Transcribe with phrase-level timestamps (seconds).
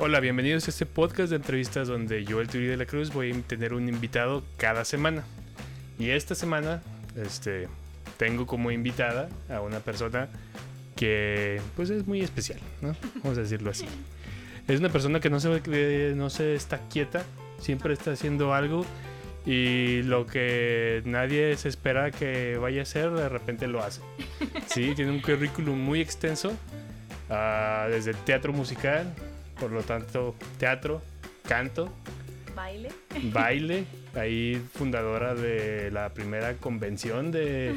[0.00, 3.32] Hola, bienvenidos a este podcast de entrevistas donde yo, el Turi de la Cruz, voy
[3.32, 5.24] a tener un invitado cada semana.
[5.98, 6.82] Y esta semana,
[7.16, 7.66] este,
[8.16, 10.28] tengo como invitada a una persona
[10.94, 12.94] que, pues, es muy especial, ¿no?
[13.24, 13.86] Vamos a decirlo así.
[14.68, 17.24] Es una persona que no se, no se está quieta,
[17.58, 18.86] siempre está haciendo algo
[19.44, 24.00] y lo que nadie se espera que vaya a hacer, de repente lo hace.
[24.68, 26.52] Sí, tiene un currículum muy extenso,
[27.30, 29.12] ah, desde teatro musical,
[29.58, 31.02] por lo tanto, teatro,
[31.46, 31.92] canto,
[32.54, 32.88] Baile.
[33.32, 33.84] baile,
[34.14, 37.76] ahí fundadora de la primera convención de,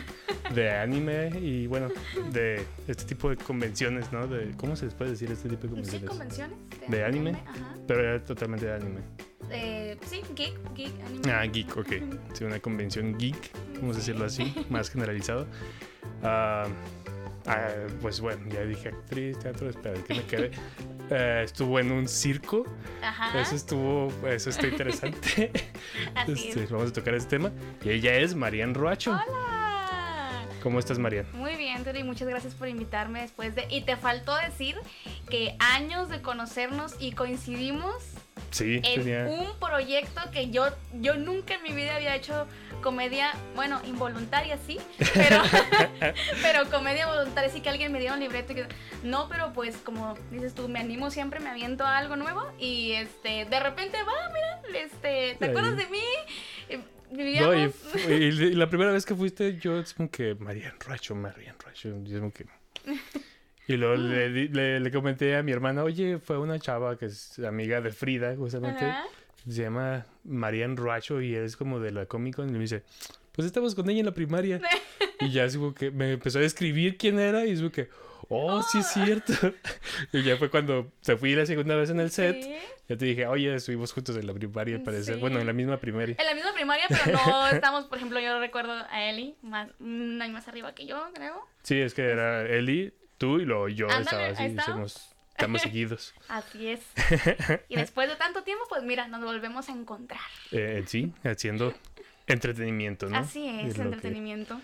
[0.56, 1.90] de anime y bueno,
[2.32, 4.28] de este tipo de convenciones, ¿no?
[4.28, 6.58] De, ¿Cómo se les puede decir este tipo de Sí, convenciones?
[6.88, 7.32] ¿De anime?
[7.46, 7.76] Ajá.
[7.88, 9.02] Pero era totalmente de anime.
[9.52, 11.32] Eh, sí, geek, geek, anime.
[11.32, 11.92] Ah, geek, ok.
[12.34, 15.46] Sí, una convención geek, vamos a decirlo así, más generalizado.
[16.24, 16.66] Ah,
[17.46, 17.68] ah,
[18.02, 20.52] pues bueno, ya dije actriz, teatro, espera, que me quede.
[21.14, 22.64] Eh, estuvo en un circo,
[23.04, 23.42] Ajá.
[23.42, 25.52] eso estuvo, eso está interesante.
[26.16, 26.72] Así Este, es.
[26.72, 27.52] vamos a tocar este tema.
[27.84, 29.12] Y ella es Marian Roacho.
[29.12, 30.46] Hola.
[30.64, 31.26] ¿Cómo estás, Marian?
[31.34, 33.66] Muy bien, Turi, muchas gracias por invitarme después de...
[33.70, 34.76] Y te faltó decir
[35.30, 37.96] que años de conocernos y coincidimos
[38.52, 39.26] Sí, en tenía.
[39.26, 40.68] un proyecto que yo,
[41.00, 42.48] yo nunca en mi vida había hecho
[42.82, 44.80] comedia, bueno, involuntaria sí,
[45.14, 45.42] pero,
[46.42, 48.66] pero comedia voluntaria sí que alguien me diera un libreto y que
[49.04, 52.92] no, pero pues como dices tú, me animo siempre, me aviento a algo nuevo y
[52.94, 55.52] este, de repente va, mira, este, ¿te Ahí.
[55.52, 56.04] acuerdas de mí?
[57.12, 57.76] No, Vivíamos...
[58.10, 61.90] y, la primera vez que fuiste, yo es como que Marian Roacho, Marian Roacho.
[62.06, 62.46] Y es como que.
[63.68, 67.06] Y luego le, di- le, le comenté a mi hermana, oye, fue una chava que
[67.06, 68.86] es amiga de Frida, justamente.
[68.86, 69.06] Ajá.
[69.48, 72.50] Se llama Marian Roacho y es como de la Comic Con.
[72.50, 72.84] Y me dice,
[73.32, 74.60] pues estábamos con ella en la primaria.
[75.20, 77.90] y ya que me empezó a describir quién era y es como que,
[78.30, 79.34] oh, sí es cierto.
[80.14, 82.42] y ya fue cuando se fui la segunda vez en el set.
[82.44, 82.54] Sí.
[82.90, 85.16] Ya te dije, oye, estuvimos juntos en la primaria, al parecer.
[85.16, 85.22] Sí.
[85.22, 86.16] Bueno, en la misma primaria.
[86.20, 90.22] En la misma primaria, pero no estamos, por ejemplo, yo recuerdo a Eli, más, un
[90.22, 91.36] año más arriba que yo, creo.
[91.64, 96.16] Sí, es que era Eli, tú y luego yo Ándale, estaba así, somos, estamos seguidos.
[96.28, 96.82] Así es.
[97.70, 100.20] Y después de tanto tiempo, pues mira, nos volvemos a encontrar.
[100.52, 101.72] Eh, sí, haciendo
[102.26, 103.18] entretenimiento, ¿no?
[103.18, 104.60] Así es, que- entretenimiento.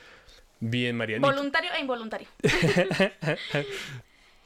[0.60, 1.28] Bien, Mariana.
[1.28, 2.28] Voluntario e involuntario.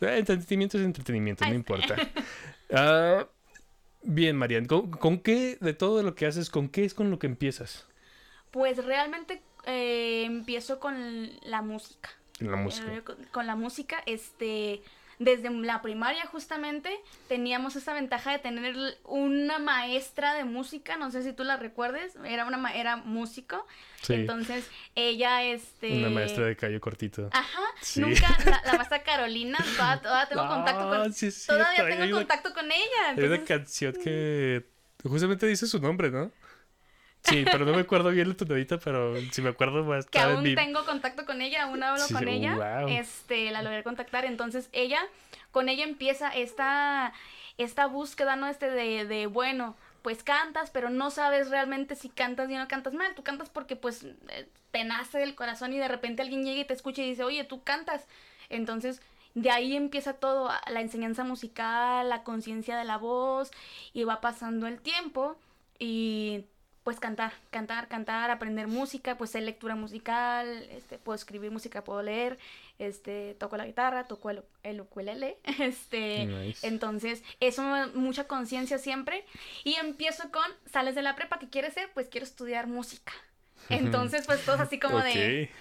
[0.03, 1.95] Eh, entretenimiento es entretenimiento, no importa.
[2.73, 3.27] Ah,
[4.01, 7.19] bien, Marian, ¿con, con qué de todo lo que haces, con qué es con lo
[7.19, 7.85] que empiezas
[8.49, 12.09] Pues realmente eh, empiezo con la música.
[12.41, 12.93] En la música?
[12.93, 14.81] Eh, con, con la música, este,
[15.19, 21.21] desde la primaria justamente teníamos esa ventaja de tener una maestra de música, no sé
[21.21, 23.67] si tú la recuerdes, era una era músico,
[24.01, 27.29] Sí, entonces ella, este, una maestra de callo cortito.
[27.31, 28.01] Ajá, Sí.
[28.01, 32.11] nunca, la, la maestra Carolina, todavía, todavía tengo contacto con, sí es todavía tengo una-
[32.17, 33.09] contacto con ella.
[33.09, 34.65] Hay una entonces- canción que
[35.03, 36.31] justamente dice su nombre, ¿no?
[37.23, 40.43] Sí, pero no me acuerdo bien la tonadita, pero si me acuerdo a que aún
[40.43, 40.55] mi...
[40.55, 44.99] tengo contacto con ella, aún hablo Sí, con ella, este, la logré contactar, entonces ella,
[45.51, 47.13] con ella empieza esta,
[47.57, 48.47] esta búsqueda, ¿no?
[48.47, 52.93] Este de, de, bueno, pues cantas, pero no sabes realmente si cantas bien o cantas
[52.93, 54.05] mal, tú cantas porque pues
[54.71, 57.43] te nace del corazón y de repente alguien llega y te escucha y dice, oye,
[57.43, 58.07] tú cantas,
[58.49, 59.01] entonces...
[59.33, 63.49] De ahí empieza todo, la enseñanza musical, la conciencia de la voz,
[63.93, 65.37] y va pasando el tiempo
[65.79, 66.43] y
[66.83, 72.01] pues cantar, cantar, cantar, aprender música, pues sé lectura musical, este, puedo escribir música, puedo
[72.01, 72.39] leer,
[72.79, 76.67] este, toco la guitarra, toco el, el ukulele, este, Nice.
[76.67, 79.25] entonces eso mucha conciencia siempre
[79.63, 81.89] y empiezo con, sales de la prepa, ¿qué quieres ser?
[81.93, 83.13] Pues quiero estudiar música.
[83.69, 85.51] Entonces, pues todo así como de,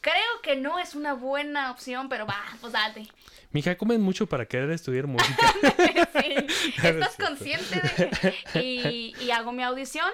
[0.00, 3.08] creo que no es una buena opción, pero va, pues date.
[3.50, 5.54] Mija, comen mucho para querer estudiar música.
[6.18, 6.34] Sí,
[6.82, 10.10] estás consciente de y, y hago mi audición,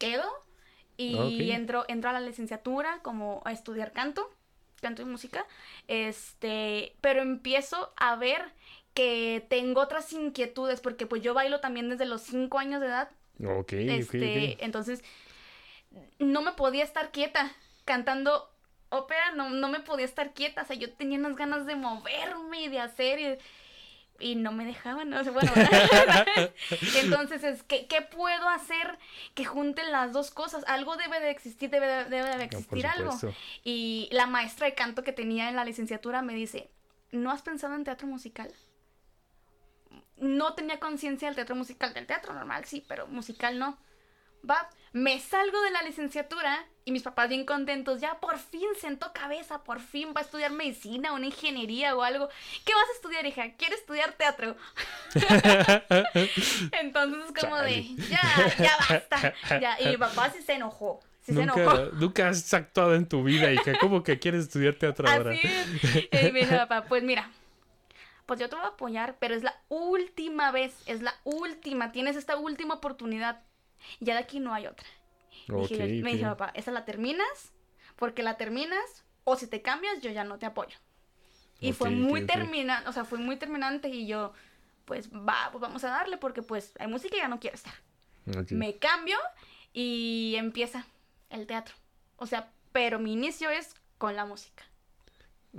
[0.00, 0.26] quedo
[0.96, 1.40] y Ok.
[1.52, 4.28] entro, entro a la licenciatura como a estudiar canto,
[4.80, 5.46] canto y música,
[5.86, 8.42] este, pero empiezo a ver
[8.94, 13.10] que tengo otras inquietudes porque pues yo bailo también desde los 5 años de edad,
[13.44, 15.04] ok, este, ok, entonces
[16.18, 17.52] no me podía estar quieta
[17.84, 18.50] cantando
[18.88, 22.62] ópera, no, no me podía estar quieta, o sea, yo tenía unas ganas de moverme
[22.62, 23.38] y de hacer y,
[24.20, 25.22] y no me dejaban, ¿no?
[25.22, 25.50] Sea, bueno,
[26.96, 28.98] entonces es que ¿qué puedo hacer
[29.34, 30.64] que junten las dos cosas?
[30.66, 33.18] Algo debe de existir, debe de, debe de No, existir algo.
[33.64, 36.70] Y la maestra de canto que tenía en la licenciatura me dice,
[37.10, 38.52] ¿no has pensado en teatro musical?
[40.18, 43.78] No tenía conciencia del teatro musical, del teatro normal sí, pero musical no.
[44.48, 49.12] Va, Me salgo de la licenciatura y mis papás bien contentos, ya por fin sentó
[49.12, 52.28] cabeza, por fin va a estudiar medicina, una ingeniería o algo.
[52.64, 53.52] ¿Qué vas a estudiar, hija?
[53.56, 54.56] Quiero estudiar teatro.
[56.72, 58.20] Entonces es como de, ya,
[58.58, 59.34] ya basta.
[59.60, 59.80] Ya.
[59.80, 61.00] Y mi papá sí se enojó.
[61.20, 61.90] Sí se enojó.
[61.92, 63.78] nunca has actuado en tu vida, hija.
[63.78, 65.30] ¿Cómo que quieres estudiar teatro ahora?
[65.32, 66.26] Así es.
[66.28, 67.30] Y me dijo papá, pues mira,
[68.30, 72.16] pues yo te voy a apoyar, pero es la última vez, es la última, tienes
[72.16, 73.42] esta última oportunidad.
[74.00, 74.86] Ya de aquí no hay otra.
[75.48, 77.52] Dije yo- Ok, me dijo papá, esa la terminas,
[77.96, 80.76] porque la terminas, o si te cambias, yo ya no te apoyo.
[81.60, 84.32] Y fue Ok, muy terminante, o sea, fue muy terminante y yo,
[84.86, 87.74] pues va, pues vamos a darle, porque pues hay música y ya no quiero estar.
[88.50, 89.18] Me cambio
[89.72, 90.86] y empieza
[91.30, 91.74] el teatro.
[92.16, 94.64] O sea, pero mi inicio es con la música.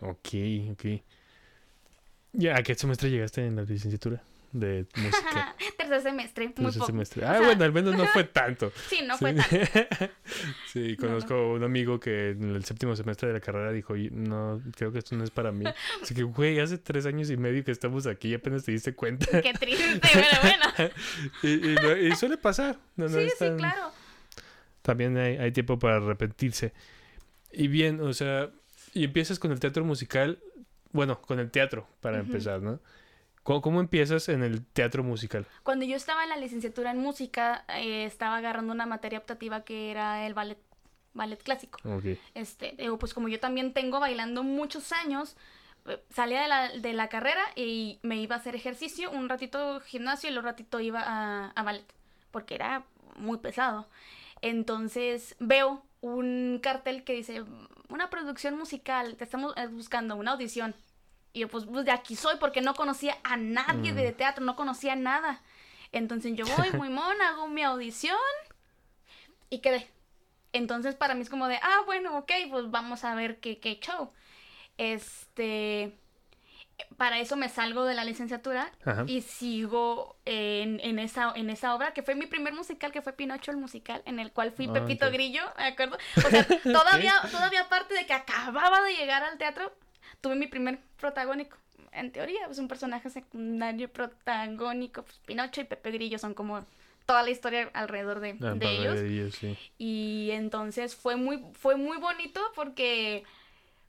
[0.01, 0.29] Ok,
[0.71, 0.85] ok.
[2.33, 5.55] ¿Ya a qué semestre llegaste en la licenciatura de música?
[5.77, 6.85] Tercer semestre, muy Tercer poco.
[6.85, 7.25] semestre.
[7.25, 8.71] Ah, bueno, al menos no fue tanto.
[8.89, 9.57] Sí, no fue sí.
[9.73, 10.13] tanto.
[10.71, 14.61] Sí, conozco un amigo que en el séptimo semestre de la carrera dijo, "Y no,
[14.75, 15.65] creo que esto no es para mí.
[16.01, 18.93] Así que, güey, hace tres años y medio que estamos aquí y apenas te diste
[18.93, 19.41] cuenta.
[19.41, 20.91] Qué triste, bueno, bueno.
[21.43, 22.77] y, y no- y suele pasar.
[22.95, 23.91] No, no Sí, es sí, tan- claro.
[24.81, 26.73] También hay, hay tiempo para arrepentirse.
[27.51, 28.49] Y bien, o sea,
[28.93, 30.39] y empiezas con el teatro musical,
[30.91, 32.79] bueno, con el teatro, para empezar, ¿no?
[33.43, 35.47] ¿Cómo, cómo empiezas en el teatro musical?
[35.63, 39.89] Cuando yo estaba en la licenciatura en música, eh, estaba agarrando una materia optativa que
[39.89, 40.59] era el ballet,
[41.13, 41.79] ballet clásico.
[41.83, 42.17] Ok.
[42.35, 45.35] Este, pues como yo también tengo bailando muchos años,
[45.87, 49.79] eh, salía de la, de la carrera y me iba a hacer ejercicio, un ratito
[49.81, 51.85] gimnasio y otro ratito iba a, a ballet,
[52.29, 52.83] porque era
[53.15, 53.87] muy pesado.
[54.41, 57.43] Entonces veo un cartel que dice,
[57.89, 60.75] una producción musical, te estamos eh, buscando una audición.
[61.33, 63.95] Y yo, pues, pues, de aquí soy, porque no conocía a nadie Mm.
[63.95, 65.41] de teatro, no conocía nada.
[65.93, 68.17] Entonces yo voy muy mona, hago mi audición
[69.49, 69.89] y quedé.
[70.53, 73.79] Entonces para mí es como de, ah, bueno, ok, pues vamos a ver qué, qué
[73.79, 74.11] show.
[74.77, 75.97] Este,
[76.97, 79.03] para eso me salgo de la licenciatura Ajá.
[79.07, 83.13] y sigo en, en esa, en esa obra, que fue mi primer musical, que fue
[83.13, 85.13] Pinocho el musical, en el cual fui Ah, Pepito ok.
[85.13, 85.97] Grillo, ¿me acuerdo?
[86.17, 89.71] O sea, todavía, todavía aparte de que acababa de llegar al teatro,
[90.21, 91.57] tuve mi primer protagónico.
[91.91, 96.65] En teoría, pues un personaje secundario protagónico, pues Pinocho y Pepe Grillo son como
[97.05, 98.99] toda la historia alrededor de, Ah, de ellos.
[98.99, 99.57] ellos, sí.
[99.77, 103.23] Y entonces fue muy, fue muy bonito porque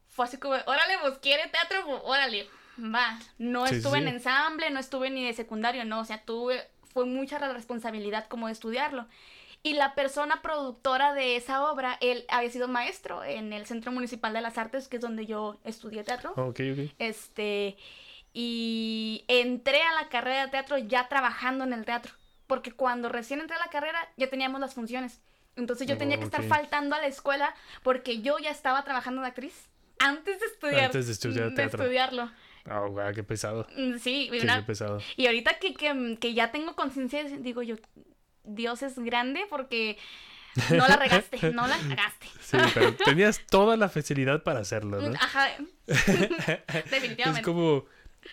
[0.09, 2.49] fue así como, órale, pues quiere teatro, pues, órale,
[2.79, 3.19] va.
[3.39, 6.67] No Sí, sí, estuve en ensamble, no estuve ni de secundario, no, o sea, tuve,
[6.93, 9.07] fue mucha la responsabilidad como de estudiarlo.
[9.65, 14.33] Y la persona productora de esa obra, él había sido maestro en el Centro Municipal
[14.33, 16.33] de las Artes, que es donde yo estudié teatro.
[16.33, 16.91] Ok, ok.
[16.99, 17.77] Este,
[18.33, 22.13] y entré a la carrera de teatro ya trabajando en el teatro,
[22.47, 25.21] porque cuando recién entré a la carrera ya teníamos las funciones.
[25.55, 29.29] Entonces yo tenía que estar faltando a la escuela porque yo ya estaba trabajando de
[29.29, 29.69] actriz
[29.99, 30.85] antes de estudiar.
[30.87, 31.83] Antes de estudiar teatro.
[31.83, 32.31] estudiarlo.
[32.71, 33.67] Oh, guau, qué pesado.
[33.77, 34.99] Mm, Sí, Sí, una- qué pesado.
[35.17, 37.77] y ahorita que, que, que ya tengo conciencia, digo yo,
[38.45, 39.99] Dios es grande porque
[40.71, 42.27] no la regaste, no la regaste.
[42.41, 45.15] Sí, pero tenías toda la facilidad para hacerlo, ¿no?
[45.19, 45.49] Ajá.
[45.87, 47.43] Es Definitivamente.
[47.43, 47.85] como,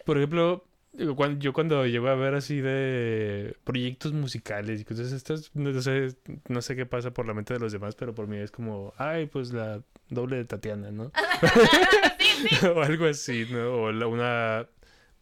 [0.06, 5.12] por ejemplo, digo, cuando, yo cuando llego a ver así de proyectos musicales y cosas
[5.12, 6.16] estas, no sé,
[6.48, 8.94] no sé qué pasa por la mente de los demás, pero por mí es como,
[8.98, 11.12] ay, pues la doble de Tatiana, ¿no?
[12.20, 12.66] sí, sí.
[12.66, 13.74] o algo así, ¿no?
[13.84, 14.68] O la- una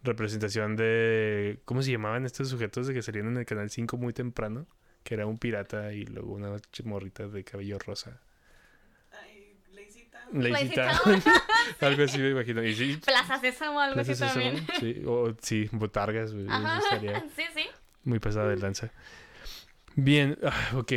[0.03, 4.13] representación de, ¿cómo se llamaban estos sujetos de que salían en el Canal 5 muy
[4.13, 4.67] temprano?
[5.07, 8.19] Que era un pirata y luego una morrita de cabello rosa.
[9.13, 9.55] Ay,
[11.79, 12.61] algo así me imagino.
[12.61, 14.67] Y sí, Plaza Sésamo, algo así también.
[14.81, 16.81] Sí, o sí, botargas, Ajá.
[17.37, 17.67] Sí, sí.
[18.03, 18.91] muy pasada de lanza.
[19.95, 20.91] Bien, ah, ok.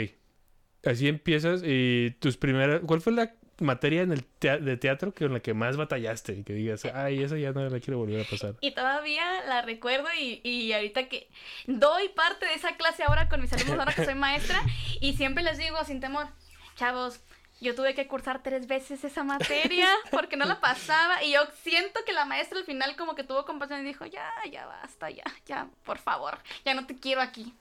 [0.84, 2.80] Así empiezas y tus primeras...
[2.84, 6.32] ¿Cuál fue la materia en el tea- de teatro con la que más batallaste?
[6.32, 8.54] Y que digas, ay, esa ya no la quiero volver a pasar.
[8.60, 11.28] Y todavía la recuerdo y, y ahorita que
[11.66, 14.62] doy parte de esa clase ahora con mis alumnos, ahora que soy maestra,
[15.00, 16.26] y siempre les digo sin temor,
[16.76, 17.20] chavos,
[17.60, 22.00] yo tuve que cursar tres veces esa materia porque no la pasaba y yo siento
[22.06, 25.24] que la maestra al final como que tuvo compasión y dijo, ya, ya basta, ya,
[25.44, 27.52] ya, por favor, ya no te quiero aquí.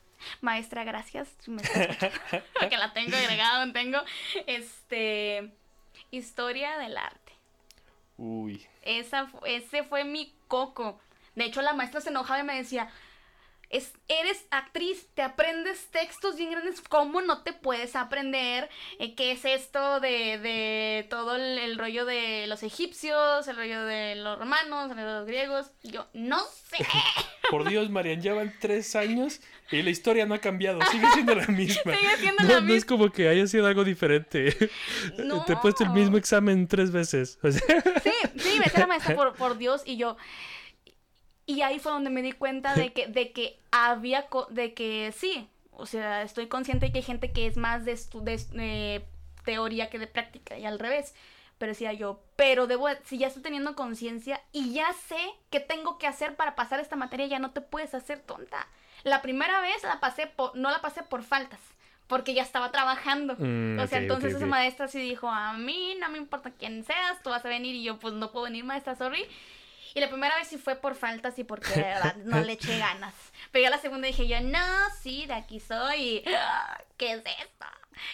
[0.41, 1.29] Maestra, gracias.
[1.47, 1.61] me
[2.59, 3.99] Porque la tengo agregado, tengo
[4.47, 5.51] este
[6.11, 7.33] historia del arte.
[8.17, 8.65] Uy.
[8.81, 10.99] Esa, ese fue mi coco.
[11.35, 12.89] De hecho, la maestra se enojaba y me decía,
[13.69, 19.31] es, eres actriz, te aprendes textos bien grandes, ¿cómo no te puedes aprender eh, qué
[19.31, 24.39] es esto de, de todo el, el rollo de los egipcios, el rollo de los
[24.39, 25.71] romanos, el rollo de los griegos?
[25.83, 26.85] Y yo, no sé.
[27.49, 30.79] Por Dios, Marian, ya van tres años y la historia no ha cambiado.
[30.91, 31.95] Sigue siendo la misma.
[31.95, 34.55] Sigue siendo no, la no es como que haya sido algo diferente.
[35.17, 35.43] No.
[35.45, 37.37] Te he puesto el mismo examen tres veces.
[37.43, 37.61] O sea,
[38.03, 40.17] Sí, sí, me decía la maestra por, por Dios y yo.
[41.49, 45.11] Y ahí fue donde me di cuenta de que, de que había, co- de que
[45.17, 47.97] sí, o sea, estoy consciente de que hay gente que es más de,
[48.59, 49.03] eh,
[49.45, 51.15] teoría que de práctica y al revés.
[51.57, 55.17] Pero decía yo, pero debo, si ya estoy teniendo conciencia y ya sé
[55.49, 58.67] qué tengo que hacer para pasar esta materia, ya no te puedes hacer tonta.
[59.03, 61.59] La primera vez la pasé por, no la pasé por faltas,
[62.05, 63.35] porque ya estaba trabajando.
[63.39, 66.83] Mm, o sea, entonces ok, esa maestra sí dijo, a mí no me importa quién
[66.83, 69.25] seas, tú vas a venir y yo pues no puedo venir maestra, sorry.
[69.95, 72.77] Y la primera vez sí fue por faltas y porque de verdad no le eché
[72.79, 73.13] ganas.
[73.51, 74.59] Pero ya la segunda dije yo, no,
[75.01, 76.01] sí, de aquí soy.
[76.01, 77.65] y, "Ah, ¿Qué es esto?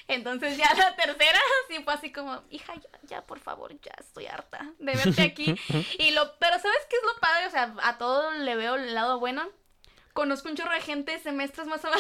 [0.07, 1.39] Entonces ya la tercera
[1.69, 5.55] sí fue así como, hija, ya, ya, por favor, ya estoy harta de verte aquí.
[5.99, 7.45] Y lo, pero ¿sabes qué es lo padre?
[7.47, 9.47] O sea, a todo le veo el lado bueno.
[10.13, 11.99] Conozco un chorro de gente semestres más abajo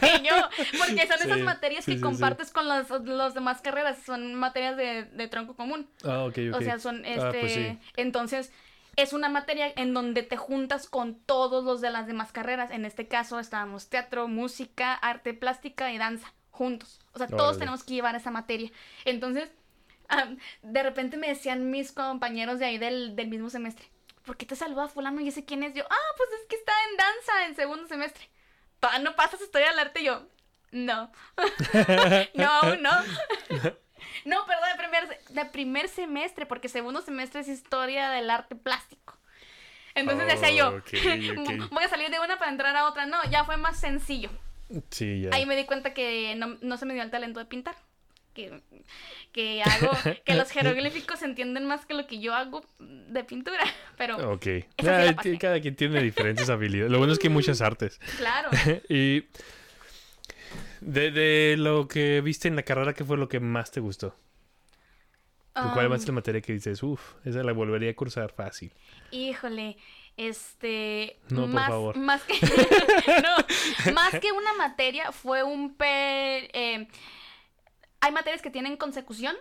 [0.00, 0.36] que yo,
[0.78, 2.02] porque son Sí, esas materias que sí, sí.
[2.02, 5.88] compartes con las los demás carreras, son materias de, de tronco común.
[6.04, 6.56] Ah, ok, ok.
[6.56, 7.20] O sea, son este.
[7.22, 7.78] Ah, pues sí.
[7.96, 8.52] Entonces,
[8.98, 12.72] es una materia en donde te juntas con todos los de las demás carreras.
[12.72, 17.00] En este caso estábamos teatro, música, arte plástica y danza, juntos.
[17.12, 18.72] O sea, todos tenemos que llevar esa materia.
[19.04, 19.50] Entonces,
[20.62, 23.88] de repente me decían mis compañeros de ahí del, del mismo semestre.
[24.24, 25.74] ¿Por qué te saluda fulano y ese quién es?
[25.74, 28.28] Yo, ah, pues es que está en danza en segundo semestre.
[28.80, 30.00] ¿Todavía no pasas historia del arte?
[30.00, 30.26] Y yo,
[30.72, 31.12] no.
[32.34, 32.90] no, aún no.
[34.24, 39.16] No, perdón, de primer, de primer semestre, porque segundo semestre es historia del arte plástico.
[39.94, 40.80] Entonces decía yo,
[41.70, 43.06] voy a salir de una para entrar a otra.
[43.06, 44.30] No, ya fue más sencillo.
[44.90, 45.30] Sí, ya.
[45.32, 47.74] Ahí me di cuenta que no, no se me dio el talento de pintar.
[48.34, 48.60] Que,
[49.32, 49.90] que hago,
[50.24, 53.64] que los jeroglíficos entienden más que lo que yo hago de pintura.
[53.96, 54.46] Pero, Ok.
[54.86, 56.92] Ah, cada quien tiene diferentes habilidades.
[56.92, 57.98] Lo bueno es que hay muchas artes.
[58.16, 58.50] claro.
[58.88, 59.24] y
[60.80, 64.14] de, de lo que viste en la carrera, ¿qué fue lo que más te gustó?
[65.72, 68.72] ¿Cuál Um, es la materia que dices, uff, esa la volvería a cursar fácil?
[69.10, 69.78] Híjole,
[70.16, 71.18] este.
[71.30, 71.94] No, por más, favor.
[71.94, 72.34] Más que,
[73.22, 75.74] no, más que una materia, fue un.
[75.76, 76.88] pe- eh,
[78.00, 79.36] hay materias que tienen consecución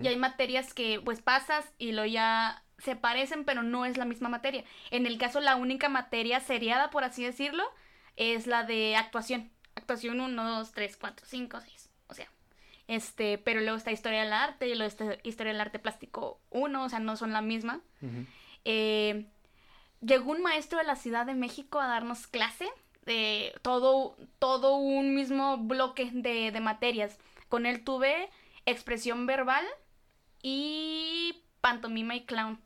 [0.00, 4.04] y hay materias que, pues, pasas y lo ya se parecen, pero no es la
[4.06, 4.64] misma materia.
[4.90, 7.64] En el caso, la única materia seriada, por así decirlo,
[8.16, 9.51] es la de actuación.
[9.82, 11.90] Actuación 1, 2, 3, 4, 5, 6.
[12.06, 12.28] O sea.
[12.88, 16.84] Este, pero luego está historia del arte y luego está historia del arte plástico 1,
[16.84, 17.80] o sea, no son la misma
[18.64, 19.26] eh,
[20.00, 22.68] llegó un maestro de la Ciudad de México a darnos clase
[23.04, 27.18] de todo, todo un mismo bloque de, de materias.
[27.48, 28.30] Con él tuve
[28.66, 29.64] expresión verbal
[30.42, 32.60] y pantomima y clown.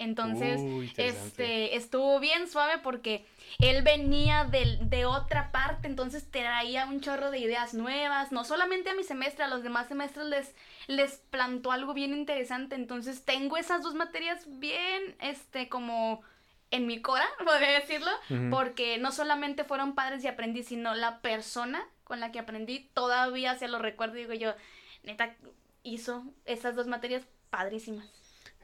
[0.00, 0.62] Entonces,
[0.96, 3.26] este, estuvo bien suave porque
[3.58, 8.88] él venía del- de otra parte, entonces traía un chorro de ideas nuevas, no solamente
[8.90, 10.54] a mi semestre, a los demás semestres les,
[10.86, 16.22] les plantó algo bien interesante, entonces tengo esas dos materias bien, este, como
[16.70, 18.10] en mi cora, podría decirlo,
[18.50, 23.56] porque no solamente fueron padres y aprendí, sino la persona con la que aprendí, todavía
[23.58, 24.54] se lo recuerdo digo yo,
[25.02, 25.36] neta,
[25.82, 28.06] hizo esas dos materias padrísimas.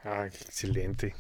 [0.05, 1.15] Ah, excelente.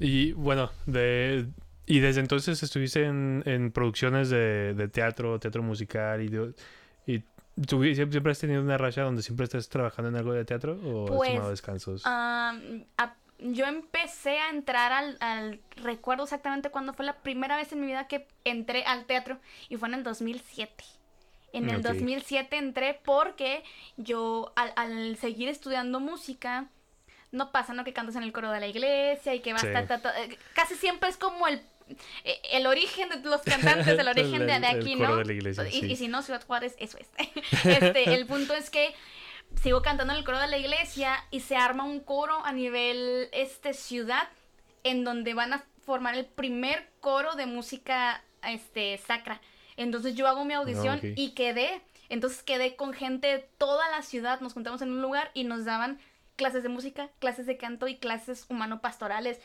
[0.00, 1.46] Y bueno, de,
[1.86, 6.54] y desde entonces estuviste en, en producciones de, de teatro, teatro musical y, de-
[7.06, 7.22] y
[7.66, 11.04] tú siempre, has tenido una racha donde siempre estás trabajando en algo de teatro o
[11.06, 12.02] has Pues, tomado descansos.
[12.04, 12.54] A-
[13.40, 17.86] yo empecé a entrar al, al- Recuerdo exactamente cuándo fue la primera vez en mi
[17.86, 19.38] vida que entré al teatro
[19.68, 20.84] y fue en el 2007.
[21.52, 21.82] En el Ok.
[21.82, 23.62] 2007 entré porque
[23.96, 26.66] yo al, al seguir estudiando música,
[27.32, 27.84] no pasa, ¿no?
[27.84, 29.62] Que cantas en el coro de la iglesia y que vas...
[29.62, 29.68] Sí.
[29.72, 31.60] ta, ta, ta, eh, casi siempre es como el...
[32.24, 35.16] eh, El origen de los cantantes, el origen de, de El- el aquí, coro ¿no?
[35.16, 35.86] de la iglesia, y, sí.
[35.92, 37.08] y si no, Ciudad Juárez, eso es.
[37.64, 38.94] Este, el punto es que
[39.62, 43.28] sigo cantando en el coro de la iglesia y se arma un coro a nivel
[43.32, 44.28] este ciudad
[44.84, 49.40] en donde van a formar el primer coro de música este sacra.
[49.76, 51.04] Entonces yo hago mi audición ok.
[51.16, 51.80] y quedé.
[52.10, 55.64] Entonces quedé con gente de toda la ciudad, nos juntamos en un lugar y nos
[55.64, 55.98] daban
[56.38, 59.38] clases de música, clases de canto y clases humano-pastorales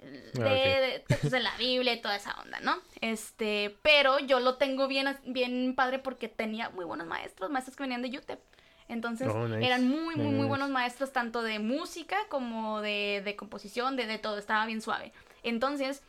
[0.00, 2.76] de, Ah, de textos de la Biblia y toda esa onda, ¿no?
[3.00, 7.82] Este, pero yo lo tengo bien, bien padre porque tenía muy buenos maestros, maestros que
[7.84, 8.40] venían de UTEP.
[8.88, 9.64] Entonces, Oh, nice.
[9.64, 14.18] eran muy, muy, muy buenos maestros, tanto de música como de, de composición, de, de
[14.18, 15.12] todo, estaba bien suave.
[15.44, 16.02] Entonces,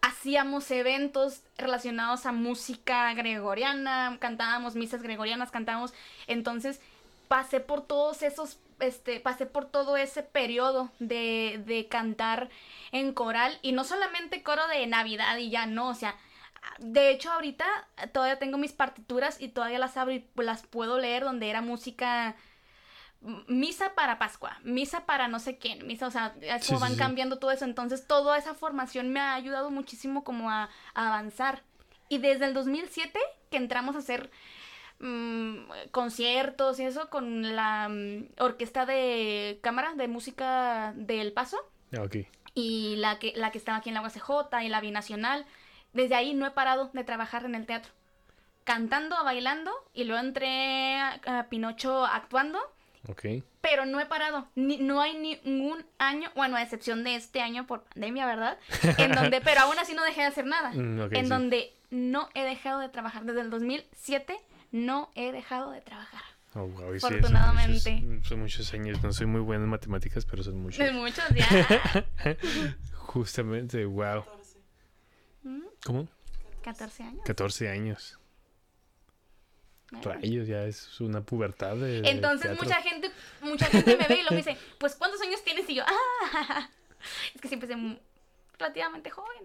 [0.00, 5.92] hacíamos eventos relacionados a música gregoriana, cantábamos misas gregorianas, cantábamos.
[6.26, 6.80] Entonces,
[7.28, 12.50] pasé por todos esos, este, pasé por todo ese periodo de, de cantar
[12.92, 16.16] en coral y no solamente coro de Navidad y ya no, o sea,
[16.78, 17.66] de hecho ahorita
[18.12, 22.36] todavía tengo mis partituras y todavía las abro y las puedo leer donde era música
[23.48, 26.92] misa para Pascua, misa para no sé quién, misa, o sea, es como sí, van
[26.92, 26.98] sí.
[26.98, 31.62] cambiando todo eso, entonces toda esa formación me ha ayudado muchísimo como a, a avanzar.
[32.10, 33.18] Y desde el 2007
[33.50, 34.30] que entramos a hacer
[35.00, 35.56] mm,
[35.90, 41.58] conciertos y eso con la mm, orquesta de cámara de música del Paso
[41.96, 42.06] Ah,
[42.54, 45.44] y la que, la que estaba aquí en la UACJ y la Binacional.
[45.92, 47.92] Desde ahí no he parado de trabajar en el teatro.
[48.64, 52.58] Cantando, bailando y luego entré a, a Pinocho actuando,
[53.60, 54.48] pero no he parado.
[54.54, 58.58] Ni- no hay ningún año, bueno, a excepción de este año por pandemia, ¿verdad?
[58.98, 60.70] En donde, pero aún así no dejé de hacer nada.
[60.72, 61.28] Mm, en sí.
[61.28, 63.24] donde no he dejado de trabajar.
[63.24, 64.36] Desde el 2007
[64.74, 66.22] no he dejado de trabajar.
[66.56, 67.90] Oh, wow, y sí, son Afortunadamente.
[68.02, 69.02] muchos- Son muchos, años.
[69.02, 70.78] No soy muy bueno en matemáticas, pero son muchos.
[70.84, 72.06] De muchos ya.
[72.92, 74.24] Justamente, wow.
[74.24, 74.58] 14.
[75.84, 76.08] ¿Cómo?
[76.62, 77.22] 14 años.
[77.24, 78.18] 14 años.
[80.02, 82.00] Rayos, ya es una pubertad de.
[82.02, 82.64] de Entonces teatro.
[82.64, 83.10] mucha gente,
[83.42, 85.68] mucha gente me ve y lo dice, pues ¿cuántos años tienes?
[85.70, 86.68] Y yo, ah,
[87.34, 88.00] es que siempre soy
[88.58, 89.44] relativamente joven.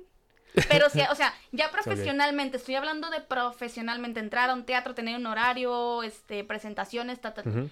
[0.70, 5.18] Pero sí, o sea, ya profesionalmente, estoy hablando de profesionalmente, entrar a un teatro, tener
[5.18, 7.50] un horario, este, presentaciones, ta, ta, ta.
[7.50, 7.70] Ujú.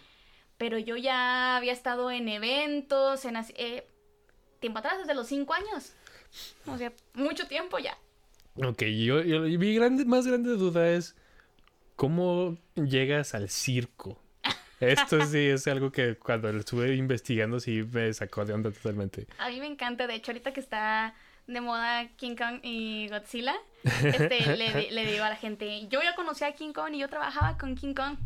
[0.57, 3.87] Pero yo ya había estado en eventos, en eh,
[4.59, 5.93] tiempo atrás, desde los cinco años.
[6.65, 7.97] O sea, mucho tiempo ya.
[8.55, 11.15] Ok, yo, yo- mi grande, más grande duda es
[11.95, 14.19] cómo llegas al circo.
[14.79, 19.27] Esto sí es algo que cuando lo estuve investigando sí me sacó de onda totalmente.
[19.37, 21.13] A mí me encanta, de hecho, ahorita que está
[21.47, 23.55] de moda King Kong y Godzilla,
[24.03, 27.07] este, le, le digo a la gente, yo ya conocí a King Kong y yo
[27.09, 28.17] trabajaba con King Kong.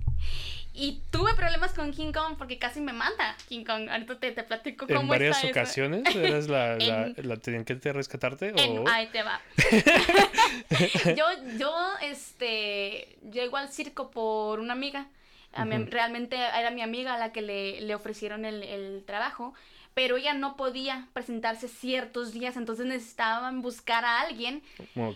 [0.73, 3.89] Y tuve problemas con King Kong porque casi me mata King Kong.
[3.89, 5.59] Ahorita te, te platico cómo ¿En varias está eso.
[5.59, 8.53] ocasiones eras la, la, En- la tenían que te rescatarte?
[8.55, 8.87] En- o...
[8.87, 9.41] ahí te va.
[11.15, 11.25] yo,
[11.57, 11.73] yo,
[12.03, 15.07] este, llego al circo por una amiga.
[15.53, 15.65] A.
[15.65, 19.53] Realmente era mi amiga a la que le, le ofrecieron el, el trabajo,
[19.93, 24.63] pero ella no podía presentarse ciertos días, entonces necesitaban buscar a alguien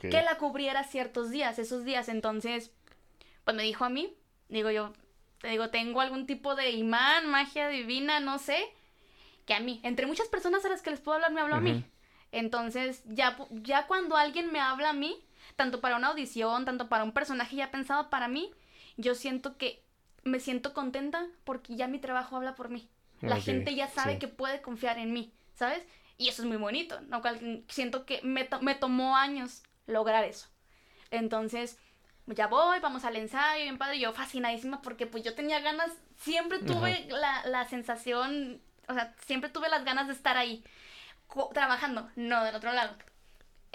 [0.01, 2.09] que la cubriera ciertos días, esos días.
[2.09, 2.71] Entonces,
[3.43, 4.13] pues me dijo a mí,
[4.49, 4.93] digo yo,
[5.39, 8.57] te digo, tengo algún tipo de imán, magia divina, no sé,
[9.45, 11.61] que a mí, entre muchas personas a las que les puedo hablar, me habló a
[11.61, 11.85] mí.
[12.31, 15.23] Entonces, ya, ya cuando alguien me habla a mí,
[15.55, 18.51] tanto para una audición, tanto para un personaje ya pensado para mí,
[18.97, 19.83] yo siento que
[20.23, 22.89] me siento contenta porque ya mi trabajo habla por mí.
[23.29, 24.19] La gente ya sabe sí.
[24.19, 25.85] que puede confiar en mí, ¿sabes?
[26.17, 27.21] Y eso es muy bonito, ¿no?
[27.21, 30.47] Cual- Siento que me, to- me tomó años lograr eso.
[31.11, 31.77] Entonces,
[32.27, 36.59] ya voy, vamos al ensayo, bien padre, yo fascinadísima porque pues yo tenía ganas, siempre
[36.59, 40.63] tuve la, la sensación, o sea, siempre tuve las ganas de estar ahí,
[41.53, 42.95] trabajando, no del otro lado.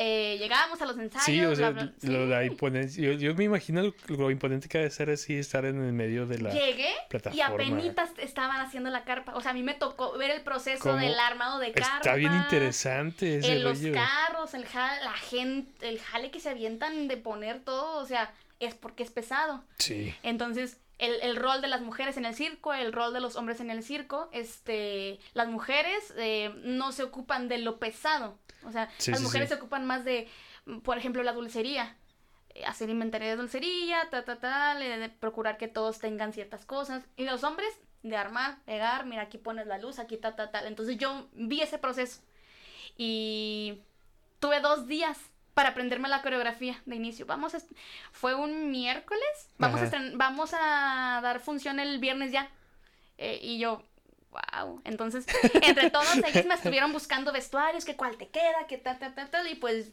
[0.03, 2.31] Eh, llegábamos a los ensayos, Sí, o sea, bla, bla, lo, sí.
[2.31, 3.05] la imponencia.
[3.05, 6.27] Yo, yo me imagino lo, lo imponente que debe ser así estar en el medio
[6.27, 6.51] de la.
[6.51, 7.47] Llegué y plataforma.
[7.55, 9.35] apenitas estaban haciendo la carpa.
[9.35, 10.97] O sea, a mí me tocó ver el proceso ¿Cómo?
[10.97, 11.97] del armado de carpa.
[11.99, 16.49] Está bien interesante ese en los carros, el jale, la gente, el jale que se
[16.49, 19.63] avientan de poner todo, o sea, es porque es pesado.
[19.77, 20.15] Sí.
[20.23, 23.61] Entonces, el, el rol de las mujeres en el circo, el rol de los hombres
[23.61, 28.39] en el circo, este, las mujeres eh, no se ocupan de lo pesado.
[28.65, 29.55] O sea, Sí, las sí, mujeres sí.
[29.55, 30.29] se ocupan más de,
[30.85, 31.97] por ejemplo, la dulcería.
[32.55, 36.65] eh, Hacer inventario de dulcería, ta, ta, ta, le- de procurar que todos tengan ciertas
[36.67, 37.03] cosas.
[37.17, 37.69] Y los hombres,
[38.03, 40.67] de armar, pegar, mira, aquí pones la luz, aquí ta, ta, tal.
[40.67, 42.21] Entonces yo vi ese proceso.
[42.97, 43.81] Y
[44.41, 45.19] tuve dos días
[45.61, 47.27] para aprenderme la coreografía de inicio.
[47.27, 47.59] Vamos a
[48.13, 49.97] fue un miércoles, vamos a, Ajá.
[49.97, 52.51] estren- vamos a dar función el viernes ya.
[53.19, 53.83] Eh, y yo,
[54.31, 54.81] wow.
[54.85, 55.27] Entonces,
[55.61, 59.29] entre todos ellos me estuvieron buscando vestuarios, que cuál te queda, que tal, tal, tal,
[59.31, 59.93] tal, y pues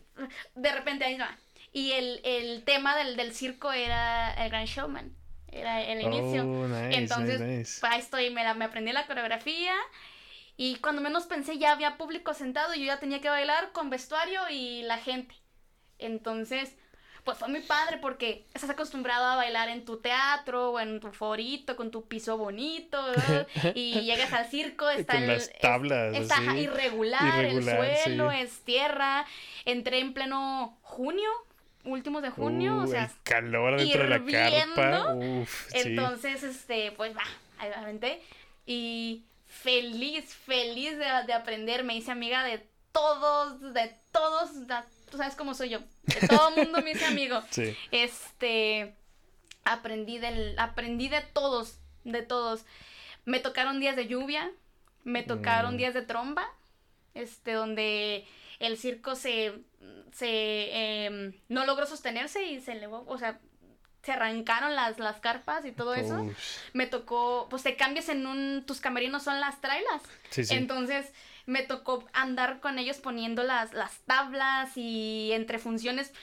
[0.55, 1.37] de repente ahí va.
[1.73, 5.13] Y el, el tema del, del circo era el Gran Showman,
[5.51, 6.43] era el inicio.
[6.43, 7.79] Oh, nice, Entonces, nice, nice.
[7.81, 9.73] pues, ahí estoy, me, la- me aprendí la coreografía.
[10.55, 13.89] Y cuando menos pensé ya había público sentado y yo ya tenía que bailar con
[13.89, 15.35] vestuario y la gente.
[15.99, 16.73] Entonces,
[17.23, 21.11] pues fue muy padre porque estás acostumbrado a bailar en tu teatro o en tu
[21.11, 23.47] forito con tu piso bonito ¿verdad?
[23.75, 26.59] y llegas al circo, está Con el- las es- tablas, está ajá, así.
[26.61, 28.37] irregular, Irregular, el suelo sí.
[28.39, 29.25] es tierra.
[29.65, 31.29] Entré en pleno junio,
[31.83, 34.23] últimos de junio, o Uh, sea, el calor dentro de la
[34.75, 35.13] carpa.
[35.15, 35.79] Uf, sí.
[35.79, 37.23] entonces, este, pues va,
[37.77, 38.21] aventé.
[38.65, 41.83] Y feliz, feliz de, de aprender.
[41.83, 44.65] Me hice amiga de todos, de todos.
[44.67, 45.79] da- Tú sabes cómo soy yo.
[46.03, 47.41] De todo mundo me hice amigo.
[47.51, 47.75] Sí.
[47.91, 48.95] Este,
[49.63, 51.79] aprendí del, aprendí de todos.
[52.03, 52.65] de todos.
[53.25, 54.51] Me tocaron días de lluvia,
[55.03, 55.77] me tocaron Mm.
[55.77, 56.47] días de tromba,
[57.13, 58.25] este, donde
[58.59, 59.53] el circo se,
[60.13, 63.39] se em, no logró sostenerse y se elevó, o sea,
[64.03, 66.25] se arrancaron las, las carpas y todo eso.
[66.71, 70.01] Me tocó, pues te cambias en un, tus camerinos son las trailas.
[70.29, 70.53] Sí, sí.
[70.55, 71.11] Entonces
[71.47, 76.13] me tocó andar con ellos poniendo las, las tablas y entre funciones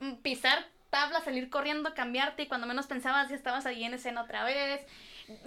[0.00, 4.22] mm, pisar tablas, salir corriendo, cambiarte y cuando menos pensabas ya estabas ahí en escena
[4.22, 4.80] otra vez.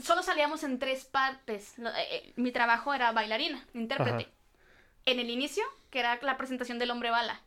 [0.01, 1.77] Solo salíamos en tres partes.
[1.79, 4.23] Eh, eh, mi trabajo era bailarina, intérprete.
[4.23, 4.31] Ajá.
[5.05, 7.41] En el inicio, que era la presentación del hombre bala.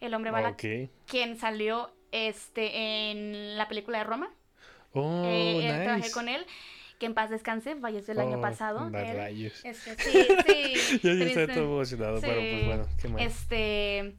[0.00, 0.56] El hombre bala,
[1.06, 4.28] quien salió este en la película de Roma.
[4.92, 5.84] Oh, Eh, eh, nice.
[5.84, 6.44] Trabajé con él.
[7.02, 8.88] Que en paz descanse, falleció el año Oh, pasado.
[8.90, 9.52] da él.
[9.64, 11.00] Este, sí, sí.
[11.02, 13.20] Yo ya estaba todo emocionado, pero pues bueno, qué mal.
[13.22, 14.14] Este,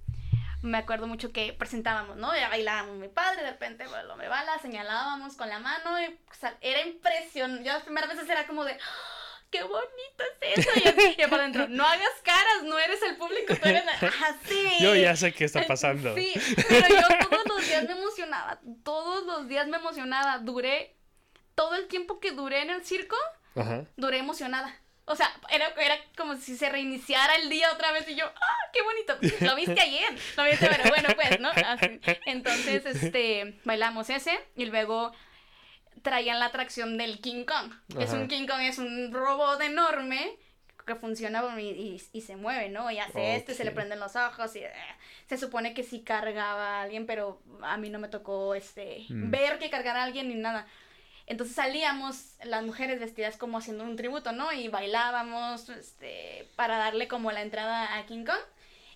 [0.63, 2.36] me acuerdo mucho que presentábamos, ¿no?
[2.36, 6.34] Ya bailábamos mi padre, de repente bueno, hombre bala, señalábamos con la mano y o
[6.38, 7.63] sea, era impresionante.
[7.63, 10.69] Yo las primeras veces era como de, ¡Ah, ¡qué bonito es eso!
[11.17, 14.67] Y, y por dentro, no hagas caras, no eres el público, tú eres así.
[14.82, 16.13] Yo ya sé qué está pasando.
[16.15, 16.34] Sí,
[16.67, 20.39] pero yo todos los días me emocionaba, todos los días me emocionaba.
[20.39, 20.98] Duré,
[21.56, 23.16] todo el tiempo que duré en el circo,
[23.56, 23.86] Ajá.
[23.98, 24.76] duré emocionada.
[25.06, 28.58] O sea, era, era como si se reiniciara el día otra vez y yo, ¡ah,
[28.72, 29.36] qué bonito!
[29.46, 31.50] Lo viste ayer, lo viste, pero bueno, pues, ¿no?
[31.50, 32.00] Así.
[32.26, 35.12] Entonces, este, bailamos ese y luego
[36.02, 37.74] traían la atracción del King Kong.
[38.00, 40.38] Es un King Kong, es un robot enorme
[40.86, 42.92] que funciona y, y- y se mueve, ¿no?
[42.92, 44.72] Y hace este, se le prenden los ojos y eh,
[45.30, 49.32] se supone que sí cargaba a alguien, pero a mí no me tocó este Mm.
[49.32, 50.68] ver que cargara a alguien ni nada.
[51.25, 54.51] Entonces salíamos las mujeres vestidas como haciendo un tributo, ¿no?
[54.51, 58.41] Y bailábamos este, para darle como la entrada a King Kong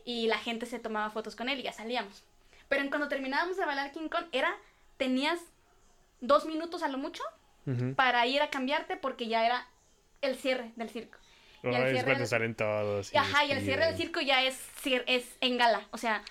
[0.04, 2.24] y la gente se tomaba fotos con él y ya salíamos.
[2.68, 4.54] Pero en cuando terminábamos de bailar King Kong era,
[4.98, 5.40] tenías
[6.20, 7.24] dos minutos a lo mucho
[7.98, 9.68] para ir a cambiarte porque ya era
[10.22, 11.18] el cierre del circo.
[11.64, 13.14] Y Oh, el es cuando del- salen todos.
[13.14, 16.24] Y Ajá, y el cierre del circo ya es, es en gala, o sea,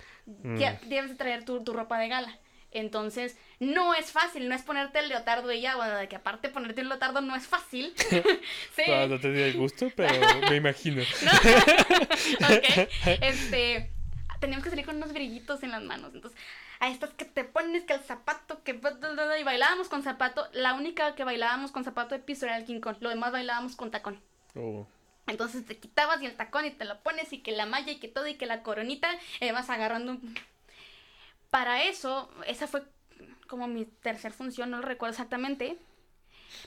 [0.56, 0.88] ya Mm.
[0.88, 2.38] debes de traer tu, tu ropa de gala.
[2.78, 6.48] Entonces, no es fácil, no es ponerte el leotardo y ya, bueno, de que aparte
[6.48, 7.94] ponerte un leotardo no es fácil.
[8.76, 8.82] sí.
[8.86, 10.14] No, no tenía el gusto, pero
[10.50, 11.02] me imagino.
[12.40, 12.88] ok.
[13.22, 13.90] Este,
[14.40, 16.14] teníamos que salir con unos brillitos en las manos.
[16.14, 16.38] Entonces,
[16.80, 20.46] a estas que te pones que el zapato, que y bailábamos con zapato.
[20.52, 22.96] La única que bailábamos con zapato de piso era el King Kong.
[23.00, 24.20] Lo demás bailábamos con tacón.
[24.54, 24.86] Oh.
[25.26, 27.96] Entonces te quitabas y el tacón y te lo pones y que la malla y
[27.96, 29.08] que todo y que la coronita
[29.40, 30.12] y vas agarrando.
[30.12, 30.34] un-
[31.56, 32.82] Para eso, esa fue
[33.48, 35.78] como mi tercer función, no lo recuerdo exactamente.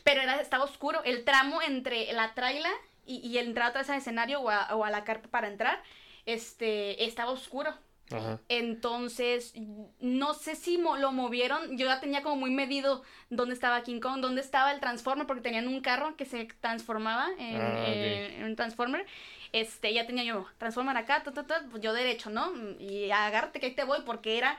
[0.04, 1.04] Pero era, estaba oscuro.
[1.04, 2.71] El tramo entre la traila
[3.06, 5.80] y, y el entrar vez al escenario o a, o a la carpa para entrar,
[6.25, 7.71] este, estaba oscuro.
[8.12, 8.39] Ajá.
[8.49, 9.54] Entonces,
[9.99, 11.78] no sé si mo- lo movieron.
[11.78, 15.43] Yo ya tenía como muy medido dónde estaba King Kong, dónde estaba el Transformer, porque
[15.43, 17.88] tenían un carro que se transformaba en, Ah, ok.
[17.88, 19.06] en- en un Transformer.
[19.52, 22.52] Este, ya tenía yo Transformer acá, ta, ta, ta, pues yo derecho, ¿no?
[22.80, 24.58] Y agárrate que ahí te voy, porque era.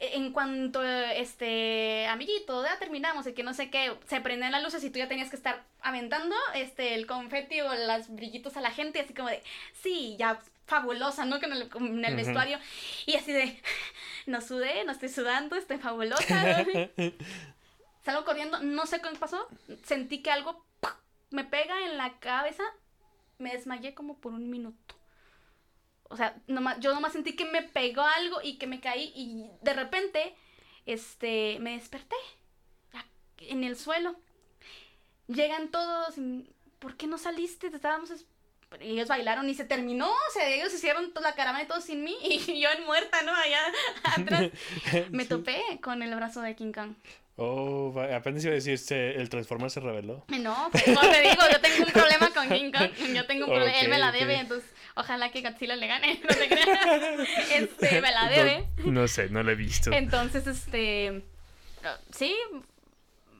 [0.00, 4.82] En cuanto, este, amiguito, ya terminamos, y que no sé qué, se prenden las luces
[4.82, 8.72] y tú ya tenías que estar aventando, este, el confeti o los brillitos a la
[8.72, 11.40] gente, así como de, sí, ya fabulosa, ¿no?
[11.40, 12.58] Con el, con el vestuario,
[13.06, 13.60] y así de,
[14.26, 16.64] no sudé, no estoy sudando, estoy fabulosa.
[18.04, 19.48] Salgo corriendo, no sé qué pasó,
[19.84, 20.64] sentí que algo
[21.30, 22.64] me pega en la cabeza,
[23.38, 24.94] me desmayé como por un minuto.
[26.04, 29.50] O sea, nomás, yo nomás sentí que me pegó algo y que me caí y
[29.62, 30.34] de repente,
[30.86, 32.16] este, me desperté
[33.38, 34.16] en el suelo.
[35.26, 37.70] Llegan todos, y, ¿por qué no saliste?
[37.70, 38.10] Te estábamos
[38.80, 42.02] ellos bailaron y se terminó, o sea, ellos hicieron toda la caravana y todos sin
[42.02, 43.32] mí y yo en muerta, ¿no?
[43.34, 43.60] Allá
[44.04, 44.50] atrás.
[45.10, 46.94] Me topé con el brazo de King Kong.
[47.36, 50.24] Oh, apenas iba a decir, se- el Transformer se reveló.
[50.28, 53.12] No, pues, como te digo, yo tengo un problema con King Kong.
[53.14, 53.80] Yo tengo un problema.
[53.80, 56.20] Él me la debe, entonces ojalá que Godzilla le gane.
[56.28, 57.28] No te creas.
[57.52, 58.68] Este, me la debe.
[58.84, 59.90] No, no sé, no lo he visto.
[59.92, 61.24] Entonces, este.
[62.12, 62.36] Sí,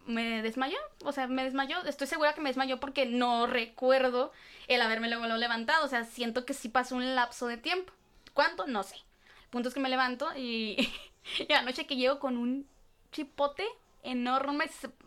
[0.06, 0.76] me desmayó.
[1.04, 1.82] O sea, me desmayó.
[1.84, 4.32] Estoy segura que me desmayó porque no recuerdo
[4.66, 5.84] el haberme luego levantado.
[5.84, 7.92] O sea, siento que sí pasó un lapso de tiempo.
[8.32, 8.66] ¿Cuánto?
[8.66, 8.96] No sé.
[8.96, 10.92] El punto es que me levanto y,
[11.48, 12.66] y anoche que llego con un
[13.12, 13.64] chipote
[14.04, 14.66] enorme,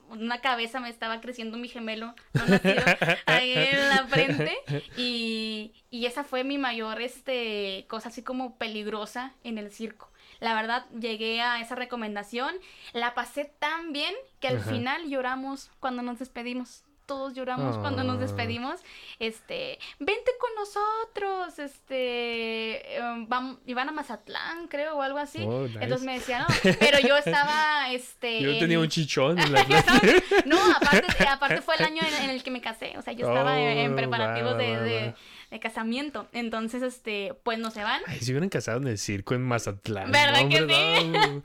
[0.09, 2.83] una cabeza me estaba creciendo mi gemelo no nacido
[3.25, 4.57] ahí en la frente
[4.97, 10.11] y, y esa fue mi mayor este cosa así como peligrosa en el circo.
[10.39, 12.53] La verdad, llegué a esa recomendación,
[12.93, 14.69] la pasé tan bien que al Ajá.
[14.71, 16.83] final lloramos cuando nos despedimos.
[17.07, 18.21] Todos lloramos cuando nos Ah.
[18.21, 18.81] despedimos.
[19.19, 25.43] Este, vente con nosotros, este, em, vam- iban a Mazatlán, creo, o algo así.
[25.43, 25.79] Oh, nice.
[25.81, 28.41] Entonces me decían, no, pero yo estaba, este...
[28.41, 29.63] Yo en- tenía un chichón en la
[30.45, 33.27] no, aparte, aparte fue el año en, en el que me casé, o sea, yo
[33.27, 35.15] estaba en, en Oh, preparativos va, de, va, de- va.
[35.51, 36.27] De casamiento.
[36.33, 38.01] Entonces, este, pues no se van.
[38.07, 40.11] Ay, si hubieran casado en el circo en Mazatlán.
[40.11, 41.07] ¿Verdad no, que hombre, sí?
[41.07, 41.43] no.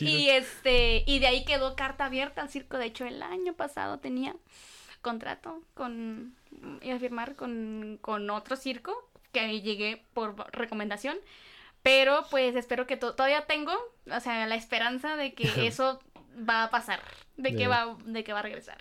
[0.00, 2.76] Y este, y de ahí quedó carta abierta al circo.
[2.78, 4.36] De hecho, el año pasado tenía
[5.02, 6.34] contrato con
[6.82, 11.16] iba a firmar con, con otro circo que llegué por recomendación.
[11.82, 13.72] Pero pues espero que to- todavía tengo,
[14.14, 16.00] o sea, la esperanza de que eso
[16.48, 17.00] va a pasar,
[17.38, 18.76] de que va, de que va a regresar.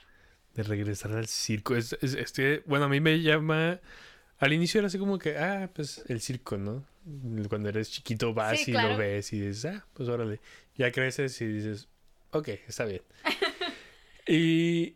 [0.56, 1.76] De regresar al circo.
[1.78, 3.80] Es, es- este, bueno, a mí me llama.
[4.40, 6.86] Al inicio era así como que, ah, pues el circo, ¿no?
[7.50, 8.90] Cuando eres chiquito vas Sí, y claro.
[8.94, 10.40] lo ves y dices, ah, pues órale.
[10.76, 11.90] Ya creces y dices,
[12.32, 13.02] ok, está bien.
[14.28, 14.96] y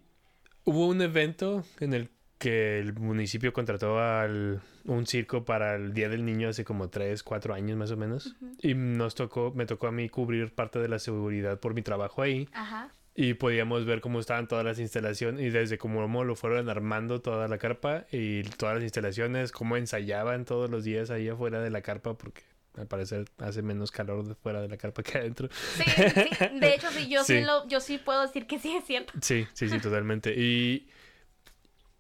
[0.64, 6.10] hubo un evento en el que el municipio contrató al un circo para el Día
[6.10, 8.36] del Niño hace como 3, 4 años más o menos.
[8.62, 12.22] Y nos tocó, me tocó a mí cubrir parte de la seguridad por mi trabajo
[12.22, 12.50] ahí.
[12.54, 12.92] Ajá.
[13.16, 17.48] Y podíamos ver cómo estaban todas las instalaciones y desde cómo lo fueron armando toda
[17.48, 21.82] la carpa y todas las instalaciones, cómo ensayaban todos los días ahí afuera de la
[21.82, 22.42] carpa porque
[22.76, 25.48] al parecer hace menos calor de fuera de la carpa que adentro.
[25.52, 27.38] Sí, sí, de hecho sí, yo sí.
[27.40, 27.46] Sí.
[27.46, 29.14] lo, yo sí puedo decir que sí es cierto.
[29.22, 30.34] Sí, sí, sí, totalmente.
[30.36, 30.88] Y,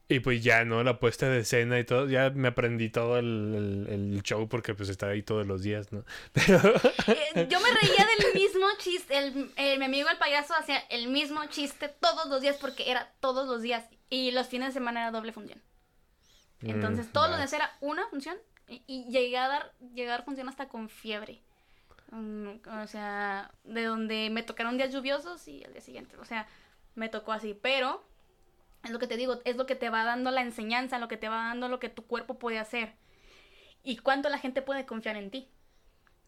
[0.09, 0.83] y pues ya, ¿no?
[0.83, 4.73] La puesta de escena y todo, ya me aprendí todo el, el- el show porque
[4.75, 6.03] pues estaba ahí todos los días, ¿no?
[6.33, 6.73] Pero...
[7.07, 9.17] Eh, yo me reía del mismo chiste.
[9.17, 13.11] El, el- mi amigo el payaso hacía el mismo chiste todos los días porque era
[13.19, 13.85] todos los días.
[14.09, 15.61] Y los fines de semana era doble función.
[16.61, 17.31] Entonces, Mm, todos va.
[17.31, 18.37] los días era una función.
[18.67, 21.41] Y, y llegué a dar, a dar función hasta con fiebre.
[22.11, 22.49] Mm,
[22.83, 26.15] o sea, de donde me tocaron días lluviosos y el día siguiente.
[26.17, 26.47] O sea,
[26.95, 27.57] me tocó así.
[27.59, 28.05] Pero,
[28.83, 31.17] es lo que te digo, es lo que te va dando la enseñanza, lo que
[31.17, 32.93] te va dando lo que tu cuerpo puede hacer.
[33.83, 35.49] Y cuánto la gente puede confiar en ti.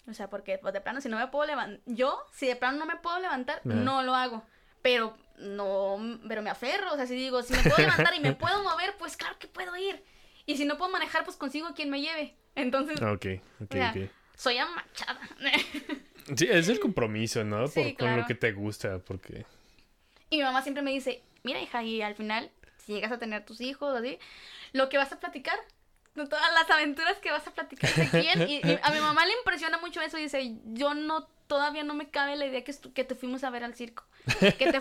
[0.07, 2.77] O sea, porque pues, de plano, si no me puedo levantar, yo, si de plano
[2.77, 4.43] no me puedo levantar, no lo hago.
[4.81, 6.93] Pero no, pero me aferro.
[6.93, 9.47] O sea, si digo, si me puedo levantar y me puedo mover, pues claro que
[9.47, 10.03] puedo ir.
[10.45, 12.35] Y si no puedo manejar, pues consigo quien me lleve.
[12.55, 13.25] Entonces, Ok,
[13.63, 14.09] ok, ok.
[14.35, 15.19] soy amachada.
[16.35, 17.67] Sí, es el compromiso, ¿no?
[17.67, 18.21] Sí, Por, Con claro.
[18.21, 19.45] lo que te gusta, porque...
[20.29, 23.45] Y mi mamá siempre me dice, mira hija, y al final, si llegas a tener
[23.45, 24.19] tus hijos, así,
[24.73, 25.57] lo que vas a platicar,
[26.15, 28.49] todas las aventuras que vas a platicar de quién.
[28.49, 31.93] Y, y a mi mamá le impresiona mucho eso y dice, yo no, todavía no
[31.93, 34.03] me cabe la idea que, que te fuimos a ver al circo.
[34.57, 34.79] Que te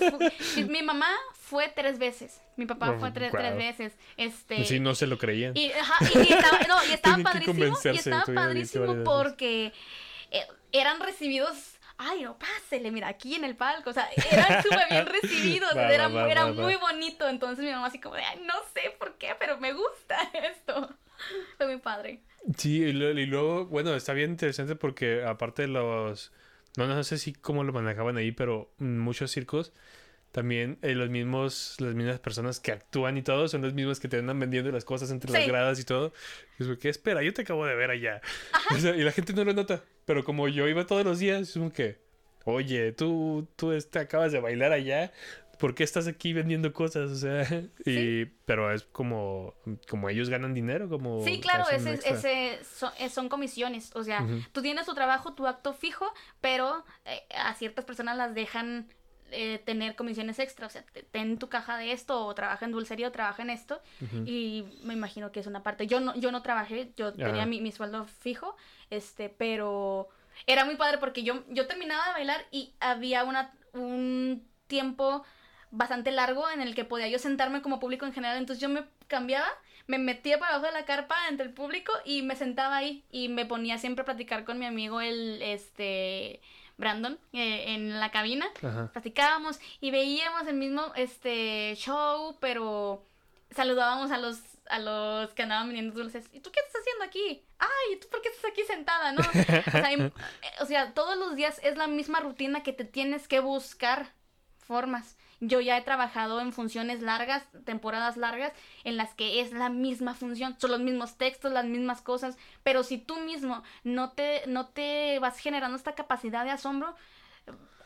[0.68, 3.92] mi mamá fue tres veces, mi papá fue tres, tres veces.
[4.16, 5.56] Este, sí, no se lo creían.
[5.56, 7.54] y, ajá, y- y estaba, no, y estaba padrísimo.
[7.92, 9.72] Y estaba padrísimo porque
[10.30, 11.73] eh, eran recibidos.
[12.06, 13.90] Ay, no, pásele, mira, aquí en el palco.
[13.90, 15.74] O sea, eran súper bien recibidos.
[15.76, 17.28] Va, era va, era va, muy bonito.
[17.28, 20.90] Entonces mi mamá, así como de, ay, no sé por qué, pero me gusta esto.
[21.56, 22.20] Fue muy padre.
[22.58, 26.32] Sí, y, lo- y luego, bueno, está bien interesante porque aparte de los...
[26.76, 29.72] No, no sé si cómo lo manejaban ahí, pero muchos circos
[30.34, 34.08] también eh, los mismos, las mismas personas que actúan y todo son los mismos que
[34.08, 36.12] te andan vendiendo las cosas entre las gradas y todo.
[36.58, 38.20] Y es como que, espera, yo te acabo de ver allá.
[38.74, 39.84] O sea, y la gente no lo nota.
[40.04, 42.00] Pero como yo iba todos los días, es como que,
[42.46, 45.12] oye, tú, tú este, acabas de bailar allá.
[45.60, 47.10] ¿Por qué estás aquí vendiendo cosas?
[47.12, 47.46] O sea,
[47.86, 49.54] y, pero es como,
[49.88, 51.22] como ellos ganan dinero, como...
[51.22, 53.92] Sí, claro, ese, ese son, eh, son comisiones.
[53.94, 58.34] O sea, tú tienes tu trabajo, tu acto fijo, pero eh, a ciertas personas las
[58.34, 58.88] dejan
[59.34, 60.66] eh, tener comisiones extra.
[60.66, 63.50] O sea, te- ten tu caja de esto, o trabaja en dulcería, o trabaja en
[63.50, 63.80] esto.
[64.26, 65.86] Y me imagino que es una parte.
[65.86, 68.56] Yo no, yo no trabajé, yo tenía mi, mi sueldo fijo,
[68.90, 70.08] este, pero
[70.46, 75.24] era muy padre porque yo, yo terminaba de bailar y había una, un tiempo
[75.70, 78.38] bastante largo en el que podía yo sentarme como público en general.
[78.38, 79.48] Entonces yo me cambiaba,
[79.86, 83.28] me metía por abajo de la carpa entre el público y me sentaba ahí y
[83.28, 86.40] me ponía siempre a platicar con mi amigo el este
[86.76, 88.46] Brandon eh, en la cabina.
[88.62, 88.90] Ajá.
[88.92, 93.04] Platicábamos y veíamos el mismo este show, pero
[93.50, 96.26] saludábamos a los a los que andaban vendiendo dulces.
[96.32, 97.44] ¿Y tú qué estás haciendo aquí?
[97.58, 99.12] Ay, ¿y tú por qué estás aquí sentada?
[99.12, 99.20] ¿No?
[99.20, 99.32] O
[99.70, 100.12] sea, eh,
[100.60, 104.12] o sea, todos los días es la misma rutina que te tienes que buscar
[104.58, 105.16] formas.
[105.48, 108.52] Yo ya he trabajado en funciones largas, temporadas largas,
[108.84, 112.82] en las que es la misma función, son los mismos textos, las mismas cosas, pero
[112.82, 116.94] si tú mismo no te, no te vas generando esta capacidad de asombro,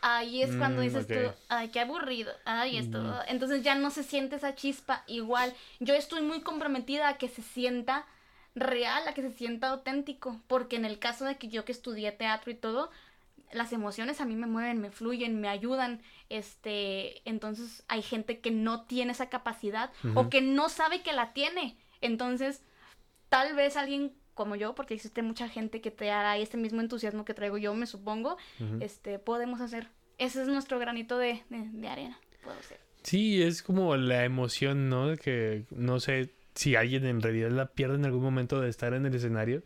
[0.01, 1.12] ahí es cuando Mm, dices ok.
[1.12, 1.18] tú,
[1.49, 3.21] ay, qué aburrido, ay, esto, Mm.
[3.29, 5.55] entonces ya no se siente esa chispa igual.
[5.81, 8.07] Yo estoy muy comprometida a que se sienta
[8.55, 12.12] real, a que se sienta auténtico, porque en el caso de que yo que estudié
[12.12, 12.90] teatro y todo,
[13.53, 16.03] las emociones a mí me mueven, me fluyen, me ayudan.
[16.29, 21.33] Este, entonces hay gente que no tiene esa capacidad o que no sabe que la
[21.33, 21.77] tiene.
[22.01, 22.63] Entonces,
[23.29, 27.25] tal vez alguien como yo, porque existe mucha gente que te hará este mismo entusiasmo
[27.25, 28.37] que traigo yo, me supongo,
[28.81, 29.89] este, podemos hacer.
[30.17, 32.19] Ese es nuestro granito de, de, de arena.
[32.43, 32.79] Puedo ser.
[33.03, 35.17] Sí, es como la emoción, ¿no?
[35.17, 39.07] Que no sé si alguien en realidad la pierde en algún momento de estar en
[39.07, 39.63] el escenario.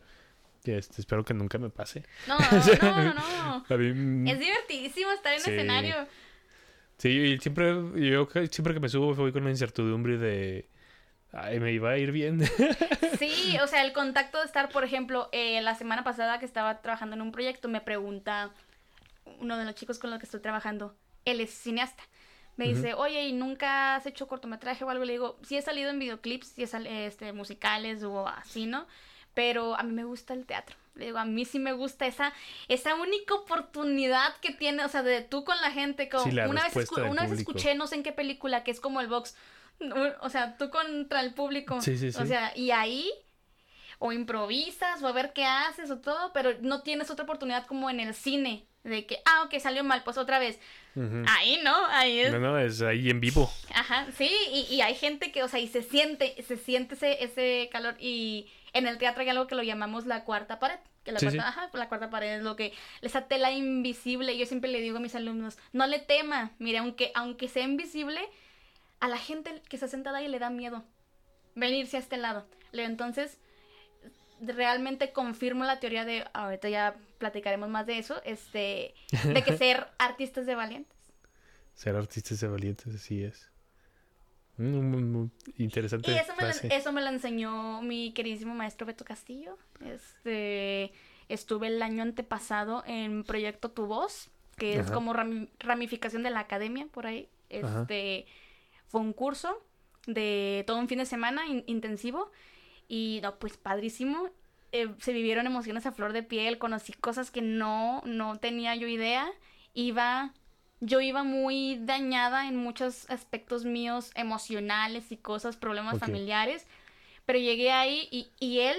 [0.63, 2.05] Que este, espero que nunca me pase.
[2.29, 2.39] No,
[2.83, 3.65] no, no, no.
[3.69, 5.51] A mí, mm, Es divertidísimo estar en Sí.
[5.51, 5.97] escenario.
[6.99, 10.69] Sí, y siempre, yo siempre que me subo voy con la incertidumbre de,
[11.33, 12.41] ay, me iba a ir bien.
[13.19, 16.81] Sí, o sea, el contacto de estar, por ejemplo, eh, la semana pasada que estaba
[16.81, 18.51] trabajando en un proyecto, me pregunta
[19.39, 22.03] uno de los chicos con los que estoy trabajando, él es cineasta.
[22.57, 25.05] Me dice, oye, ¿y nunca has hecho cortometraje o algo?
[25.05, 28.87] Le digo, sí he salido en videoclips, sí he sal- este, musicales o así, ¿no?
[29.35, 30.77] Pero a mí me gusta el teatro.
[30.95, 32.35] Le digo, a mí sí me gusta esa,
[32.69, 36.09] esa única oportunidad que tiene, o sea, de tú con la gente.
[36.11, 38.71] Como, Sí, la una vez, escu- una vez escuché, no sé en qué película, que
[38.71, 39.35] es como el box.
[40.21, 41.81] O sea, tú contra el público.
[41.81, 42.19] Sí, sí, sí.
[42.21, 43.11] O sea, y ahí
[43.99, 47.89] o improvisas o a ver qué haces o todo, pero no tienes otra oportunidad como
[47.89, 50.59] en el cine de que, ah, ok, salió mal, pues otra vez.
[51.29, 52.33] Ahí no, ahí es.
[52.33, 53.51] No, no, es ahí en vivo.
[53.73, 57.23] Ajá, sí, y, y hay gente que, o sea, y se siente, se siente ese,
[57.25, 60.79] ese calor y en el teatro hay algo que lo llamamos la cuarta pared.
[61.05, 61.49] Que la, Sí, cuarta, sí.
[61.49, 65.01] Ajá, la cuarta pared es lo que, esa tela invisible, yo siempre le digo a
[65.01, 68.21] mis alumnos, no le tema, mire, aunque, aunque sea invisible,
[69.01, 70.85] a la gente que está sentada ahí le da miedo
[71.55, 72.47] venirse a este lado.
[72.73, 73.39] Entonces,
[74.41, 79.89] realmente confirmo la teoría de, ahorita ya platicaremos más de eso, este, de que ser
[79.99, 80.97] artistas de valientes.
[81.75, 83.52] Ser artistas de valientes, así es.
[84.59, 85.27] Mm,
[85.59, 89.57] interesante Y eso me, lo, eso me lo enseñó mi queridísimo maestro Beto Castillo.
[89.85, 90.93] Este,
[91.29, 96.41] estuve el año antepasado en Proyecto Tu Voz, que es como rami- ramificación de la
[96.41, 97.29] academia por ahí.
[97.63, 97.81] Ajá.
[97.83, 98.27] Este,
[98.87, 99.63] fue un curso
[100.07, 102.31] de todo un fin de semana in- intensivo
[102.89, 104.29] y no, pues padrísimo.
[104.73, 108.87] Eh, se vivieron emociones a flor de piel, conocí cosas que no, no tenía yo
[108.89, 109.31] idea.
[109.75, 110.33] Iba,
[110.85, 116.01] yo iba muy dañada en muchos aspectos míos emocionales y cosas, problemas Ok.
[116.01, 116.67] familiares.
[117.25, 118.77] Pero llegué ahí y, y él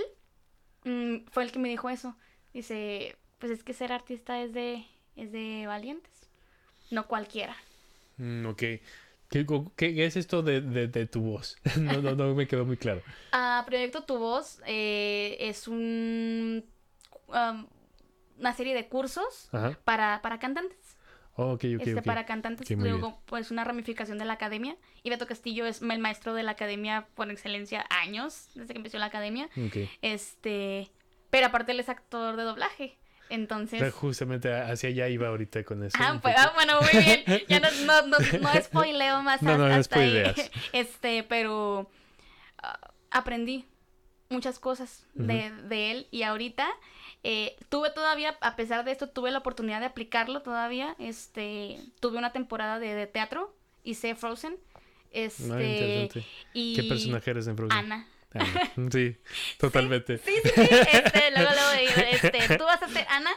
[0.84, 2.16] mm, fue el que me dijo eso.
[2.54, 4.86] Dice, pues es que ser artista es de,
[5.16, 6.12] es de valientes,
[6.92, 7.56] no cualquiera.
[8.18, 8.58] Mm, ok.
[8.58, 11.58] ¿Qué, qué- qué es esto de, de- de tu voz?
[11.80, 13.02] no, no, no me quedó muy claro.
[13.32, 16.63] Ah, Proyecto Tu Voz eh, es un,
[17.30, 17.66] um,
[18.38, 19.80] una serie de cursos Ajá.
[19.86, 20.78] para, para cantantes.
[21.36, 24.76] Oh, este, para cantantes, Sí, luego, pues una ramificación de la academia.
[25.02, 29.00] Y Beto Castillo es el maestro de la academia por excelencia años, desde que empezó
[29.00, 29.50] la academia.
[30.04, 30.91] Este,
[31.32, 32.98] pero aparte él es actor de doblaje.
[33.30, 35.98] Entonces, Pero justamente hacia allá iba ahorita con eso.
[36.00, 37.24] Ah, pues, ah, bueno, muy bien.
[37.48, 40.24] Ya no, no, no, no spoileo más No, no, no hasta ahí.
[40.72, 41.89] Este, pero
[42.62, 43.65] ah, aprendí
[44.34, 46.67] muchas cosas de, de él y ahorita
[47.24, 50.96] eh, tuve todavía, a pesar de esto, tuve la oportunidad de aplicarlo todavía.
[51.00, 54.58] Este, tuve una temporada de, de teatro, hice Frozen.
[55.12, 56.26] Este, Ah, interesante.
[56.54, 57.78] y ¿Qué personaje eres en Frozen?
[57.78, 58.08] Ana.
[58.34, 58.72] Ana.
[58.91, 59.15] Sí,
[59.60, 60.17] totalmente.
[60.17, 60.62] Sí, sí, sí.
[60.91, 63.30] Este, luego, luego este, tú vas a ser Ana.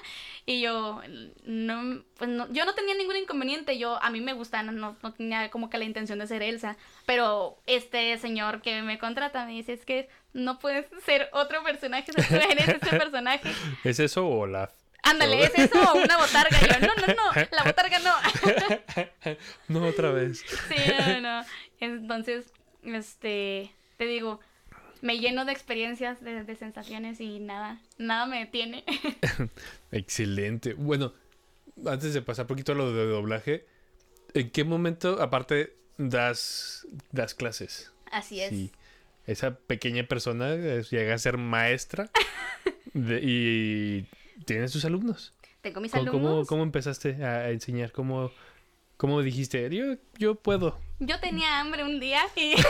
[0.46, 1.00] Y yo,
[1.44, 3.78] no, pues no, yo no tenía ningún inconveniente.
[3.78, 6.42] Yo, a mí me gusta Ana, no, no tenía como que la intención de ser
[6.42, 6.76] Elsa.
[7.04, 12.12] Pero este señor que me contrata me dice, es que no puedes ser otro personaje,
[12.16, 13.51] o sea, eres este personaje.
[13.85, 14.70] ¿Es eso o la...
[15.03, 16.59] Ándale, ¿es eso o una botarga?
[16.61, 19.37] Y yo, no, no, no, la botarga no.
[19.68, 20.44] No, otra vez.
[20.68, 21.46] Sí, no, no.
[21.81, 24.40] Entonces, este, te digo,
[25.01, 28.85] me lleno de experiencias, de, de sensaciones y nada, nada me detiene.
[29.92, 30.75] Excelente.
[30.75, 31.14] Bueno,
[31.87, 33.66] antes de pasar un poquito a lo de doblaje,
[34.35, 37.92] ¿en qué momento, aparte, das, das clases?
[38.11, 38.51] Así es.
[38.51, 38.72] Sí.
[39.26, 42.10] Esa pequeña persona eh, llega a ser maestra
[42.94, 44.06] de- y
[44.44, 45.32] tiene sus alumnos.
[45.62, 46.30] Tengo mis ¿Cómo, alumnos.
[46.30, 47.90] cómo, cómo empezaste a enseñar?
[47.92, 48.30] ¿Cómo,
[48.96, 49.68] cómo dijiste?
[49.74, 50.78] Yo, yo puedo.
[51.00, 52.54] Yo tenía hambre un día y.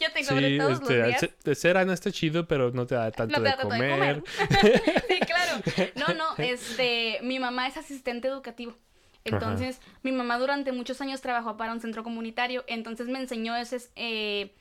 [0.00, 1.30] yo tengo Sí, hambre todos este, los días.
[1.58, 3.90] ser- Ana está chido, pero no te da tanto No te de, de comer.
[3.90, 4.22] comer.
[5.08, 5.62] sí, claro.
[5.96, 8.76] No, no, este, mi mamá es asistente educativo.
[9.28, 13.78] Entonces, mi mamá durante muchos años trabajó para un centro comunitario, entonces me enseñó ese,
[13.96, 14.54] eh,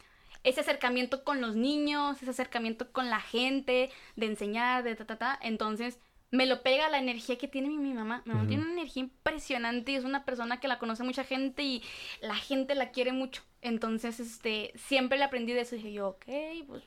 [0.43, 5.17] ese acercamiento con los niños, ese acercamiento con la gente, de enseñar, de ta, ta,
[5.17, 5.39] ta.
[5.41, 5.99] Entonces,
[6.29, 8.21] me lo pega la energía que tiene mi, mi mamá.
[8.25, 11.63] Mi mamá tiene una energía impresionante y es una persona que la conoce mucha gente
[11.63, 11.83] y
[12.21, 13.43] la gente la quiere mucho.
[13.61, 16.25] Entonces, este, siempre le aprendí de eso y dije yo, ok,
[16.67, 16.83] pues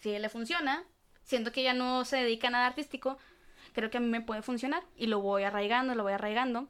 [0.00, 0.84] si le funciona,
[1.22, 3.18] siento que ella no se dedica a nada artístico,
[3.72, 6.68] creo que a mí me puede funcionar y lo voy arraigando, lo voy arraigando.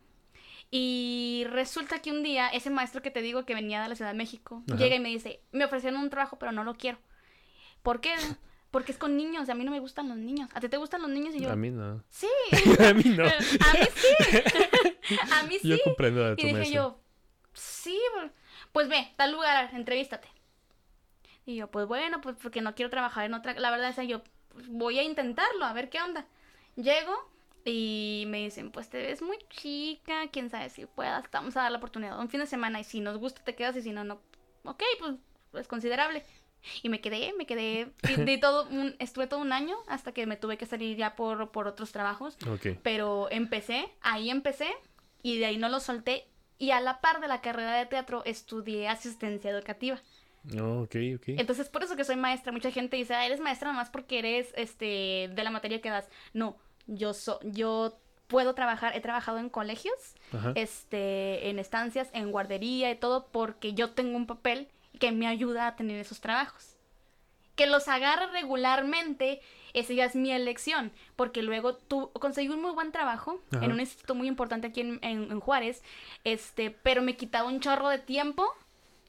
[0.70, 4.10] Y resulta que un día ese maestro que te digo que venía de la Ciudad
[4.10, 4.76] de México Ajá.
[4.76, 6.98] llega y me dice, me ofrecieron un trabajo pero no lo quiero.
[7.82, 8.14] ¿Por qué?
[8.70, 10.50] Porque es con niños y a mí no me gustan los niños.
[10.52, 11.34] ¿A ti te gustan los niños?
[11.34, 12.02] Y yo, A mí no.
[12.08, 12.26] sí.
[12.80, 13.24] a mí no.
[13.24, 15.16] a mí sí.
[15.32, 15.68] a mí sí.
[15.68, 16.74] Yo comprendo a tu Y dije maestro.
[16.74, 17.00] yo,
[17.52, 18.00] sí,
[18.72, 20.26] pues ve, tal lugar, entrevístate.
[21.46, 23.54] Y yo, pues bueno, pues porque no quiero trabajar en otra.
[23.54, 26.26] La verdad es que yo pues, voy a intentarlo, a ver qué onda.
[26.74, 27.12] Llego
[27.64, 31.62] y me dicen, pues te ves muy chica, quién sabe si puedas, te vamos a
[31.62, 32.18] dar la oportunidad.
[32.18, 34.20] Un fin de semana y si nos gusta te quedas y si no, no.
[34.64, 35.14] Ok, pues
[35.54, 36.24] es considerable.
[36.82, 40.36] Y me quedé, me quedé, de todo un, estuve todo un año hasta que me
[40.36, 42.36] tuve que salir ya por, por otros trabajos.
[42.48, 42.78] Ok.
[42.82, 44.68] Pero empecé, ahí empecé
[45.22, 46.26] y de ahí no lo solté.
[46.58, 50.00] Y a la par de la carrera de teatro estudié asistencia educativa.
[50.60, 51.28] Oh, ok, ok.
[51.28, 52.52] Entonces, por eso que soy maestra.
[52.52, 56.08] Mucha gente dice, ah, eres maestra nomás porque eres este de la materia que das.
[56.32, 56.56] No,
[56.86, 59.94] yo so, yo puedo trabajar, he trabajado en colegios,
[60.32, 60.52] Ajá.
[60.54, 64.68] este, en estancias, en guardería y todo, porque yo tengo un papel
[64.98, 66.76] que me ayuda a tener esos trabajos.
[67.56, 69.40] Que los agarre regularmente,
[69.74, 73.64] esa ya es mi elección, porque luego tú conseguí un muy buen trabajo Ajá.
[73.64, 75.82] en un instituto muy importante aquí en, en- en Juárez,
[76.24, 78.44] este, pero me quitaba un chorro de tiempo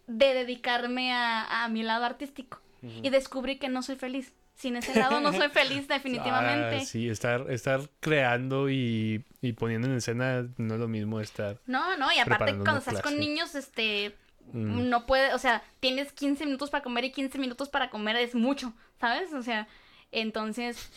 [0.08, 2.60] de dedicarme a, a mi lado artístico.
[3.02, 4.32] Y descubrí que no soy feliz.
[4.56, 6.78] Sin ese lado no soy feliz definitivamente.
[6.78, 11.60] Ah, sí, estar, estar creando y, y poniendo en escena no es lo mismo estar.
[11.66, 14.16] No, no, y aparte cuando estás con niños, este,
[14.54, 14.90] Mm.
[14.90, 18.36] no puede, o sea, tienes 15 minutos para comer y 15 minutos para comer es
[18.36, 19.34] mucho, ¿sabes?
[19.34, 19.68] O sea,
[20.12, 20.90] entonces,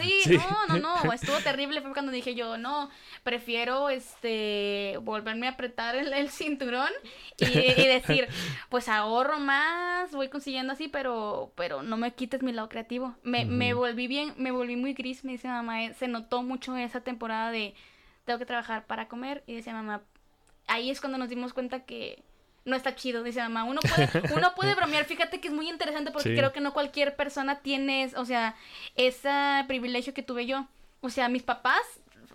[0.00, 0.36] sí, Sí.
[0.36, 2.90] no, no, no, estuvo terrible, fue cuando dije yo, no,
[3.22, 6.90] prefiero, este, volverme a apretar el, el cinturón
[7.38, 8.28] y, y decir,
[8.68, 13.14] pues ahorro más, voy consiguiendo así, pero, pero no me quites mi lado creativo.
[13.22, 16.76] Me, me volví bien, me volví muy gris, me dice mamá, eh, se notó mucho
[16.76, 17.74] esa temporada de,
[18.24, 20.02] tengo que trabajar para comer, y decía mamá,
[20.66, 22.22] ahí es cuando nos dimos cuenta que
[22.68, 23.64] no está chido, dice mamá.
[23.64, 26.36] Uno puede, uno puede bromear, fíjate que es muy interesante porque Sí.
[26.36, 28.54] creo que no cualquier persona tiene, o sea,
[28.94, 30.66] ese privilegio que tuve yo.
[31.00, 31.80] O sea, mis papás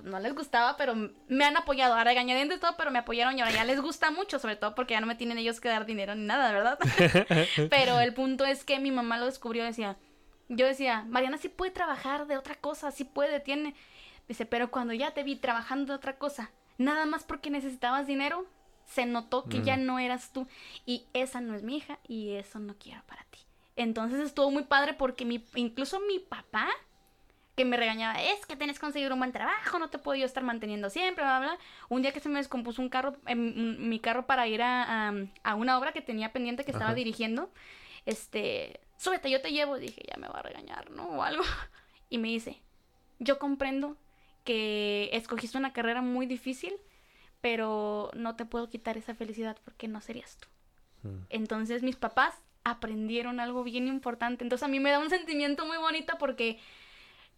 [0.03, 0.95] no les gustaba, pero
[1.27, 1.93] me han apoyado.
[1.93, 4.93] Ahora regañadientes todo, pero me apoyaron y ahora ya les gusta mucho, sobre todo porque
[4.95, 6.77] ya no me tienen ellos que dar dinero ni nada, ¿verdad?
[7.69, 9.95] pero el punto es que mi mamá lo descubrió, decía,
[10.49, 13.75] yo decía, Mariana sí puede trabajar de otra cosa, sí puede, tiene.
[14.27, 18.45] Dice, pero cuando ya te vi trabajando de otra cosa, nada más porque necesitabas dinero,
[18.86, 19.86] se notó que ya Mm.
[19.86, 20.47] no eras tú.
[20.86, 23.39] Y esa no es mi hija y eso no quiero para ti.
[23.75, 26.67] Entonces estuvo muy padre porque mi, incluso mi papá,
[27.55, 30.25] que me regañaba, es que tienes que conseguir un buen trabajo, no te puedo yo
[30.25, 31.47] estar manteniendo siempre, bla, bla.
[31.49, 31.59] bla".
[31.89, 35.13] Un día que se me descompuso un carro, em, mi carro para ir a, a,
[35.43, 36.95] a una obra que tenía pendiente que estaba Ajá.
[36.95, 37.51] dirigiendo,
[38.05, 39.77] este, súbete, yo te llevo.
[39.77, 41.03] Dije, ya me va a regañar, ¿no?
[41.09, 41.43] O algo.
[42.09, 42.61] Y me dice,
[43.17, 43.97] yo comprendo
[44.43, 46.75] que escogiste una carrera muy difícil,
[47.44, 50.48] pero no te puedo quitar esa felicidad porque no serías tú.
[51.10, 51.26] Mm.
[51.30, 52.34] Entonces mis papás
[52.64, 54.46] aprendieron algo bien importante.
[54.46, 56.58] Entonces a mí me da un sentimiento muy bonito porque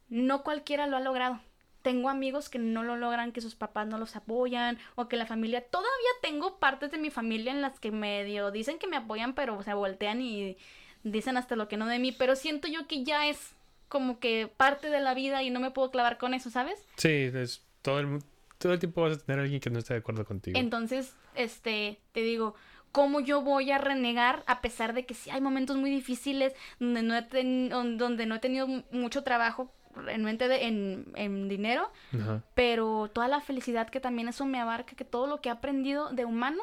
[0.10, 1.40] no cualquiera lo ha logrado.
[1.82, 5.26] Tengo amigos que no lo logran, que sus papás no los apoyan o que la
[5.26, 5.66] familia...
[5.66, 9.64] Todavía tengo partes de mi familia en las que medio dicen que me apoyan, pero
[9.64, 10.56] se voltean y
[11.02, 12.12] dicen hasta lo que no de mí.
[12.12, 13.56] Pero siento yo que ya es
[13.88, 16.86] como que parte de la vida y no me puedo clavar con eso, ¿sabes?
[16.98, 18.20] Sí, es todo el, mu-
[18.58, 20.58] todo el tiempo vas a tener a alguien que no esté de acuerdo contigo.
[20.60, 22.56] Entonces, este, te digo,
[22.92, 27.04] ¿cómo yo voy a renegar a pesar de que sí hay momentos muy difíciles donde
[27.04, 31.48] no he, ten- don- donde no he tenido mu- mucho trabajo realmente de- en, en
[31.50, 32.44] dinero, Ajá.
[32.54, 36.10] pero toda la felicidad que también eso me abarca, que todo lo que he aprendido
[36.12, 36.62] de humano,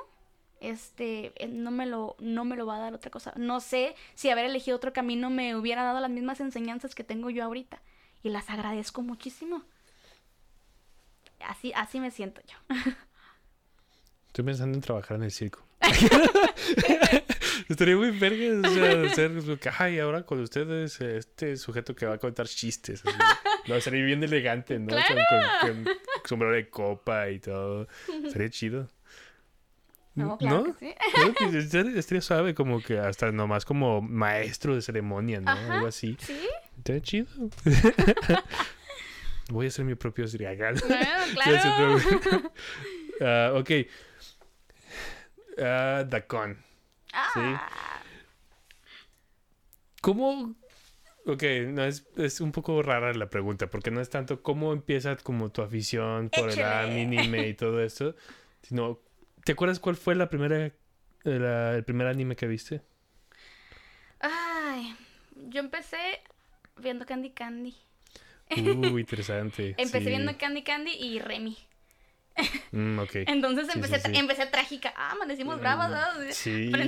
[0.60, 3.32] este, no me lo, no me lo va a dar otra cosa.
[3.36, 7.30] No sé si haber elegido otro camino me hubiera dado las mismas enseñanzas que tengo
[7.30, 7.80] yo ahorita.
[8.22, 9.62] Y las agradezco muchísimo.
[11.48, 12.56] Así, así me siento yo.
[14.28, 15.64] Estoy pensando en trabajar en el circo.
[17.68, 19.32] Estaría muy verga, o sea, ser,
[19.78, 23.02] ay, ahora con ustedes, este sujeto que va a contar chistes.
[23.04, 23.16] Así.
[23.66, 24.88] No, sería bien elegante, ¿no?
[24.88, 25.04] Con-
[25.60, 27.88] Con, con sombrero de copa y todo.
[28.30, 28.88] Sería chido.
[30.14, 30.64] No, claro ¿No?
[30.64, 30.94] que sí.
[31.14, 35.50] Creo que estaría, estaría suave, como que hasta nomás como maestro de ceremonia, ¿no?
[35.50, 35.74] Ajá.
[35.74, 36.16] Algo así.
[36.20, 36.38] Sí,
[36.78, 37.26] Estaría chido.
[39.52, 40.80] Voy a hacer mi propio Sriagal.
[40.88, 41.04] bueno,
[41.44, 41.72] Voy a hacer
[42.34, 42.52] claro.
[43.20, 43.70] Ah, ok.
[45.58, 46.56] Ah, Dacon.
[47.12, 48.02] Ah,
[50.00, 50.54] ¿Cómo?
[51.26, 55.14] Ok, no, es, es un poco rara la pregunta, porque no es tanto cómo empieza
[55.16, 58.16] como tu afición por el anime y todo esto,
[58.62, 58.98] sino,
[59.44, 60.72] ¿te acuerdas cuál fue la primera,
[61.22, 62.80] la- el primer anime que viste?
[64.18, 64.96] Ay,
[65.48, 65.98] yo empecé
[66.76, 67.76] viendo Candy Candy.
[68.56, 69.70] Uh, interesante.
[69.78, 70.06] Empecé sí.
[70.06, 71.56] viendo Candy Candy y Remy.
[72.72, 73.10] Mm, ok.
[73.26, 74.18] Entonces Sí, empecé, sí, sí.
[74.18, 74.92] empecé trágica.
[74.96, 75.90] Ah, amanecimos bravas.
[75.90, 76.32] ¿no?
[76.32, 76.70] Sí.
[76.72, 76.84] Pero,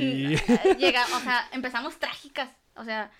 [0.76, 2.48] llega, o sea, empezamos trágicas.
[2.76, 3.10] O sea,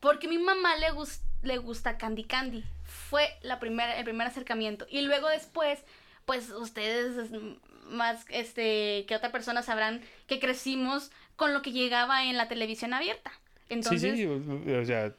[0.00, 2.64] porque a mi mamá le, gus- le gusta Candy Candy.
[2.84, 4.86] Fue la primera, el primer acercamiento.
[4.90, 5.84] Y luego después,
[6.24, 7.30] pues ustedes
[7.86, 12.94] más este que otra persona sabrán que crecimos con lo que llegaba en la televisión
[12.94, 13.32] abierta.
[13.68, 15.12] Entonces, sí, sí, o sea,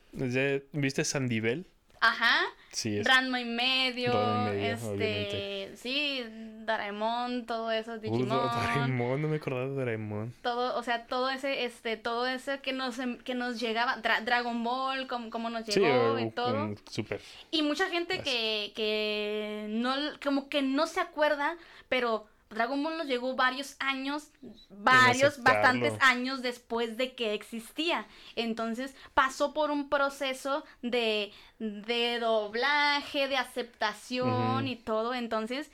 [0.72, 1.66] ¿viste Sandivel?
[2.06, 2.40] Ajá,
[2.72, 3.08] Sí, es.
[3.08, 5.78] Ranma y medio, Ranma y medio, este, obviamente.
[5.78, 6.26] sí,
[6.66, 8.28] Doraemon, todo eso, Uh, Digimon.
[8.30, 10.34] Doraemon, no me acordaba de Doraemon.
[10.42, 14.22] todo, o sea, todo ese, este, todo ese que nos, em- que nos llegaba, Dra-
[14.24, 16.66] Dragon Ball, como, como nos Sí, llegó uh, y todo.
[16.66, 17.22] um, súper.
[17.52, 19.94] Y mucha gente que, que no,
[20.24, 21.56] como que no se acuerda,
[21.90, 24.30] pero Dragon Ball nos llegó varios años,
[24.70, 28.06] varios, bastantes años después de que existía.
[28.36, 35.14] Entonces pasó por un proceso de, de doblaje, de aceptación y todo.
[35.14, 35.72] Entonces,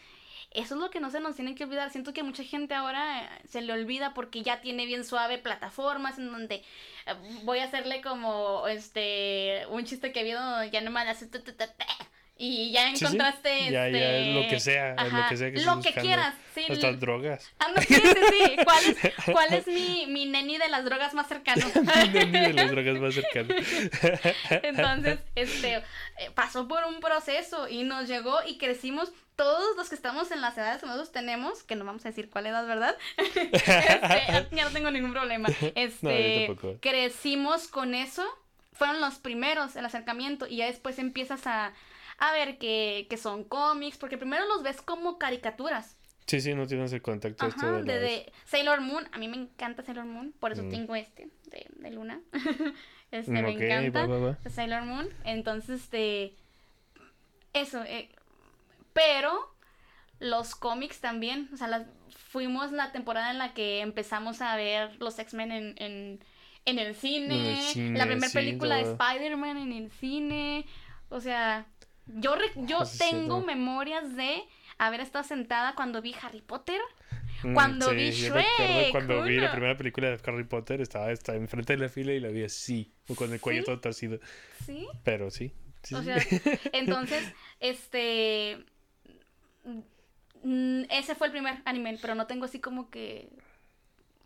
[0.52, 1.92] eso es lo que no se nos tiene que olvidar.
[1.92, 6.18] Siento que mucha gente ahora eh, se le olvida porque ya tiene bien suave plataformas
[6.18, 6.64] en donde eh,
[7.44, 11.28] voy a hacerle como este un chiste que vi donde ya nomás hace
[12.42, 13.06] y ya Sí, sí.
[13.06, 16.02] encontraste Ya, este ya, lo que sea, lo que sea que lo que buscando.
[16.02, 17.52] quieras sí Hasta drogas.
[17.60, 18.56] Ah, no, sí, sí, sí.
[18.64, 21.66] ¿Cuál es, cuál es mi, mi neni de las drogas más cercano?
[22.14, 23.58] Ni de las drogas más cercanas.
[24.64, 25.84] Entonces, este, eh,
[26.34, 30.58] pasó por un proceso y nos llegó y crecimos todos los que estamos en las
[30.58, 32.96] edades que nosotros tenemos, que no vamos a decir cuál edad, ¿verdad?
[33.18, 35.48] Este, ya no tengo ningún problema.
[35.76, 36.78] Este, tampoco.
[36.82, 38.26] crecimos con eso,
[38.74, 41.74] fueron los primeros, el acercamiento, y ya después empiezas a,
[42.20, 45.96] a ver que, que son cómics, porque primero los ves como caricaturas.
[46.28, 50.06] Sí, sí, no tienes el contacto Ajá, de Sailor Moon, a mí me encanta Sailor
[50.06, 50.70] Moon, por eso Mm.
[50.70, 52.22] tengo este de, de Luna.
[53.12, 54.38] este, me encanta va, va, va.
[54.44, 55.10] de Sailor Moon.
[55.24, 56.36] Entonces, este.
[57.54, 58.10] Eso, eh,
[58.94, 59.56] pero
[60.20, 61.50] los cómics también.
[61.54, 65.74] O sea, las, fuimos la temporada en la que empezamos a ver los X-Men en,
[65.78, 66.20] en,
[66.66, 67.36] en el cine.
[67.36, 68.84] En el cine, la primera película de.
[68.92, 70.68] Spider-Man en el cine.
[71.10, 71.66] O sea,
[72.16, 74.42] yo, re- yo Ah, sí, tengo memorias de
[74.78, 76.80] haber estado sentada cuando vi Harry Potter.
[77.44, 81.74] Mm, cuando vi Shrek, Cuando vi la primera película de Harry Potter, estaba, estaba enfrente
[81.74, 84.20] de la fila y la vi así, con el cuello todo torcido.
[84.66, 84.88] ¿Sí?
[85.04, 85.54] Pero sí.
[85.96, 86.18] O sea,
[86.74, 87.24] entonces,
[87.62, 88.66] este.
[90.44, 93.30] mm, Ese fue el primer anime, pero no tengo así como que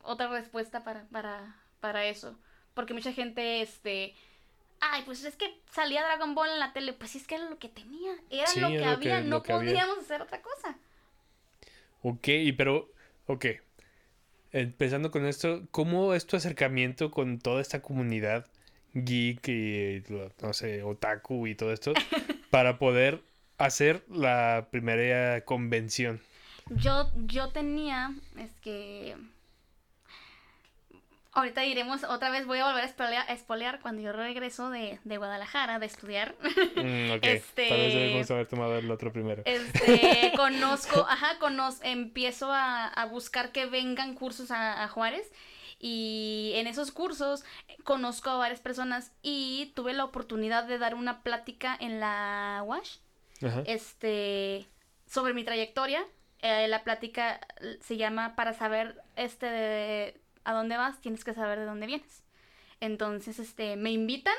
[0.03, 2.39] otra respuesta para, para, para eso.
[2.73, 4.15] Porque mucha gente, este.
[4.91, 6.93] Ay, pues es que salía Dragon Ball en la tele.
[6.93, 8.11] Pues sí, es que era lo que tenía.
[8.29, 9.21] Era Sí, lo que era lo que- había.
[9.29, 9.71] no que había.
[9.71, 10.75] podíamos hacer otra cosa.
[12.01, 12.27] Ok,
[12.57, 12.89] pero,
[13.27, 13.45] ok.
[14.51, 18.45] Empezando con esto, ¿cómo es tu acercamiento con toda esta comunidad
[18.93, 20.03] geek y,
[20.41, 21.93] no sé, otaku y todo esto
[22.51, 23.21] para poder
[23.57, 26.21] hacer la primera convención?
[26.69, 29.15] Yo, yo tenía, es que...
[31.36, 34.99] Ahorita iremos, otra vez voy a volver a espolear, a espolear cuando yo regreso de,
[35.03, 36.36] de Guadalajara de estudiar.
[36.75, 39.41] Mm, ok, Este- tal vez debemos haber tomado el otro primero.
[39.45, 45.31] Este, conozco, ajá, conoz, empiezo a, a buscar que vengan cursos a, a Juárez
[45.79, 47.43] y en esos cursos
[47.84, 52.99] conozco a varias personas y tuve la oportunidad de dar una plática en la WASH
[53.43, 53.63] Ajá.
[53.65, 54.67] este
[55.07, 56.05] sobre mi trayectoria.
[56.39, 57.39] Eh, la plática
[57.81, 62.23] se llama para saber este de a dónde vas, tienes que saber de dónde vienes.
[62.79, 64.35] Entonces, este, me invitan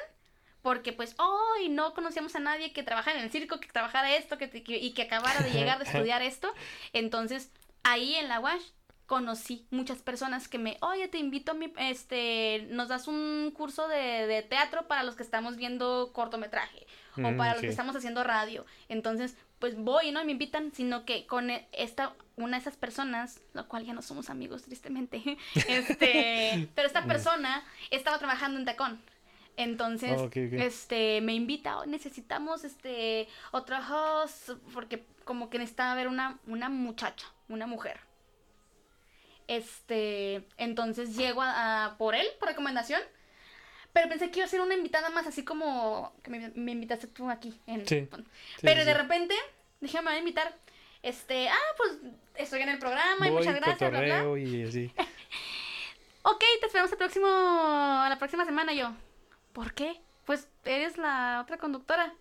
[0.63, 4.39] porque pues, hoy no conocíamos a nadie que trabajara en el circo, que trabajara esto,
[4.39, 6.53] que, que- y que acabara de llegar de estudiar esto.
[6.93, 7.51] Entonces,
[7.83, 8.63] ahí en la UASH
[9.07, 13.87] conocí muchas personas que me, oye, te invito a mi, este, nos das un curso
[13.89, 16.87] de, de teatro para los que estamos viendo cortometraje
[17.17, 18.65] o Mm, para los que estamos haciendo radio.
[18.89, 20.21] Entonces, pues voy, ¿no?
[20.21, 23.95] Y me invitan, sino que con e- esta, una de esas personas, lo cual ya
[23.95, 25.23] no somos amigos, tristemente,
[25.55, 29.01] este, pero esta persona estaba trabajando en Tacón.
[29.57, 30.29] Entonces, Oh,
[30.61, 36.69] este, me invita, "Oh, necesitamos, este, otro host, porque como que necesitaba ver una, una
[36.69, 37.99] muchacha, una mujer.
[39.49, 43.01] Este, entonces llego a, a por él, por recomendación,
[43.95, 47.07] pero pensé que iba a ser una invitada más, así como que me, me invitaste
[47.07, 47.59] tú aquí.
[47.67, 48.09] En, Sí,
[48.61, 49.35] pero sí, de repente,
[49.85, 50.57] dije, me voy a invitar.
[51.03, 51.99] Este, ah, pues
[52.37, 54.39] estoy en el programa y muchas gracias, bla, bla.
[54.39, 54.93] y así.
[56.27, 58.93] Ok, te esperamos el próximo, la próxima semana yo.
[59.53, 60.01] ¿Por qué?
[60.25, 62.15] Pues eres la otra conductora.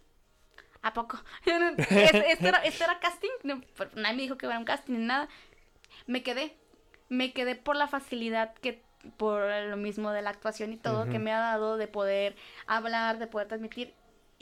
[0.81, 1.17] ¿A poco?
[1.45, 3.29] ¿Este, este era, este era casting?
[3.43, 5.29] No, pues, nadie me dijo que era un casting ni nada.
[6.05, 6.57] Me quedé.
[7.07, 8.83] Me quedé por la facilidad que,
[9.15, 12.35] por lo mismo de la actuación y todo, que me ha dado de poder
[12.67, 13.93] hablar, de poder transmitir.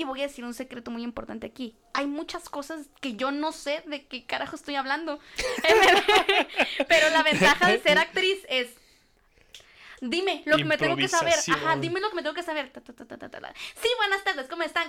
[0.01, 1.75] Y voy a decir un secreto muy importante aquí.
[1.93, 5.19] Hay muchas cosas que yo no sé de qué carajo estoy hablando.
[6.87, 8.69] Pero la ventaja de ser actriz es
[10.01, 11.35] Dime lo que me tengo que saber.
[11.53, 12.69] Ajá, dime lo que me tengo que saber.
[12.71, 12.95] Ta, ta,
[13.29, 13.53] ta.
[13.79, 14.87] Sí, buenas tardes, ¿cómo están?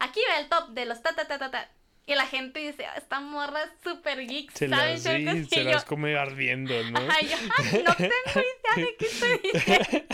[0.00, 1.70] Aquí va el top de los ta, ta, ta, ta, ta.
[2.04, 5.64] Y la gente dice, "Ah, esta morra es súper geek, Se las, sí, chicos?" se
[5.64, 6.98] las come ardiendo, ¿no?
[7.08, 10.06] Ay, yo, ay, no tengo idea de qué estoy diciendo.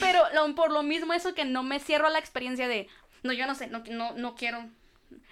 [0.00, 2.88] Pero lo- por lo mismo eso que no me cierro a la experiencia de,
[3.24, 4.68] no, yo no sé, no, no, no quiero.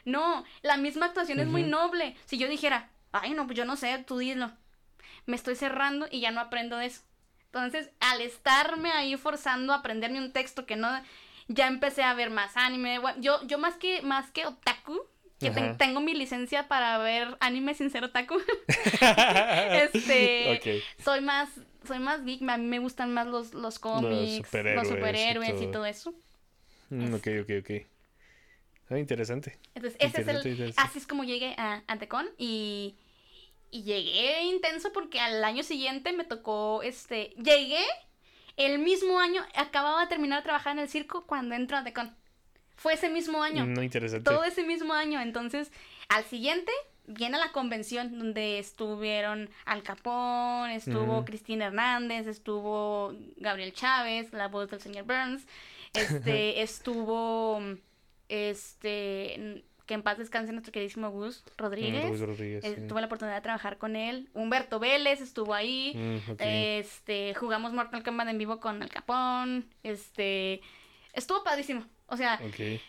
[0.05, 2.17] No, la misma actuación es muy noble.
[2.27, 4.51] Si yo dijera, ay, no, pues yo no sé, tú dilo.
[5.27, 7.03] Me estoy cerrando y ya no aprendo de eso.
[7.47, 10.89] Entonces, al estarme ahí forzando a aprenderme un texto que no,
[11.49, 12.99] ya empecé a ver más anime.
[12.99, 15.01] Bueno, yo, yo más que, más que otaku,
[15.39, 18.39] que ten- tengo mi licencia para ver anime sin ser otaku.
[19.85, 20.61] este,
[21.05, 21.49] soy más,
[21.87, 25.67] soy más geek, a mí me gustan más los, los cómics, los superhéroes, superhéroes y
[25.73, 25.87] todo.
[25.87, 26.15] eso.
[26.93, 27.87] Mm, ok, ok, ok.
[28.91, 29.59] Ah, interesante.
[29.75, 32.95] Entonces, ese es el, así es como llegué a Antecon y,
[33.71, 37.83] y llegué intenso porque al año siguiente me tocó, este, llegué
[38.59, 42.15] el mismo año, acababa de terminar de trabajar en el circo cuando entro a Antecon.
[42.77, 43.65] Fue ese mismo año.
[43.65, 44.29] No interesante.
[44.29, 45.21] todo ese mismo año.
[45.21, 45.73] Entonces,
[46.09, 46.73] al siguiente
[47.07, 51.25] viene la convención donde estuvieron Al Capón, estuvo.
[51.25, 55.47] Cristina Hernández, estuvo Gabriel Chávez, la voz del señor Burns,
[55.95, 57.61] este, estuvo,
[58.29, 62.09] este, que en paz descanse nuestro queridísimo Gus Mm, Rodríguez.
[62.11, 62.87] Gus Rodríguez, Eh, sí.
[62.89, 64.31] tuve la oportunidad de trabajar con él.
[64.35, 65.93] Humberto Vélez estuvo ahí.
[65.95, 66.33] Mm.
[66.39, 69.67] Este, jugamos Mortal Kombat en vivo con Al Capón.
[69.83, 70.61] Este,
[71.13, 71.85] estuvo padrísimo.
[72.07, 72.81] O sea, Ok.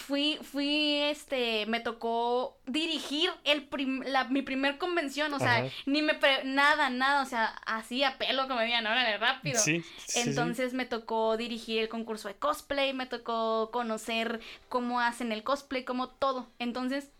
[0.00, 5.68] Fui, fui, este, me tocó dirigir el prim- la, mi primer convención, o sea, Ajá.
[5.86, 9.58] ni me, pre- nada, nada, o sea, así a pelo, como digan, órale, rápido.
[9.60, 10.20] Sí, sí, sí.
[10.20, 15.84] Entonces me tocó dirigir el concurso de cosplay, me tocó conocer cómo hacen el cosplay,
[15.84, 16.48] como todo.
[16.58, 17.10] Entonces,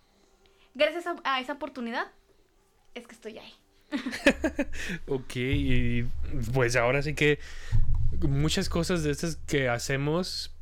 [0.74, 2.08] gracias a, a esa oportunidad,
[2.94, 3.54] es que estoy ahí.
[5.06, 6.04] Ok, y
[6.54, 7.38] pues ahora sí que
[8.22, 10.54] muchas cosas de estas que hacemos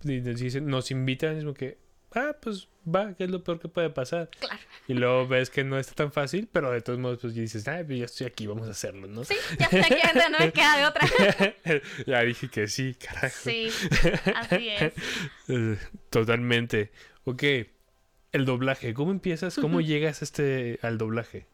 [0.62, 1.79] nos invitan, es como que,
[2.14, 4.30] ah, pues va, que es lo peor que puede pasar.
[4.40, 4.59] Claro.
[4.86, 7.82] Y luego ves que no está tan fácil, pero de todos modos, pues dices, ah,
[7.86, 9.24] pues ya estoy aquí, vamos a hacerlo, ¿no?
[9.24, 11.06] Sí, ya estoy aquí, no me queda de otra.
[12.06, 13.36] ya dije que sí, carajo.
[13.42, 13.68] Sí,
[14.34, 14.92] así es.
[16.11, 16.90] Totalmente.
[17.24, 17.42] Ok,
[18.32, 19.56] el doblaje, ¿cómo empiezas?
[19.56, 21.46] ¿Cómo llegas este, al doblaje?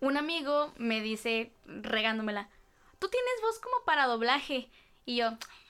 [0.00, 2.50] Un amigo me dice, regándomela,
[2.98, 4.68] tú tienes voz como para doblaje.
[5.06, 5.28] Y yo,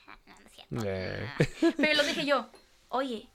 [0.09, 0.84] "Ah, no, no es cierto.
[0.84, 2.51] Eh, Pero lo dije yo,
[2.88, 3.28] oye,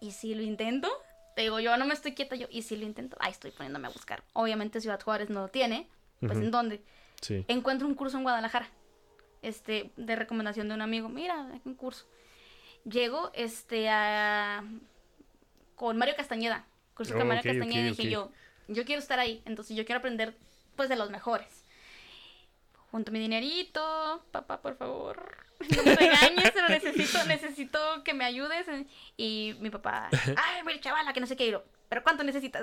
[0.00, 0.88] ¿y si lo intento?
[1.36, 3.16] Te digo, yo no me estoy quieta, yo, ¿y si lo intento?
[3.20, 4.22] Ahí estoy poniéndome a buscar.
[4.32, 5.88] Obviamente Ciudad Juárez no lo tiene,
[6.20, 6.38] pues.
[6.38, 6.82] ¿en dónde?
[7.20, 7.44] sí.
[7.48, 8.68] Encuentro un curso en Guadalajara,
[9.42, 12.06] este, de recomendación de un amigo, mira, hay un curso.
[12.84, 14.64] Llego, este, a...
[15.76, 18.30] con Mario Castañeda, curso con Oh, Mario Castañeda, y ok, dije yo,
[18.68, 20.36] yo quiero estar ahí, entonces yo quiero aprender,
[20.76, 21.64] pues, de los mejores.
[22.90, 25.46] Junto mi dinerito, papá, por favor,
[25.76, 28.66] no me regañes, pero necesito, necesito que me ayudes.
[29.16, 32.62] Y mi papá, ay, mira, chavala, que no sé qué, y yo, pero ¿cuánto necesitas?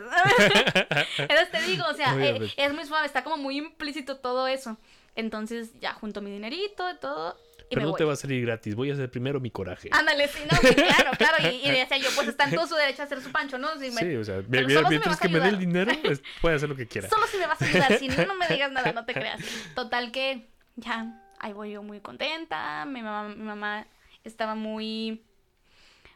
[1.17, 2.53] Entonces te digo, o sea, eh, Obviamente.
[2.57, 4.77] es muy suave, está como muy implícito todo eso.
[5.15, 7.35] Entonces ya junto mi dinerito y todo.
[7.69, 7.97] Y Pero me no voy.
[7.97, 9.89] te va a salir gratis, voy a hacer primero mi coraje.
[9.91, 11.49] Ándale, sí, no, sí, claro, claro.
[11.51, 13.73] Y, y decía yo, pues está en todo su derecho a hacer su pancho, ¿no?
[13.77, 16.21] Si me- Sí, o sea, si me mientras a que me dé el dinero, es-
[16.39, 17.09] puede hacer lo que quiera.
[17.09, 19.41] Solo si me vas a ayudar, si no, no me digas nada, no te creas.
[19.75, 22.85] Total que ya, ahí voy yo muy contenta.
[22.85, 23.85] Mi mamá, mi mamá
[24.23, 25.23] estaba muy,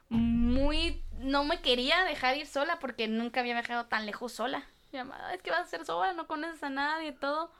[0.09, 4.65] muy, no me quería dejar ir sola porque nunca había viajado tan lejos sola.
[4.91, 7.51] Mi mamá, "Ah, es que vas a ser sola, no conoces a nadie y todo.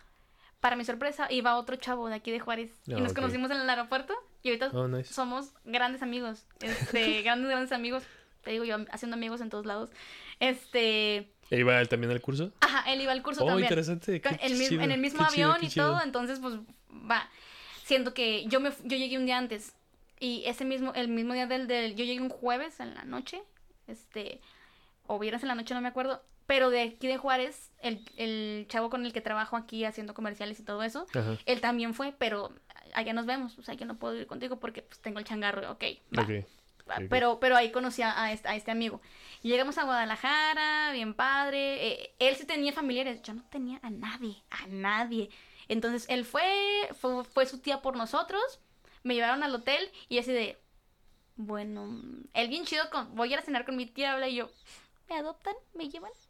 [0.59, 3.57] Para mi sorpresa, iba otro chavo de aquí de Juárez y Ah, nos conocimos en
[3.61, 5.11] el aeropuerto y ahorita Oh, nice.
[5.13, 8.03] somos grandes amigos, este, grandes, grandes amigos.
[8.43, 9.91] Te digo yo, haciendo amigos en todos lados.
[10.39, 12.51] Este, ¿E ¿Iba él también al curso?
[12.59, 13.65] Ajá, él iba al curso Oh, también.
[13.67, 14.19] interesante.
[14.21, 15.87] Qué chido, en el mismo chido, avión y chido.
[15.93, 16.55] todo, entonces pues
[16.91, 17.29] va.
[17.91, 19.75] Siento que yo me yo llegué un día antes
[20.17, 23.41] y ese mismo el mismo día del, del yo llegué un jueves en la noche,
[23.85, 24.39] este
[25.07, 28.65] o viernes en la noche no me acuerdo, pero de aquí de Juárez, el, el
[28.69, 31.37] chavo con el que trabajo aquí haciendo comerciales y todo eso, Ajá.
[31.45, 32.53] él también fue, pero
[32.93, 35.69] allá nos vemos, o sea, yo no puedo ir contigo porque pues tengo el changarro,
[35.69, 35.83] ok,
[36.17, 36.23] va.
[36.23, 36.29] Ok.
[36.87, 37.07] Ah, ok.
[37.09, 39.01] Pero, pero ahí conocí a, a este, a este amigo.
[39.41, 41.87] Llegamos a Guadalajara, bien padre.
[41.87, 45.29] eh, él sí tenía familiares, yo no tenía a nadie, a nadie.
[45.71, 46.43] Entonces él fue,
[46.99, 48.41] fue, fue su tía por nosotros,
[49.03, 50.57] me llevaron al hotel y así de,
[51.37, 52.01] bueno,
[52.33, 54.49] él bien chido, con, voy a ir a cenar con mi tía, habla y yo,
[55.09, 55.55] ¿me adoptan?
[55.73, 56.11] ¿Me llevan?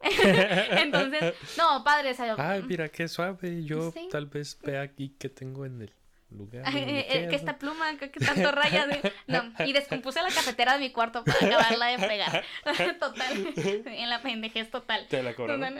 [0.80, 3.64] Entonces, no, padre, sea, Ay, mira, qué suave.
[3.64, 4.08] Yo Sí.
[4.10, 5.94] tal vez vea aquí que tengo en el
[6.36, 6.64] lugar.
[6.74, 8.88] Eh, eh, que esta pluma, que, tanto rayas.
[8.88, 12.44] de- No, y descompuse la cafetera de mi cuarto para acabarla de pegar.
[13.00, 13.52] Total.
[13.86, 15.06] En la pendejez total.
[15.08, 15.74] Te la cobraron.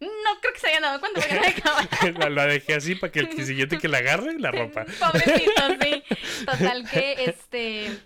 [0.00, 3.44] No creo que se hayan dado cuenta porque la, la dejé así para que el
[3.44, 4.84] siguiente que la agarre la rompa.
[4.98, 6.02] Pobrecito, sí.
[6.46, 7.98] Total que este.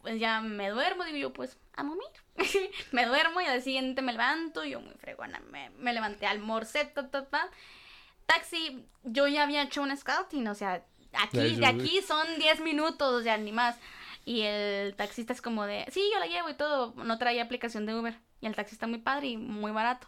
[0.00, 2.06] Pues ya me duermo, digo yo, pues, a momir.
[2.92, 7.10] me duermo y al siguiente me levanto, yo muy fregona, me, me levanté, almorcé, ta,
[7.10, 7.50] ta, ta.
[8.26, 10.82] Taxi, yo ya había hecho un scouting, o sea,
[11.12, 13.76] aquí, de aquí son 10 minutos, o sea, ni más.
[14.24, 17.86] Y el taxista es como de, sí, yo la llevo y todo, no traía aplicación
[17.86, 18.18] de Uber.
[18.40, 20.06] Y el taxista muy padre y muy barato.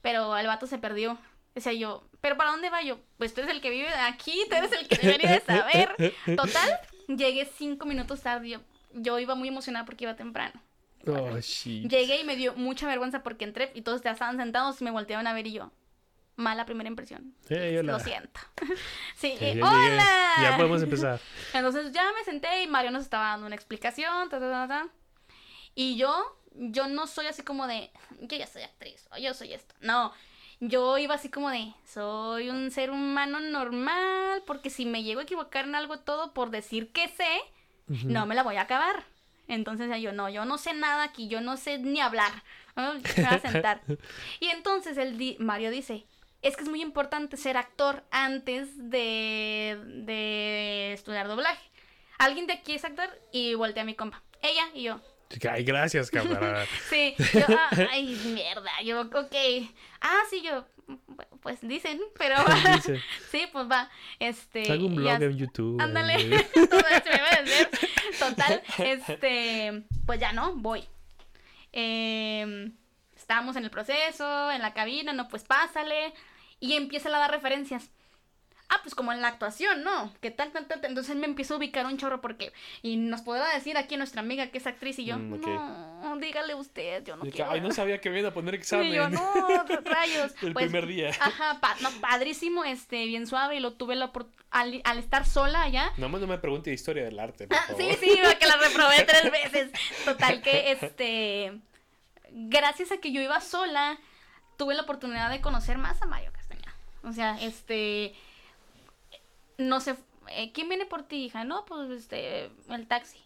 [0.00, 1.18] Pero el vato se perdió.
[1.54, 2.98] Decía yo, ¿pero para dónde va yo?
[3.18, 6.14] Pues tú eres el que vive aquí, tú eres el que debería de saber.
[6.36, 6.78] Total,
[7.08, 8.48] llegué cinco minutos tarde.
[8.48, 8.60] Yo,
[8.94, 10.62] yo iba muy emocionada porque iba temprano.
[11.06, 11.38] Oh.
[11.38, 14.90] Llegué y me dio mucha vergüenza porque entré y todos ya estaban sentados y me
[14.90, 15.70] volteaban a ver y yo,
[16.38, 17.34] mala primera impresión.
[17.48, 17.92] Hey, hola.
[17.94, 18.40] Lo siento.
[19.16, 19.60] sí, eh.
[19.62, 20.04] ¡hola!
[20.40, 21.20] Ya podemos empezar.
[21.52, 24.88] Entonces ya me senté y Mario nos estaba dando una explicación, ta, ta, ta, ta.
[25.74, 29.52] Y yo, yo no soy así como de, yo ya soy actriz, o yo soy
[29.52, 29.74] esto.
[29.80, 30.12] No,
[30.60, 35.24] yo iba así como de, soy un ser humano normal, porque si me llego a
[35.24, 37.40] equivocar en algo todo por decir que sé,
[37.88, 39.04] no me la voy a acabar.
[39.48, 42.30] Entonces yo, no, yo no sé nada aquí, yo no sé ni hablar.
[42.76, 42.94] ¿no?
[42.94, 43.80] Me voy a sentar.
[44.40, 46.04] Y entonces el di- Mario dice,
[46.42, 51.70] es que es muy importante ser actor antes de, de estudiar doblaje.
[52.18, 54.22] Alguien de aquí es actor y volteé a mi compa.
[54.42, 55.00] Ella y yo.
[55.50, 56.64] Ay, gracias, camarada.
[56.88, 59.34] Sí, yo, ah, ay, mierda, yo, ok.
[60.00, 60.64] Ah, sí, yo,
[61.42, 62.36] pues dicen, pero
[62.74, 64.72] Dice, sí, pues va, este.
[64.72, 65.80] hago un blog ya- en YouTube.
[65.80, 67.68] Ándale, todo eso me iba a decir.
[68.18, 70.84] Total, este, pues ya no, voy.
[71.72, 72.70] Eh,
[73.28, 76.14] estábamos en el proceso, en la cabina, no, pues pásale.
[76.60, 77.90] Y empieza a dar referencias.
[78.70, 80.12] Ah, pues como en la actuación, ¿no?
[80.22, 80.82] ¿Qué tal, tal, tal?
[80.84, 82.52] Entonces me empiezo a ubicar un chorro porque...
[82.82, 85.18] Y nos podrá decir aquí nuestra amiga que es actriz y yo...
[85.18, 85.40] Mm.
[86.02, 87.50] No, dígale usted, yo no Y que, quiero.
[87.50, 88.92] Ay, no sabía que me iba a poner Y examen.
[88.92, 89.32] yo, no,
[89.84, 90.32] rayos.
[90.42, 91.10] El Pues, primer día.
[91.20, 94.10] Ajá, pa- no, padrísimo, este, bien suave y lo tuve la
[94.50, 95.92] al, al estar sola allá.
[95.98, 99.04] Nomás no me pregunte de historia del arte, por Ah, sí, sí, que la reprobé
[99.04, 99.70] tres veces.
[100.06, 101.58] Total que, este,
[102.32, 103.98] gracias a que yo iba sola,
[104.56, 106.74] tuve la oportunidad de conocer más a Mario Castañeda.
[107.04, 108.14] O sea, este,
[109.56, 109.96] no sé,
[110.30, 111.44] eh, ¿quién viene por ti, hija?
[111.44, 113.18] No, pues, este, el taxi.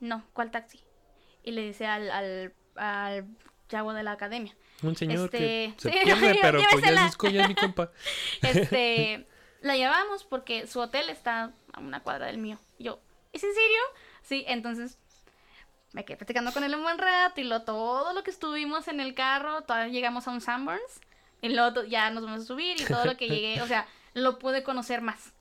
[0.00, 0.80] No, ¿cuál taxi?
[1.42, 3.26] Y le dice al, al, al
[3.68, 4.54] chavo de la academia.
[4.82, 7.90] Un señor que Este, se sí, pierde, pero pues ya es, ya es mi compa.
[8.42, 9.26] Este,
[9.60, 12.58] la llevamos porque su hotel está a una cuadra del mío.
[12.78, 13.00] Y yo,
[13.32, 13.80] ¿es en serio?
[14.22, 14.98] Sí, entonces
[15.94, 19.00] me quedé platicando con él un buen rato y lo todo lo que estuvimos en
[19.00, 21.00] el carro, todavía llegamos a un Sunburns
[21.40, 24.38] y luego ya nos vamos a subir y todo lo que llegué, o sea, lo
[24.38, 25.32] pude conocer más.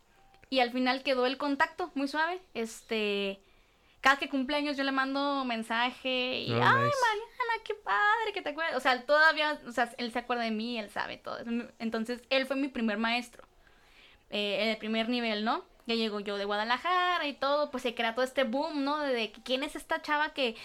[0.49, 2.39] Y al final quedó el contacto muy suave.
[2.53, 3.41] Este,
[4.01, 6.97] cada que cumpleaños yo le mando mensaje y, Oh, ay, nice.
[7.01, 8.75] Mariana, qué padre que te acuerdas.
[8.75, 11.39] O sea, todavía, o sea, él se acuerda de mí, él sabe todo.
[11.79, 13.43] Entonces, él fue mi primer maestro.
[14.29, 15.65] Eh, el primer nivel, ¿no?
[15.85, 18.99] Ya llego yo de Guadalajara y todo, pues se crea todo este boom, ¿no?
[18.99, 20.55] De, de quién es esta chava que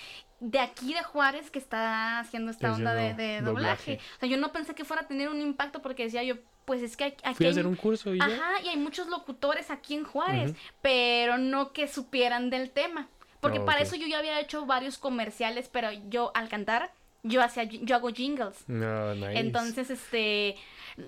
[0.40, 3.42] de aquí de Juárez que está haciendo esta onda de, doblaje.
[3.42, 4.00] doblaje.
[4.16, 6.82] O sea, yo no pensé que fuera a tener un impacto porque decía yo, pues
[6.82, 8.26] es que aquí Fui a hay hacer un curso y ya.
[8.26, 13.08] Ajá, y hay muchos locutores aquí en Juárez, pero no que supieran del tema.
[13.40, 16.92] Porque Ah, para eso yo ya había hecho varios comerciales, pero yo al cantar,
[17.22, 18.64] yo hacía, yo hago jingles.
[18.68, 19.38] No, nice.
[19.38, 20.56] Entonces, este,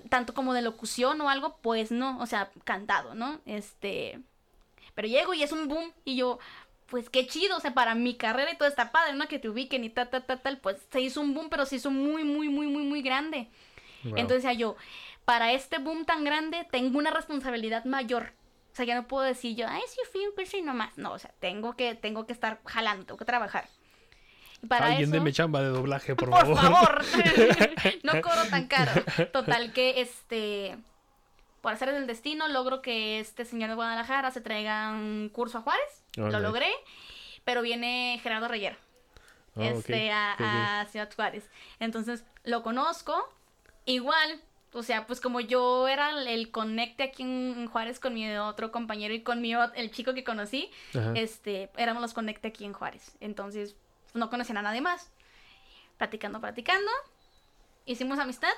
[0.09, 3.39] tanto como de locución o algo, pues no, o sea, cantado, ¿no?
[3.45, 4.19] Este,
[4.93, 6.39] pero llego y es un boom y yo,
[6.87, 9.27] pues qué chido, o sea, para mi carrera y todo está padre, ¿no?
[9.27, 11.77] Que te ubiquen y tal, tal, tal, tal, pues se hizo un boom, pero se
[11.77, 13.49] hizo muy, muy, muy, muy, muy grande.
[14.03, 14.17] Wow.
[14.17, 14.75] Entonces yo,
[15.25, 18.33] para este boom tan grande tengo una responsabilidad mayor.
[18.71, 20.97] O sea, ya no puedo decir yo, ay, sí, fui un y nomás.
[20.97, 23.67] No, o sea, tengo que, tengo que estar jalando, tengo que trabajar.
[24.67, 27.03] Para Alguien eso, deme chamba de doblaje, por, por favor.
[27.03, 27.05] favor,
[28.03, 28.91] no cobro tan caro.
[29.33, 30.77] Total que, este,
[31.61, 35.61] por hacer el destino, logro que este señor de Guadalajara se traiga un curso a
[35.61, 36.03] Juárez.
[36.17, 36.69] Oh, Lo logré,
[37.43, 38.77] pero viene Gerardo Reyero
[39.55, 41.49] Ah, ok, este, a, Ciudad Juárez.
[41.79, 43.27] Entonces, lo conozco.
[43.85, 44.39] Igual,
[44.73, 49.13] o sea, pues como yo era el- conecte aquí en Juárez con mi otro compañero
[49.13, 51.13] y con mi, el chico que conocí, Ajá.
[51.15, 53.17] este, éramos los conecte aquí en Juárez.
[53.19, 53.75] Entonces,
[54.13, 55.11] no conocían a nadie más.
[55.97, 56.91] Platicando, platicando.
[57.85, 58.53] Hicimos amistad.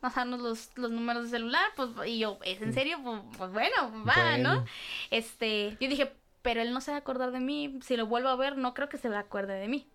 [0.00, 2.98] Pasarnos los, los números de celular, pues, y yo, ¿es en serio?
[3.02, 4.48] Pues, pues bueno, va, ¿no?
[4.48, 4.66] Bueno.
[5.10, 7.78] Este, yo dije, pero él no se va a acordar de mí.
[7.82, 9.86] Si lo vuelvo a ver, no creo que se acuerde de mí.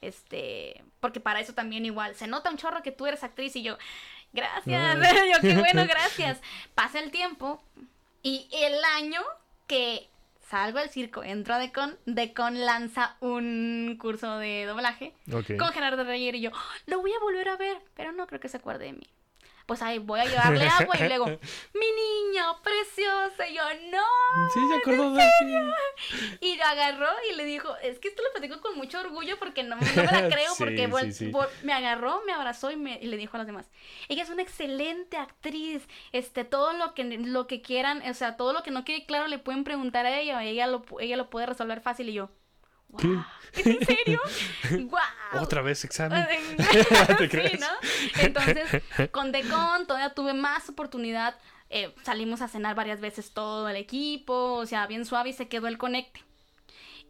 [0.00, 3.62] Este, porque para eso también igual, se nota un chorro que tú eres actriz y
[3.62, 3.76] yo,
[4.32, 4.98] gracias,
[5.34, 6.40] yo qué bueno, gracias.
[6.74, 7.62] Pasa el tiempo
[8.22, 9.20] y el año
[9.66, 10.08] que
[10.50, 15.14] salgo del circo, entro a Decon, Decon lanza un curso de doblaje
[15.58, 18.40] con Gerardo Reyer y yo, "Ah, lo voy a volver a ver, pero no creo
[18.40, 19.06] que se acuerde de mí.
[19.70, 21.26] Pues ahí voy a llevarle agua y luego,
[21.74, 23.62] mi niño preciosa, y yo,
[23.92, 24.02] no.
[24.52, 25.22] Sí, se acordó de.
[26.40, 29.62] Y lo agarró y le dijo, es que esto lo platico con mucho orgullo porque
[29.62, 31.32] no, no me la creo, Sí, porque sí, sí.
[31.62, 33.70] me agarró, me abrazó y, me, y le dijo a los demás,
[34.08, 38.52] ella es una excelente actriz, este, todo lo que, lo que quieran, o sea, todo
[38.52, 41.46] lo que no quede claro le pueden preguntar a ella, ella lo, ella lo puede
[41.46, 42.28] resolver fácil y yo.
[42.92, 43.24] Wow,
[43.54, 44.20] ¿es en serio?
[44.88, 45.42] ¡Guau!
[45.42, 46.26] Otra vez examen.
[47.18, 47.60] ¿Te crees?
[47.60, 47.66] ¿no?
[48.20, 48.82] Entonces,
[49.12, 51.36] con Decon todavía tuve más oportunidad.
[51.70, 55.48] eh, salimos a cenar varias veces todo el equipo, o sea, bien suave y se
[55.48, 56.22] quedó el conecte.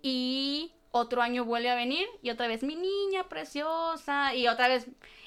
[0.02, 4.86] Y otro año vuelve a venir y otra vez mi niña preciosa y otra vez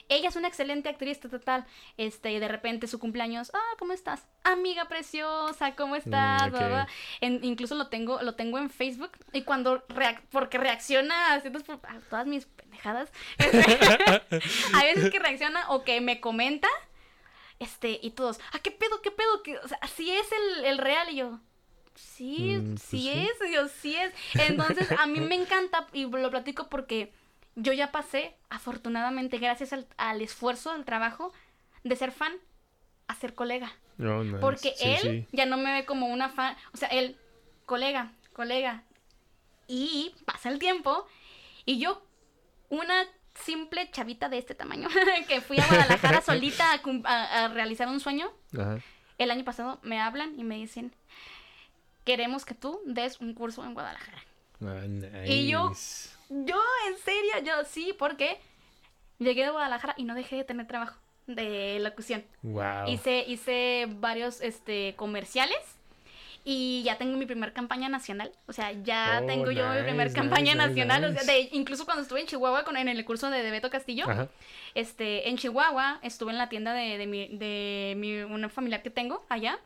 [0.09, 1.65] ella es una excelente actriz total.
[1.97, 4.25] Este, y de repente su cumpleaños, ah, ¿cómo estás?
[4.43, 6.51] Amiga preciosa, ¿cómo estás?
[6.51, 6.87] Mm.
[7.21, 11.99] En- incluso lo tengo, lo tengo en Facebook y cuando reac- porque reacciona a, a
[12.09, 13.11] todas mis pendejadas.
[14.73, 16.67] Hay veces que reacciona o que me comenta.
[17.59, 20.77] Este, y todos, ah, qué pedo, qué pedo, que, o sea, así es el, el
[20.79, 21.39] real, y yo.
[21.95, 23.09] Sí, Mm, pues sí, sí.
[23.09, 24.11] es, yo, sí es.
[24.49, 27.13] Entonces, a mí me encanta y lo platico porque
[27.55, 31.31] yo ya pasé, afortunadamente, gracias al, al esfuerzo, al trabajo,
[31.83, 32.33] de ser fan
[33.07, 33.71] a ser colega.
[33.99, 34.37] Oh, nice.
[34.39, 35.27] Porque Sí, él sí.
[35.31, 37.17] ya no me ve como una fan, o sea, él,
[37.65, 38.83] colega, colega.
[39.67, 41.07] Y pasa el tiempo
[41.65, 42.03] y yo,
[42.69, 44.87] una simple chavita de este tamaño,
[45.27, 48.79] que fui a Guadalajara solita a, a- a realizar un sueño, Ajá.
[49.17, 50.93] el año pasado me hablan y me dicen,
[52.03, 54.23] queremos que tú des un curso en Guadalajara.
[54.61, 54.85] Ah,
[55.25, 55.71] Y yo-.
[56.45, 56.55] Yo,
[56.89, 58.39] en serio, yo sí, porque
[59.19, 60.95] llegué de Guadalajara y no dejé de tener trabajo
[61.27, 62.25] de locución.
[62.41, 62.87] Wow.
[62.87, 65.57] Hice, hice varios este, comerciales
[66.45, 68.31] y ya tengo mi primer campaña nacional.
[68.47, 71.05] O sea, ya Oh, tengo yo mi primer nice, campaña nice, nacional.
[71.05, 73.69] O sea, de- incluso cuando estuve en Chihuahua con, en el curso de, de Beto
[73.69, 74.27] Castillo, Ajá.
[74.75, 78.89] este, en Chihuahua estuve en la tienda de, de, mi, de mi, una familiar que
[78.89, 79.59] tengo allá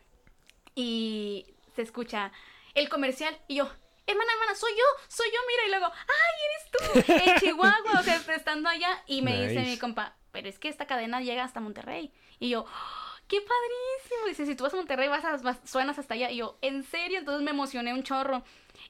[0.76, 1.45] y
[1.76, 2.32] se escucha
[2.76, 3.70] el comercial y yo,
[4.08, 8.03] hermana, hermana, soy yo, soy yo, mira, y luego, ay, eres tú, en Chihuahua, o
[8.03, 11.60] sea, estando allá y me dice mi compa, pero es que esta cadena llega hasta
[11.60, 15.60] Monterrey y yo, "Oh, qué padrísimo, dice, si tú vas a Monterrey vas a, vas-
[15.66, 18.43] suenas hasta allá y yo, en serio, entonces me emocioné un chorro.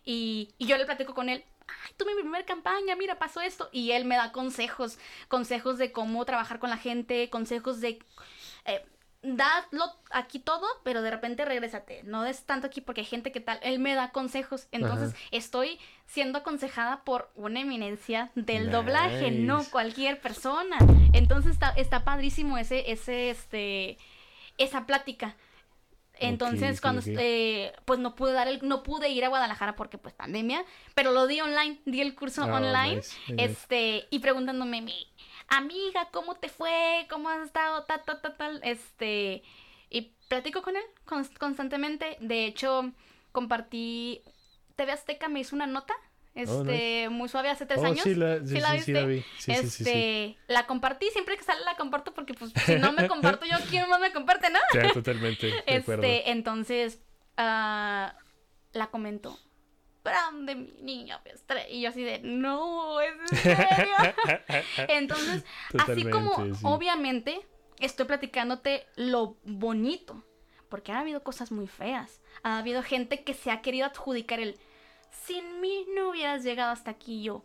[0.05, 1.43] Y, y yo le platico con él.
[1.67, 3.69] Ay, tuve mi primera campaña, mira, pasó esto.
[3.71, 7.99] Y él me da consejos, consejos de cómo trabajar con la gente, consejos de...
[8.65, 8.85] Eh,
[9.35, 12.03] dadlo aquí todo, pero de repente regrésate.
[12.03, 13.59] No des tanto aquí porque hay gente que tal.
[13.61, 14.67] Él me da consejos.
[14.71, 15.19] Entonces Ajá.
[15.31, 20.77] estoy siendo aconsejada por una eminencia del doblaje, no cualquier persona.
[21.13, 23.97] Entonces está, está padrísimo ese, ese, este,
[24.57, 25.35] esa plática.
[26.19, 30.15] Entonces, cuando eh, pues no pude dar el, no pude ir a Guadalajara porque pues
[30.15, 30.65] pandemia,
[30.95, 33.43] pero lo di online, di el curso Oh, online, nice, nice.
[33.43, 34.81] este, y preguntándome
[35.47, 37.05] amiga, ¿cómo te fue?
[37.09, 37.83] ¿Cómo has estado?
[37.85, 39.43] Ta, ta, ta, tal, este,
[39.89, 42.17] y platico con él cons- constantemente.
[42.19, 42.91] De hecho,
[43.31, 44.21] compartí,
[44.75, 45.93] TV Azteca me hizo una nota,
[46.35, 47.09] este, Oh, nice.
[47.09, 48.03] muy suave hace tres Oh, años.
[48.03, 49.05] sí, la, sí, ¿Sí la sí, sí la viste?
[49.05, 49.23] vi.
[49.37, 49.83] Sí, sí, sí, sí.
[49.83, 53.57] este, la compartí, siempre que sale la comparto porque pues si no me comparto yo,
[53.69, 54.59] ¿quién más me comparte, no?
[54.93, 55.47] Totalmente.
[55.47, 56.03] De acuerdo.
[56.03, 56.99] Este, entonces,
[57.37, 58.15] ah,
[58.73, 59.39] la comentó.
[60.11, 61.21] Grande mi niña.
[61.69, 63.95] Y yo así de, no, es en serio.
[64.87, 65.45] entonces,
[65.77, 66.61] así como sí.
[66.63, 67.45] obviamente
[67.79, 70.23] estoy platicándote lo bonito,
[70.69, 72.21] porque ha habido cosas muy feas.
[72.43, 74.59] Ha habido gente que se ha querido adjudicar el,
[75.11, 77.43] sin mí no hubieras llegado hasta aquí yo.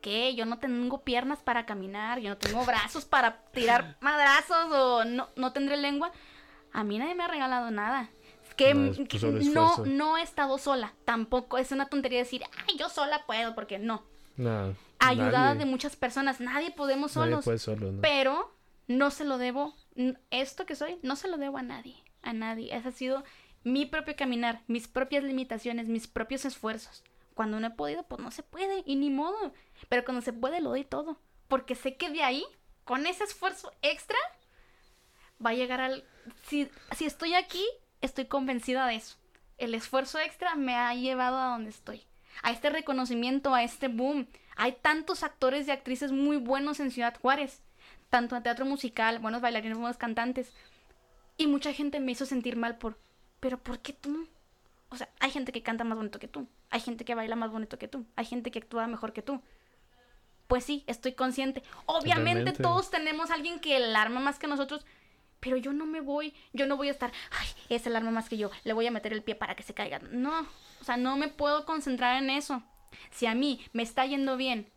[0.00, 0.34] ¿Qué?
[0.34, 5.30] Yo no tengo piernas para caminar, yo no tengo brazos para tirar madrazos o no,
[5.34, 6.12] no tendré lengua.
[6.72, 8.10] A mí nadie me ha regalado nada.
[8.56, 10.94] Que No, es tu solo no, he estado sola.
[11.04, 14.04] Tampoco es una tontería decir, ay, yo sola puedo, porque no.
[14.36, 17.44] No, Ayudada nadie- de muchas personas, nadie podemos nadie solos.
[17.44, 18.00] puede solo, ¿no?
[18.00, 18.52] Pero
[18.86, 19.74] no se lo debo,
[20.30, 22.74] esto que soy, no se lo debo a nadie, a nadie.
[22.76, 23.24] Ese ha sido
[23.64, 27.02] mi propio caminar, mis propias limitaciones, mis propios esfuerzos.
[27.34, 29.52] Cuando no he podido, pues no se puede, y ni modo.
[29.88, 31.18] Pero cuando se puede, lo doy todo.
[31.48, 32.44] Porque sé que de ahí,
[32.84, 34.18] con ese esfuerzo extra,
[35.44, 36.04] va a llegar al...
[36.46, 37.64] Si, si estoy aquí,
[38.04, 39.16] estoy convencida de eso.
[39.58, 42.02] El esfuerzo extra me ha llevado a donde estoy.
[42.42, 44.26] A este reconocimiento, a este boom.
[44.56, 47.62] Hay tantos actores y actrices muy buenos en Ciudad Juárez.
[48.10, 50.52] Tanto en teatro musical, buenos bailarines, buenos cantantes.
[51.36, 52.98] Y mucha gente me hizo sentir mal por...
[53.40, 54.28] ¿Pero por qué tú?
[54.90, 56.46] O sea, hay gente que canta más bonito que tú.
[56.70, 58.06] Hay gente que baila más bonito que tú.
[58.16, 59.42] Hay gente que actúa mejor que tú.
[60.46, 61.62] Pues sí, estoy consciente.
[61.86, 62.62] Obviamente Totalmente.
[62.62, 64.84] todos tenemos a alguien que el arma más que nosotros.
[65.44, 68.28] Pero yo no me voy, yo no voy a estar, ay, es el arma más
[68.30, 69.98] que yo, le voy a meter el pie para que se caiga.
[70.10, 70.40] No,
[70.80, 72.62] o sea, no me puedo concentrar en eso.
[73.10, 74.72] Si a mí me está yendo bien,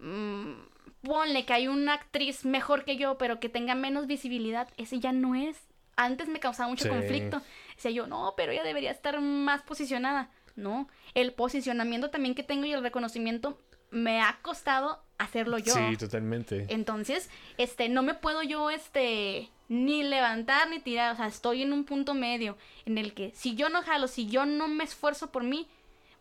[0.00, 0.54] mmm,
[1.02, 5.12] ponle que hay una actriz mejor que yo, pero que tenga menos visibilidad, ese ya
[5.12, 5.56] no es.
[5.96, 6.90] Antes me causaba mucho Sí.
[6.90, 7.40] conflicto.
[7.76, 10.30] Decía yo, no, pero ella debería estar más posicionada.
[10.56, 13.58] No, el posicionamiento también que tengo y el reconocimiento
[13.90, 15.74] me ha costado hacerlo yo.
[15.74, 16.66] Sí, totalmente.
[16.68, 21.12] Entonces, este, no me puedo yo, este, ni levantar ni tirar.
[21.12, 22.56] O sea, estoy en un punto medio
[22.86, 25.68] en el que si yo no jalo, si yo no me esfuerzo por mí,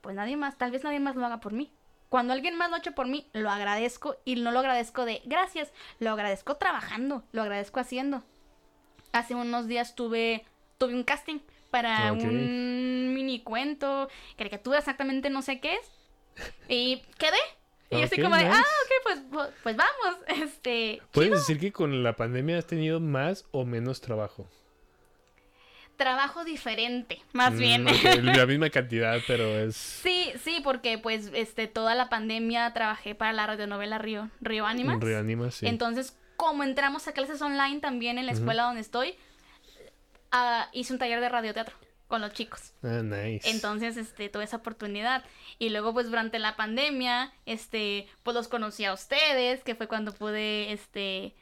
[0.02, 1.72] pues nadie más, tal vez nadie más lo haga por mí.
[2.10, 5.22] Cuando alguien más lo ha hecho por mí, lo agradezco y no lo agradezco de
[5.26, 8.24] gracias, lo agradezco trabajando, lo agradezco haciendo.
[9.12, 10.43] Hace unos días tuve,
[10.78, 11.39] tuve un casting
[11.70, 15.91] para un mini cuento, caricatura, exactamente no sé qué es.
[16.68, 17.38] Y quedé.
[17.92, 18.56] Y yo así como de, nice.
[18.56, 18.92] ah, ok,
[19.32, 20.20] pues, pues, vamos.
[20.44, 24.48] Este, ¿Puedes decir que con la pandemia has tenido más o menos trabajo?
[25.98, 27.86] trabajo diferente, más Mm, bien.
[28.38, 29.76] la misma cantidad, pero es...
[29.76, 34.98] Sí, sí, porque pues este toda la pandemia trabajé para la radionovela Río, Río Ánimas.
[35.02, 35.68] Reanima, sí.
[35.68, 39.16] Entonces, como entramos a clases online también en la escuela donde estoy,
[40.32, 41.76] ah, hice un taller de radioteatro
[42.10, 42.74] con los chicos.
[42.84, 43.49] Ah, nice.
[43.49, 45.24] Entonces, este, tuve esa oportunidad.
[45.60, 50.12] Y luego, pues, durante la pandemia, este, pues los conocí a ustedes, que fue cuando
[50.12, 51.36] pude, este,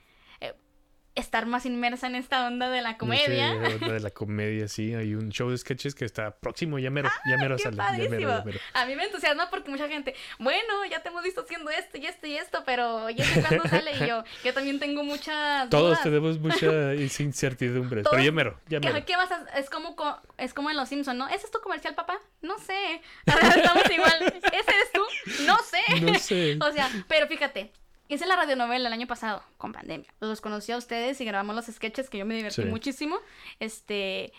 [1.17, 3.53] estar más inmersa en esta onda de la comedia.
[3.55, 4.93] De la comedia, sí.
[4.93, 7.77] Hay un show de sketches que está próximo, ya mero, ya mero ¡Qué sale.
[7.77, 8.29] Ya mero, padrísimo!
[8.39, 8.59] ya mero.
[8.73, 12.05] A mí me entusiasma porque mucha gente, bueno, ya te hemos visto haciendo esto y
[12.05, 15.89] esto y esto, pero ya sé cuándo sale y yo, yo también tengo muchas Todos
[15.89, 16.03] dudas.
[16.03, 16.93] tenemos mucha
[17.23, 19.05] incertidumbre, pero Todos- ya mero, ya ¿Qué, mero.
[19.05, 21.27] qué vas a- es como co- es como en Los Simpson, ¿no?
[21.27, 22.19] ¿Ese es tu comercial, papá?
[22.41, 23.01] No sé.
[23.25, 24.33] Estamos igual.
[24.35, 25.01] ¿Ese eres tú?
[25.45, 26.01] No sé.
[26.01, 26.57] No sé.
[26.61, 27.71] o sea, pero fíjate,
[28.09, 30.07] hice la radionovela el año pasado con pandemia.
[30.19, 32.67] Los conocí a ustedes y grabamos los sketches que yo me divertí Sí.
[32.67, 33.17] muchísimo.
[33.59, 34.31] Este,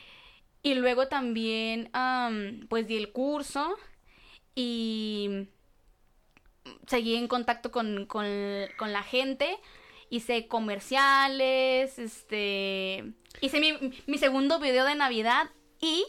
[0.62, 3.76] y luego también, am, pues di el curso
[4.54, 5.48] y
[6.86, 8.26] seguí en contacto con, con,
[8.78, 9.58] con la gente.
[10.10, 13.12] Hice comerciales, este,
[13.42, 13.74] hice mi,
[14.06, 15.50] mi segundo video de Navidad
[15.80, 16.04] y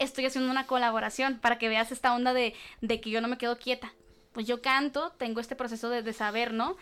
[0.00, 3.38] estoy haciendo una colaboración para que veas esta onda de, de que yo no me
[3.38, 3.94] quedo quieta.
[4.32, 6.76] Pues yo canto, tengo este proceso de, de saber, ¿no?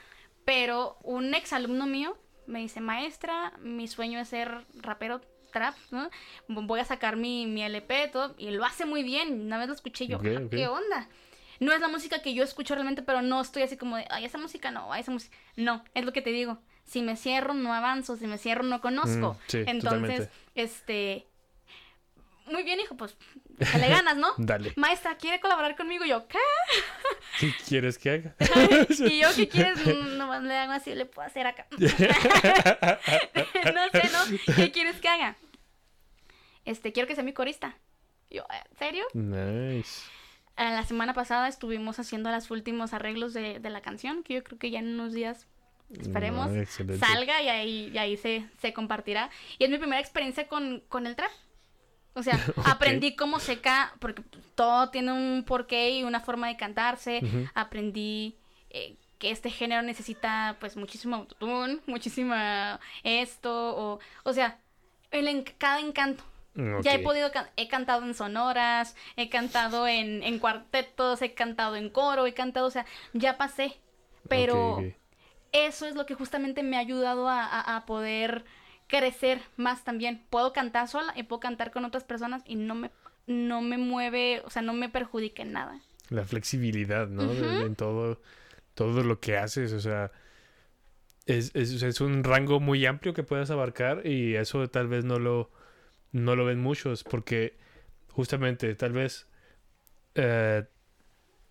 [0.45, 2.17] Pero un exalumno mío
[2.47, 5.21] me dice, maestra, mi sueño es ser rapero
[5.53, 6.09] trap, ¿no?
[6.49, 9.43] Voy a sacar mi, mi LP, todo, y lo hace muy bien.
[9.43, 10.41] Una vez lo escuché yo, "Ah.
[10.51, 11.09] ¿qué onda?
[11.61, 14.25] No es la música que yo escucho realmente, pero no estoy así como de, ay,
[14.25, 15.37] esa música no, ay, esa música.
[15.57, 16.59] No, es lo que te digo.
[16.85, 18.17] Si me cierro, no avanzo.
[18.17, 19.35] Si me cierro, no conozco.
[19.35, 20.31] Mm, sí, Entonces, totalmente.
[20.57, 21.27] este.
[22.53, 23.17] Muy bien, hijo, pues
[23.59, 24.29] le ganas, ¿no?
[24.39, 24.73] Dale.
[24.77, 26.05] Maestra, ¿quiere colaborar conmigo?
[26.05, 26.39] Y yo, ¿qué?
[27.41, 28.35] ¿Qué quieres que haga?
[29.09, 29.79] y yo, ¿qué quieres?
[29.87, 31.67] Mm, Nomás le hago así, le puedo hacer acá.
[31.79, 31.89] no
[33.91, 34.55] sé, ¿no?
[34.57, 35.37] ¿Qué quieres que haga?
[36.65, 37.77] Este, quiero que sea mi corista.
[38.31, 39.05] Y Yo, ¿en serio?
[39.15, 40.03] Nice.
[40.57, 44.45] Eh, La semana pasada estuvimos haciendo los últimos arreglos de, de la canción, que yo
[44.45, 45.47] creo que ya en unos días
[45.99, 47.05] esperemos No, excelente.
[47.05, 49.31] salga y ahí, y ahí se, se compartirá.
[49.59, 51.31] Y es mi primera experiencia con, con el trap.
[52.15, 53.95] O sea, aprendí cómo se ca...
[53.99, 54.23] porque
[54.55, 57.21] todo tiene un porqué y una forma de cantarse.
[57.55, 58.37] Aprendí
[58.71, 64.59] eh, que este género necesita pues muchísimo autotune, muchísima esto, o, o sea,
[65.11, 66.25] el en- cada encanto.
[66.83, 71.77] Ya he podido, can- he cantado en sonoras, he cantado en, en cuartetos, he cantado
[71.77, 72.85] en coro, he cantado, o sea,
[73.15, 73.79] ya pasé.
[74.29, 74.77] Pero
[75.53, 78.45] eso es lo que justamente me ha ayudado a, a- a poder
[78.93, 80.23] crecer más también.
[80.29, 82.91] Puedo cantar sola y puedo cantar con otras personas y no me,
[83.27, 85.81] no me mueve, o sea, no me perjudica en nada.
[86.11, 87.33] La flexibilidad, ¿no?
[87.33, 88.21] En todo,
[88.75, 90.13] todo lo que haces, o sea,
[91.25, 95.19] es, es, es un rango muy amplio que puedes abarcar y eso tal vez no
[95.19, 95.51] lo,
[96.11, 97.57] no lo ven muchos porque
[98.09, 99.27] justamente tal vez,
[100.17, 100.65] eh,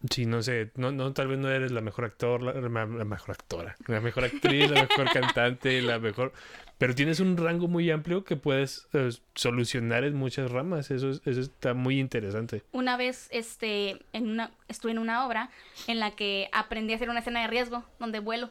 [0.09, 3.05] sí, no sé, no, no, tal vez no eres la mejor actor, la, la- la
[3.05, 6.33] mejor actora, la mejor actriz, la mejor cantante, la mejor...
[6.77, 11.21] Pero tienes un rango muy amplio que puedes eh, solucionar en muchas ramas, eso, es-
[11.25, 12.63] eso está muy interesante.
[12.71, 15.51] Una vez este, en una, estuve en una obra
[15.87, 18.49] en la que aprendí a hacer una escena de riesgo donde vuelo.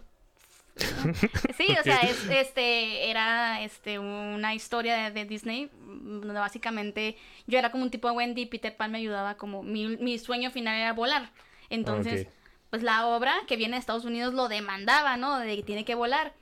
[1.56, 7.16] Sí, o sea, es, este era este una historia de, de Disney donde básicamente
[7.46, 10.18] yo era como un tipo de Wendy y Peter Pan me ayudaba como mi, mi
[10.18, 11.30] sueño final era volar.
[11.68, 12.26] Entonces,
[12.70, 15.38] pues la obra que viene de Estados Unidos lo demandaba, ¿no?
[15.38, 16.34] De que tiene que volar.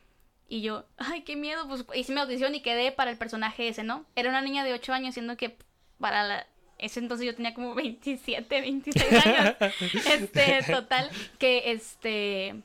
[0.48, 3.84] Y yo, ay, qué miedo, pues hice mi audición y quedé para el personaje ese,
[3.84, 4.06] ¿no?
[4.16, 5.56] Era una niña de 8 años, siendo que
[5.98, 6.46] para la-
[6.78, 9.56] ese entonces yo tenía como 27, 26 años.
[10.12, 12.62] este, total, que este,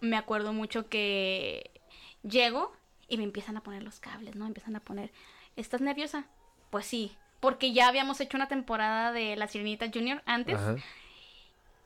[0.00, 1.70] me acuerdo mucho que
[2.22, 2.72] llego
[3.08, 4.46] Y me empiezan a poner los cables, ¿no?
[4.46, 5.10] Empiezan a poner,
[5.56, 6.24] ¿estás nerviosa?
[6.70, 10.56] Pues sí, porque ya habíamos hecho una temporada de La Sirenita Junior antes.
[10.56, 10.76] Ajá.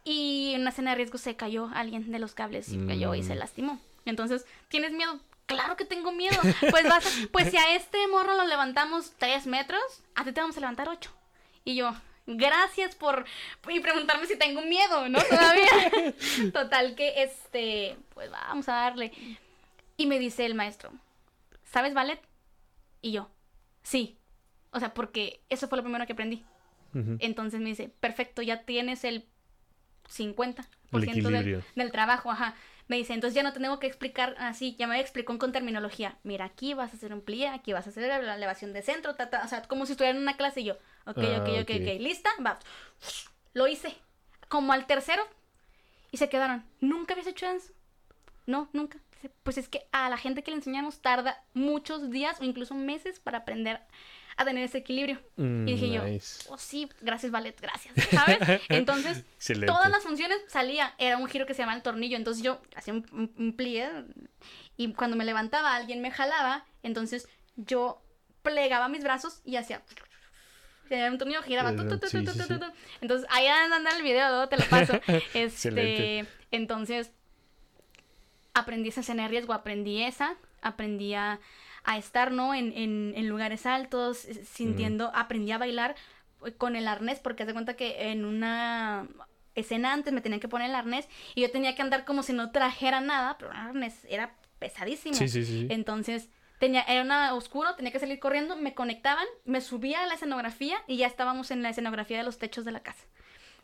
[0.04, 3.22] Y en una escena de riesgo se cayó alguien de los cables y cayó y
[3.22, 3.38] se Mm.
[3.38, 3.80] lastimó.
[4.06, 5.20] Entonces, ¿tienes miedo?
[5.46, 6.36] Claro que tengo miedo.
[6.70, 9.82] Pues vas a- pues si a este morro lo levantamos tres metros,
[10.14, 11.10] a ti te vamos a levantar ocho.
[11.64, 11.92] Y yo,
[12.26, 13.26] gracias por
[13.68, 15.18] y preguntarme si tengo miedo, ¿no?
[15.22, 15.68] Todavía.
[16.54, 19.12] Total que este, pues vamos a darle.
[19.98, 20.90] Y me dice el maestro,
[21.64, 22.20] ¿sabes ballet?
[23.02, 23.28] Y yo,
[23.89, 24.18] sí.
[24.70, 26.45] O sea, porque eso fue lo primero que aprendí.
[27.20, 29.26] Entonces me dice, perfecto, ya tienes el
[30.11, 32.55] 50% El del, trabajo, ajá.
[32.89, 36.18] Me dice, entonces ya no te tengo que explicar así, ya me explicó con terminología.
[36.24, 39.14] Mira, aquí vas a hacer un plié, aquí vas a hacer la elevación de centro,
[39.14, 40.74] ta, ta, o sea, como si estuviera en una clase y yo,
[41.07, 41.70] ok, Ah, ok, ok, ok.
[41.82, 42.59] ok, lista, va.
[43.53, 43.95] Lo hice.
[44.49, 45.22] Como al tercero
[46.11, 46.64] y se quedaron.
[46.80, 47.72] ¿Nunca habías hecho eso?
[48.47, 48.99] No, nunca.
[49.42, 53.18] Pues es que a la gente que le enseñamos tarda muchos días o incluso meses
[53.20, 53.80] para aprender
[54.36, 55.20] a tener ese equilibrio.
[55.36, 56.46] Mm, Y dije yo, nice.
[56.48, 58.38] oh sí, gracias Ballet, gracias, ¿sabes?
[58.68, 59.24] Entonces,
[59.66, 62.94] todas las funciones salía, era un giro que se llama el tornillo, entonces yo hacía
[62.94, 63.90] un, un, un plié
[64.76, 68.00] y cuando me levantaba alguien me jalaba, entonces yo
[68.42, 69.82] plegaba mis brazos y hacía...
[70.90, 71.76] Un tornillo giraba.
[71.76, 72.54] tu, tu, tu, Sí, sí, sí.
[73.02, 74.98] Entonces, ahí anda el video, te lo paso.
[75.34, 77.12] Este, entonces,
[78.59, 81.40] aprendí esa escena de riesgo, aprendí esa, aprendí a,
[81.84, 82.54] a estar, ¿no?
[82.54, 85.94] En, en, en lugares altos, eh, sintiendo, aprendí a bailar
[86.44, 89.09] eh, con el arnés, porque haz de cuenta que en una
[89.54, 92.32] escena antes me tenían que poner el arnés y yo tenía que andar como si
[92.32, 95.14] no trajera nada, pero el arnés era pesadísimo.
[95.16, 95.66] Sí, sí, sí.
[95.70, 96.28] Entonces,
[96.59, 100.78] tenía, era una oscuro, tenía que salir corriendo, me conectaban, me subía a la escenografía
[100.86, 103.04] y ya estábamos en la escenografía de los techos de la casa.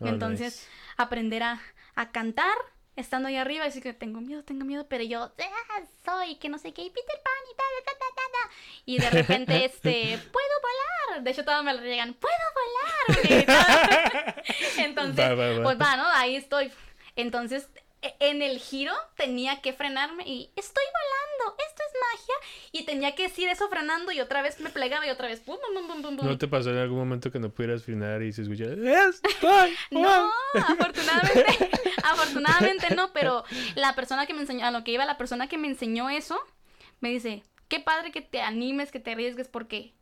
[0.01, 0.69] Oh, Entonces, nice.
[0.97, 1.61] aprender a,
[1.95, 2.55] a cantar
[2.97, 6.59] estando ahí arriba, así que tengo miedo, tengo miedo, pero yo "Ah, soy que no
[6.59, 8.51] sé qué, y Peter Pan y tal, ta, ta, ta, ta".
[8.87, 11.23] Y de repente, este, puedo volar.
[11.25, 14.45] De hecho, todos me lo llegan, puedo volar.
[14.79, 15.63] Entonces, Va, va, va.
[15.63, 16.07] pues va, ¿no?
[16.09, 16.71] Ahí estoy.
[17.17, 17.69] Entonces,
[18.21, 22.35] en el giro tenía que frenarme y estoy volando, esto es magia.
[22.73, 25.57] Y tenía que decir eso frenando y otra vez me plegaba y otra vez pum,
[25.75, 26.17] pum, pum.
[26.27, 28.73] ¿No te pasó en algún momento que no pudieras frenar y se escuchara
[29.09, 29.75] ¡Estoy!
[29.91, 31.71] No, afortunadamente,
[32.05, 33.45] afortunadamente no, pero
[33.75, 36.39] la persona que me enseñó, a lo que iba la persona que me enseñó eso,
[37.01, 39.95] me dice, qué padre que te animes, que te arriesgues, porque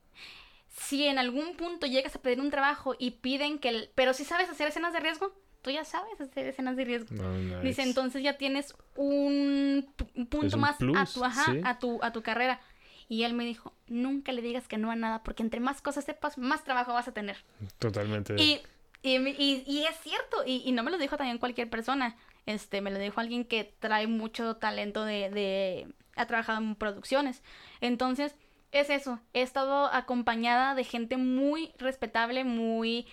[0.68, 4.24] si en algún punto llegas a pedir un trabajo y piden que, el- pero si
[4.24, 7.14] sabes hacer escenas de riesgo, tú ya sabes hacer escenas de riesgo.
[7.14, 7.60] No.
[7.60, 11.60] Dice, entonces ya tienes un, pu- un punto un más a tu, ajá, sí.
[11.64, 12.60] a tu, a tu carrera.
[13.08, 16.04] Y él me dijo, nunca le digas que no a nada, porque entre más cosas
[16.04, 17.36] sepas, más trabajo vas a tener.
[17.78, 18.34] Totalmente.
[18.38, 18.60] Y,
[19.02, 22.16] y, y- y es cierto, y, y no me lo dijo también cualquier persona.
[22.46, 27.42] Este, me lo dijo alguien que trae mucho talento de, de ha trabajado en producciones.
[27.80, 28.34] Entonces,
[28.72, 29.20] es eso.
[29.34, 33.06] He estado acompañada de gente muy respetable, muy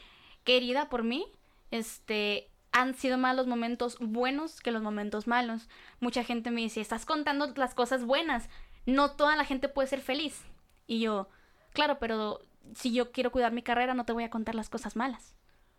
[0.46, 1.26] querida por mí.
[1.72, 5.68] Este, han sido más los momentos buenos que los momentos malos.
[6.00, 8.50] Mucha gente me dice, estás contando las cosas buenas.
[8.86, 10.42] No toda la gente puede ser feliz.
[10.88, 11.30] Y yo,
[11.74, 12.42] claro, pero
[12.76, 15.36] si yo quiero cuidar mi carrera, no te voy a contar las cosas malas.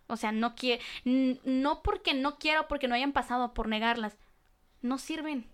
[0.07, 4.17] O sea, no quiero, no porque no quiero, porque no hayan pasado por negarlas.
[4.83, 5.47] No sirven.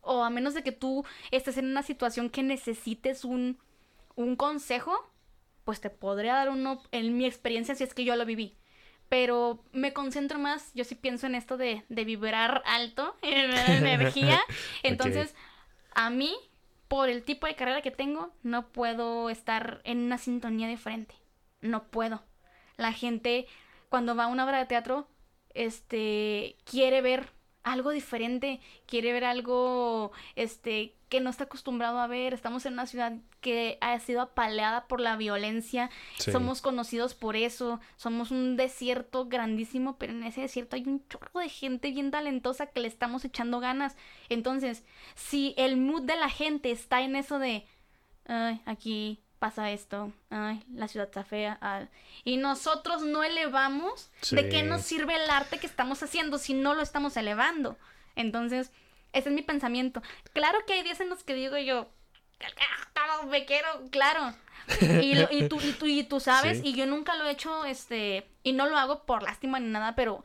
[0.00, 3.58] O a menos de que tú estés en una situación que necesites un,
[4.14, 5.10] un consejo,
[5.64, 8.56] pues te podría dar uno en mi experiencia si es que yo lo viví.
[9.08, 13.66] Pero me concentro más, yo sí pienso en esto de, de vibrar alto, en la
[13.76, 14.40] energía.
[14.82, 15.34] Entonces,
[15.94, 16.34] a mí,
[16.88, 21.14] por el tipo de carrera que tengo, no puedo estar en una sintonía diferente.
[21.60, 22.22] No puedo.
[22.76, 23.46] La gente,
[23.88, 25.08] cuando va a una obra de teatro,
[25.54, 27.30] este, quiere ver
[27.62, 32.34] algo diferente, quiere ver algo, este, que no está acostumbrado a ver.
[32.34, 35.88] Estamos en una ciudad que ha sido apaleada por la violencia.
[36.18, 36.32] Sí.
[36.32, 37.78] Somos conocidos por eso.
[37.94, 42.66] Somos un desierto grandísimo, pero en ese desierto hay un chorro de gente bien talentosa
[42.66, 43.94] que le estamos echando ganas.
[44.28, 44.82] Entonces,
[45.14, 47.64] si el mood de la gente está en eso de,
[48.26, 51.84] ay, aquí pasa esto, ay, la ciudad está fea, ah",
[52.24, 56.74] y nosotros no elevamos, ¿de qué nos sirve el arte que estamos haciendo si no
[56.74, 57.78] lo estamos elevando?
[58.16, 58.72] Entonces,
[59.14, 60.02] ese es mi pensamiento.
[60.32, 61.88] Claro que hay días en los que digo yo,
[62.96, 64.34] "Ah, me quiero, claro.
[64.80, 66.68] Y, lo- y tú, y, tú, y tú sabes, Sí.
[66.68, 69.94] y yo nunca lo he hecho, este, y no lo hago por lástima ni nada,
[69.94, 70.24] pero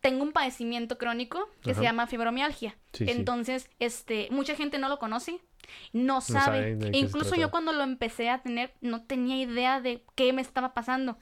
[0.00, 1.80] tengo un padecimiento crónico que Ajá.
[1.80, 2.76] se llama fibromialgia.
[2.92, 3.10] Sí, sí.
[3.10, 5.40] Entonces, este, mucha gente no lo conoce,
[5.92, 6.78] no sabe.
[6.92, 11.16] Incluso yo cuando lo empecé a tener, no tenía idea de qué me estaba pasando.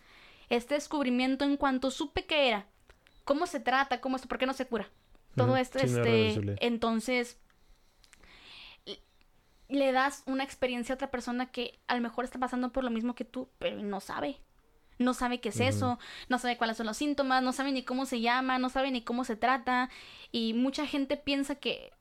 [0.48, 2.66] Este descubrimiento, en cuanto supe que era,
[3.24, 4.88] cómo se trata, cómo esto, por qué no se cura.
[5.36, 7.38] Todo esto, sí, este, entonces,
[9.68, 12.90] le das una experiencia a otra persona que a lo mejor está pasando por lo
[12.90, 14.38] mismo que tú, pero no sabe.
[14.98, 15.98] No sabe qué es eso,
[16.30, 19.02] no sabe cuáles son los síntomas, no sabe ni cómo se llama, no sabe ni
[19.02, 19.90] cómo se trata.
[20.32, 21.92] Y mucha gente piensa que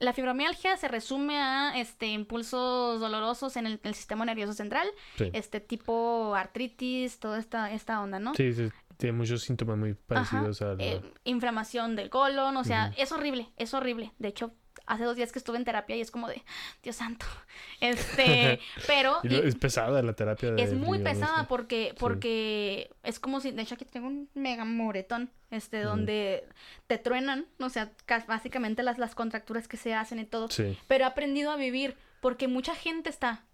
[0.00, 5.30] la fibromialgia se resume a este impulsos dolorosos en el, el sistema nervioso central, Sí.
[5.32, 8.34] este tipo artritis, toda esta, esta onda, ¿no?
[8.34, 10.82] Sí, sí, tiene muchos síntomas muy parecidos Ajá, a la...
[10.84, 14.12] eh, inflamación del colon, o sea, es horrible, es horrible.
[14.18, 14.52] De hecho,
[14.86, 16.42] hace dos días que estuve en terapia y es como de,
[16.82, 17.26] Dios santo.
[17.80, 22.90] Este, pero Y lo- y- es pesada la terapia de es muy pesada porque, porque
[23.02, 26.46] es como si, de hecho aquí tengo un mega moretón, este, donde
[26.86, 27.90] te truenan, o sea,
[28.26, 30.48] básicamente las, las contracturas que se hacen y todo.
[30.50, 30.76] Sí.
[30.88, 33.44] Pero he aprendido a vivir porque mucha gente está,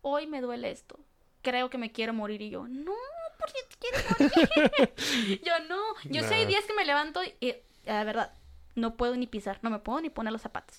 [0.00, 0.98] hoy me duele esto,
[1.42, 2.94] creo que me quiero morir y yo, no,
[3.38, 4.32] ¿por qué te quieres
[4.88, 5.40] morir?
[5.44, 6.48] yo no, yo sé hay Nah.
[6.48, 8.32] días que me levanto y, la verdad,
[8.74, 10.78] no puedo ni pisar, no me puedo ni poner los zapatos.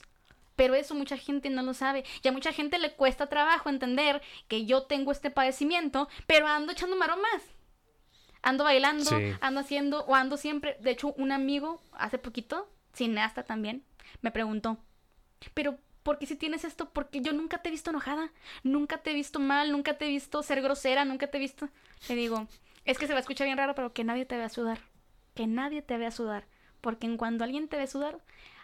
[0.56, 2.06] Pero eso mucha gente no lo sabe.
[2.24, 6.72] Y a mucha gente le cuesta trabajo entender que yo tengo este padecimiento, pero ando
[6.72, 7.42] echando maromas.
[8.42, 9.34] Ando bailando, Sí.
[9.42, 10.78] ando haciendo, o ando siempre.
[10.80, 13.84] De hecho, un amigo hace poquito, cineasta también,
[14.22, 14.78] me preguntó,
[15.54, 16.90] pero ¿por qué si tienes esto?
[16.92, 18.32] Porque yo nunca te he visto enojada,
[18.64, 21.68] nunca te he visto mal, nunca te he visto ser grosera, nunca te he visto...
[22.08, 22.48] Le digo,
[22.86, 24.80] es que se va a escuchar bien raro, pero que nadie te vea sudar.
[25.34, 26.46] Que nadie te vea sudar.
[26.86, 28.20] Porque en cuando alguien te ve sudar,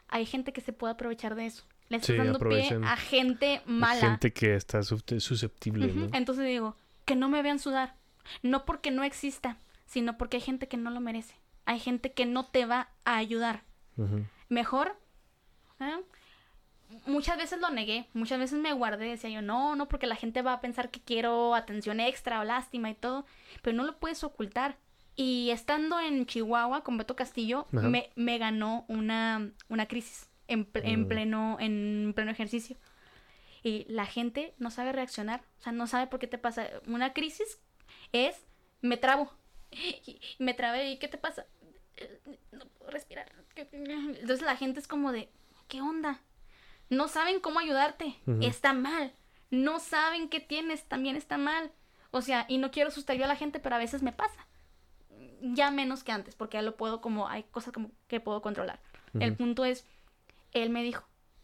[0.08, 1.64] hay gente que se puede aprovechar de eso.
[1.90, 4.12] Le estás Sí, dando pie a gente mala.
[4.12, 5.92] Gente que está susceptible.
[6.14, 6.76] Entonces digo,
[7.06, 7.96] que no me vean sudar.
[8.44, 9.58] No porque no exista,
[9.88, 11.34] sino porque hay gente que no lo merece.
[11.66, 13.64] Hay gente que no te va a ayudar.
[14.50, 14.96] Mejor.
[15.80, 16.00] ¿eh?
[17.08, 20.44] Muchas veces lo negué, muchas veces me guardé, decía yo, no, no, porque la gente
[20.44, 23.26] va a pensar que quiero atención extra o lástima y todo,
[23.64, 24.78] pero no lo puedes ocultar.
[25.22, 31.02] Y estando en Chihuahua con Beto Castillo, me, me ganó una, una crisis en, en
[31.04, 31.08] Mm.
[31.08, 32.76] pleno, en pleno ejercicio.
[33.62, 36.68] Y la gente no sabe reaccionar, o sea, no sabe por qué te pasa.
[36.88, 37.60] Una crisis
[38.14, 38.36] es,
[38.82, 39.32] me trabo.
[40.40, 41.46] Me trabé, ¿y qué te pasa?
[42.52, 43.32] No puedo respirar.
[43.56, 45.30] Entonces la gente es como de,
[45.68, 46.20] ¿qué onda?
[46.90, 49.14] No saben cómo ayudarte, está mal.
[49.52, 51.72] No saben qué tienes, también está mal.
[52.10, 54.48] O sea, y no quiero asustar yo a la gente, pero a veces me pasa.
[55.42, 58.80] Ya menos que antes, porque ya lo puedo como, hay cosas como que puedo controlar.
[59.20, 59.86] El punto es,
[60.54, 61.04] él me dijo,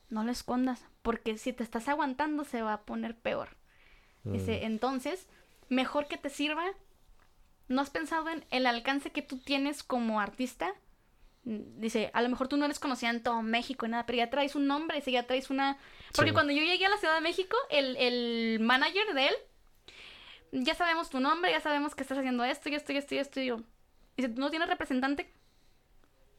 [0.10, 3.50] no lo escondas, porque si te estás aguantando se va a poner peor.
[4.24, 5.28] Dice, entonces,
[5.70, 6.64] mejor que te sirva.
[7.70, 10.74] ¿No has pensado en el alcance que tú tienes como artista?
[11.44, 14.18] Mm, Dice, a lo mejor tú no eres conocida en todo México y nada, pero
[14.18, 15.78] ya traes un nombre, dice, ya traes una...
[16.16, 16.34] Porque Sí.
[16.34, 19.36] cuando yo llegué a la Ciudad de México, el, el manager de él,
[20.54, 23.18] ya sabemos tu nombre, ya sabemos que estás haciendo esto y esto y esto y
[23.18, 23.40] esto.
[23.42, 23.58] Y yo,
[24.18, 25.32] dice, ¿tú no tienes representante?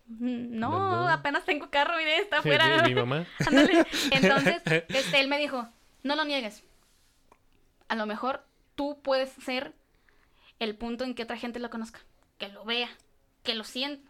[0.07, 2.83] "Mm, No, apenas tengo carro, mire, está afuera.
[2.83, 3.27] mi- mi mamá.
[4.13, 5.69] Entonces, este, él me dijo,
[6.03, 6.63] no lo niegues.
[7.89, 8.45] A lo mejor
[8.75, 9.73] tú puedes ser
[10.59, 12.01] el punto en que otra gente lo conozca.
[12.39, 12.89] Que lo vea,
[13.43, 14.09] que lo sienta,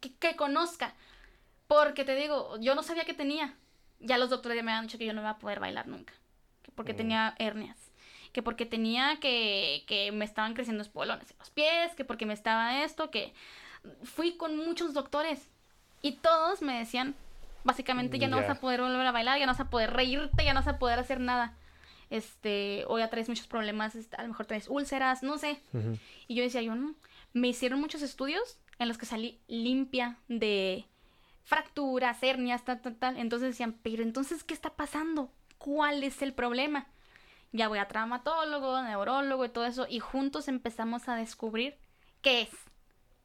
[0.00, 0.94] que, que conozca.
[1.66, 3.54] Porque te digo, yo no sabía que tenía.
[4.00, 6.12] Ya los doctores ya me han dicho que yo no iba a poder bailar nunca.
[6.62, 6.96] Que porque Mm.
[6.96, 7.78] tenía hernias.
[8.34, 11.94] Que porque tenía que, que me estaban creciendo espolones en los pies.
[11.96, 13.10] Que porque me estaba esto.
[13.10, 13.32] Que
[14.02, 15.48] fui con muchos doctores.
[16.02, 17.14] Y todos me decían,
[17.64, 20.44] básicamente ya no vas a poder volver a bailar, ya no vas a poder reírte,
[20.44, 21.54] ya no vas a poder hacer nada.
[22.10, 25.60] Este, o ya traes muchos problemas, a lo mejor traes úlceras, no sé.
[26.28, 26.94] Y yo decía, yo no.
[27.32, 30.84] Me hicieron muchos estudios en los que salí limpia de
[31.44, 33.16] fracturas, hernias, tal, tal, tal.
[33.16, 35.30] Entonces decían, pero entonces, ¿qué está pasando?
[35.58, 36.86] ¿Cuál es el problema?
[37.54, 39.86] Ya voy a traumatólogo, neurólogo y todo eso.
[39.88, 41.78] Y juntos empezamos a descubrir
[42.20, 42.50] qué es.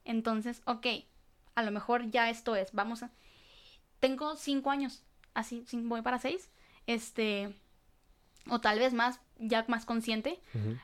[0.05, 0.85] Entonces, ok,
[1.55, 2.71] a lo mejor ya esto es.
[2.71, 3.11] Vamos a...
[3.99, 5.03] Tengo cinco años,
[5.33, 6.51] así, voy para seis.
[6.85, 7.59] Este,
[8.47, 10.39] o tal vez más, ya más consciente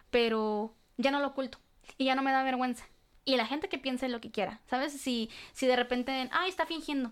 [0.10, 1.60] pero ya no lo oculto
[1.98, 2.86] y ya no me da vergüenza.
[3.26, 4.94] Y la gente que piense lo que quiera, ¿sabes?
[4.94, 7.12] Si, si de repente, ay, está fingiendo,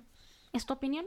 [0.51, 1.05] ¿es tu opinión?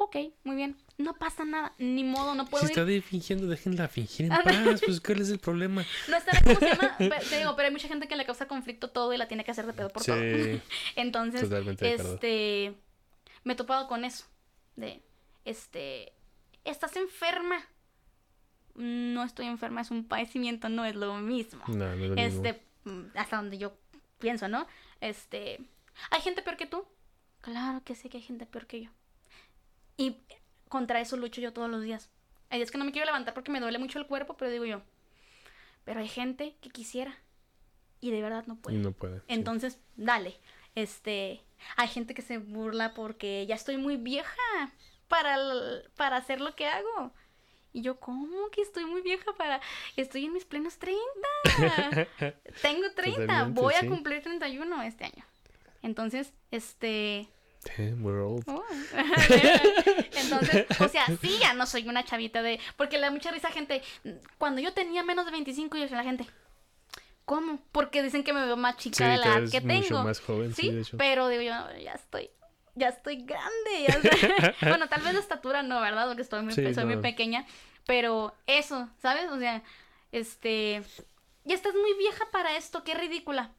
[0.00, 3.02] Ok, muy bien, no pasa nada, ni modo, no puedo Si está ir.
[3.02, 4.80] fingiendo, déjenla fingir en paz.
[4.86, 5.84] Pues, ¿cuál es el problema?
[6.08, 8.90] No estará como se llama, te digo, pero hay mucha gente que le causa conflicto
[8.90, 10.16] todo y la tiene que hacer de pedo por todo.
[10.16, 10.60] Sí,
[10.96, 12.14] Entonces, Totalmente de acuerdo.
[12.14, 12.74] este,
[13.42, 14.24] me he topado con eso,
[14.76, 15.02] de,
[15.44, 16.12] este,
[16.64, 17.56] ¿estás enferma?
[18.76, 21.64] No estoy enferma, es un padecimiento, no es lo mismo.
[21.66, 22.46] no, no es lo mismo.
[22.46, 23.72] Este, mm, hasta donde yo
[24.20, 24.64] pienso, ¿no?
[25.00, 25.58] Este,
[26.12, 26.84] ¿hay gente peor que tú?
[27.40, 28.90] Claro que sé que hay gente peor que yo.
[29.98, 30.16] Y
[30.68, 32.08] contra eso lucho yo todos los días.
[32.48, 34.64] Hay días que no me quiero levantar porque me duele mucho el cuerpo, pero digo
[34.64, 34.80] yo,
[35.84, 37.14] pero hay gente que quisiera
[38.00, 38.78] y de verdad no Y puede.
[38.78, 39.18] no puede.
[39.18, 39.24] sí.
[39.28, 40.38] Entonces, dale.
[40.74, 41.42] Este,
[41.76, 44.32] hay gente que se burla porque ya estoy muy vieja
[45.08, 47.12] para, el- para hacer lo que hago.
[47.72, 49.60] Y yo, ¿cómo que estoy muy vieja para...?
[49.96, 51.02] Estoy en mis plenos 30.
[52.62, 53.20] Tengo 30.
[53.20, 53.88] Totalmente, Voy a sí.
[53.88, 55.24] cumplir 31 este año.
[55.82, 57.28] Entonces, este...
[57.76, 58.44] Damn, we're old.
[58.46, 58.62] Oh.
[60.12, 62.60] Entonces, o sea, sí, ya no soy una chavita de...
[62.76, 63.82] Porque le da mucha risa a gente.
[64.38, 66.26] Cuando yo tenía menos de 25, yo decía la gente...
[67.24, 67.58] ¿Cómo?
[67.72, 70.02] Porque dicen que me veo más chica Sí, de la edad que mucho tengo.
[70.02, 70.96] más joven, sí, sí, de hecho.
[70.96, 71.52] pero digo yo,
[71.82, 72.30] ya estoy...
[72.74, 73.86] Ya estoy grande.
[73.86, 76.06] ya estoy- bueno, tal vez de estatura no, ¿verdad?
[76.06, 77.44] Porque estoy muy, Sí, soy muy pequeña.
[77.86, 79.30] Pero eso, ¿sabes?
[79.30, 79.62] O sea,
[80.12, 80.82] este...
[81.44, 83.50] Ya estás muy vieja para esto, qué ridícula.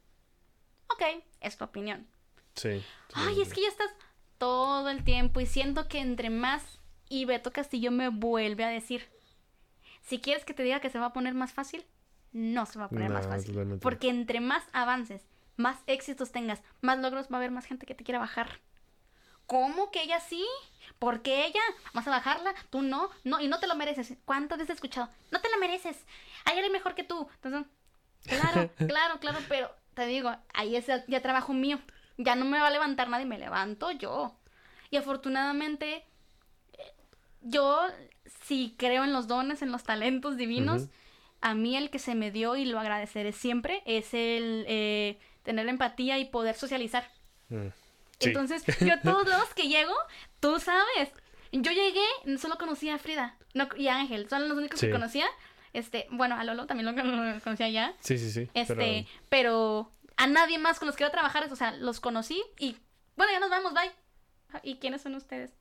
[0.91, 1.03] Ok,
[1.41, 2.07] es tu opinión.
[2.55, 2.83] Sí.
[3.13, 3.91] Ay, es que ya estás
[4.37, 9.09] todo el tiempo y siento que entre más y Beto Castillo me vuelve a decir,
[10.01, 11.85] si quieres que te diga que se va a poner más fácil,
[12.31, 13.53] no se va a poner más fácil.
[13.53, 13.81] totalmente.
[13.81, 15.27] Porque entre más avances,
[15.57, 18.59] más éxitos tengas, más logros va a haber más gente que te quiera bajar.
[19.45, 20.45] ¿Cómo que ella sí?
[20.99, 21.61] ¿Por qué ella?
[21.93, 22.53] ¿Vas a bajarla?
[22.69, 24.15] Tú no, no, y no te lo mereces.
[24.25, 25.09] ¿Cuántas veces he escuchado?
[25.31, 26.05] No te la mereces.
[26.45, 27.27] Hay alguien mejor que tú.
[27.35, 27.65] Entonces,
[28.25, 31.79] claro, claro, claro, pero te digo, ahí es ya trabajo mío.
[32.21, 34.35] Ya no me va a levantar nadie, me levanto yo.
[34.91, 36.03] Y afortunadamente,
[36.77, 36.93] eh,
[37.41, 37.79] yo
[38.45, 40.89] sí creo en los dones, en los talentos divinos.
[41.41, 45.69] A mí el que se me dio y lo agradeceré siempre es el eh, tener
[45.69, 47.09] empatía y poder socializar.
[47.47, 47.67] Mm.
[48.19, 48.27] Sí.
[48.29, 49.93] Entonces, yo a todos lados que llego,
[50.41, 51.09] tú sabes.
[51.53, 54.87] Yo llegué, solo conocía a Frida no, y a Ángel, son los únicos Sí.
[54.87, 55.25] que conocía.
[55.71, 57.93] Este, bueno, a Lolo también lo lo conocía ya.
[58.01, 58.49] Sí, sí, sí.
[58.53, 59.91] Este, pero- pero...
[60.19, 62.77] a nadie más con los que iba a trabajar, o sea, los conocí y
[63.15, 63.91] bueno, ya nos vamos, bye.
[64.63, 65.51] ¿Y quiénes son ustedes?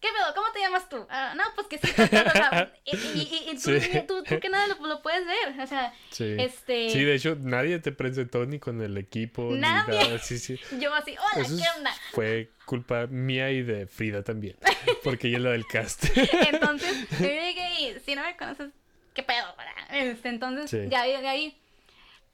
[0.00, 0.34] ¿Qué pedo?
[0.34, 1.06] ¿Cómo te llamas tú?
[1.08, 4.02] "Ah, no, pues que sí, tal, tal", o sea, y, y- y- y tú, Sí.
[4.06, 6.36] tú, tú que nada lo, lo puedes ver, o sea, Sí.
[6.38, 9.44] este, Sí, de hecho, nadie te presentó ni con el equipo.
[9.50, 9.98] ni Nadie.
[9.98, 10.18] nada.
[10.18, 10.60] Sí, sí.
[10.78, 11.94] yo así, hola, Eso ¿qué onda?
[12.12, 14.56] fue culpa mía y de Frida también.
[15.04, 16.04] Porque ella es la del cast.
[16.16, 18.72] Entonces, yo llegué y si no me conoces,
[19.14, 19.46] ¿qué pedo?
[19.90, 20.86] Este, entonces, Sí.
[20.90, 21.58] ya de ahí.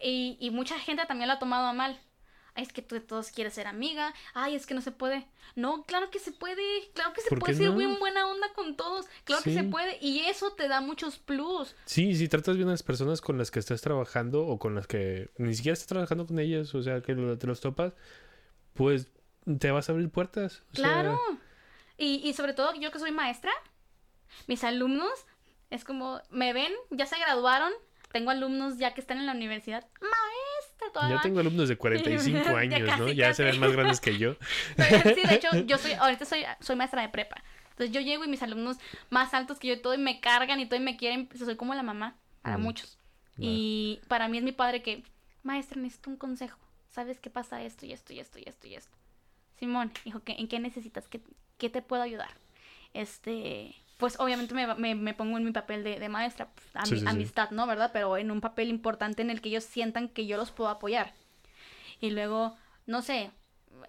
[0.01, 1.99] Y, y mucha gente también lo ha tomado a mal.
[2.55, 4.13] Ay, es que tú de todos quieres ser amiga.
[4.35, 5.25] Ay, es que no se puede.
[5.55, 6.63] No, claro que se puede.
[6.95, 7.77] Claro que se ¿Por puede ser no?
[7.77, 9.07] bien buena onda con todos.
[9.25, 9.99] Claro que se puede.
[10.01, 11.77] Y eso te da muchos plus.
[11.85, 14.87] Sí, si tratas bien a las personas con las que estás trabajando o con las
[14.89, 17.93] que ni siquiera estás trabajando con ellas, o sea, que te los topas,
[18.75, 19.07] pues
[19.59, 20.63] te vas a abrir puertas.
[20.73, 21.21] o sea, Claro.
[21.99, 23.53] Y, y sobre todo yo que soy maestra,
[24.49, 25.13] mis alumnos
[25.71, 27.73] es como, me ven, ya se graduaron,
[28.13, 29.87] tengo alumnos ya que están en la universidad.
[30.01, 31.17] Maestra, todavía.
[31.17, 33.05] ya tengo alumnos de 45 Ya años, ¿no?
[33.07, 34.37] casi, Ya se ven más grandes que yo.
[34.77, 37.43] Sí, de hecho, yo soy, ahorita soy, soy maestra de prepa.
[37.71, 38.77] Entonces yo llego y mis alumnos
[39.09, 41.41] más altos que yo y todo y me cargan y todo y me quieren, pues,
[41.41, 42.63] soy como la mamá para Mm.
[42.63, 42.99] muchos.
[43.39, 45.03] Y para mí es mi padre que,
[45.43, 46.59] maestra, necesito un consejo.
[46.91, 48.97] ¿Sabes qué pasa esto y esto y esto y esto y esto?
[49.59, 51.07] Simón, dijo, ¿qué, ¿en qué necesitas?
[51.09, 51.21] ¿Qué,
[51.57, 52.31] qué te puedo ayudar?
[52.93, 56.99] Este, pues obviamente me, me- me pongo en mi papel de, de maestra, pues, Sí,
[57.01, 57.07] sí.
[57.07, 57.67] amistad, ¿no?
[57.69, 57.91] ¿Verdad?
[57.93, 61.13] Pero en un papel importante en el que ellos sientan que yo los puedo apoyar.
[62.01, 62.57] Y luego,
[62.87, 63.31] no sé,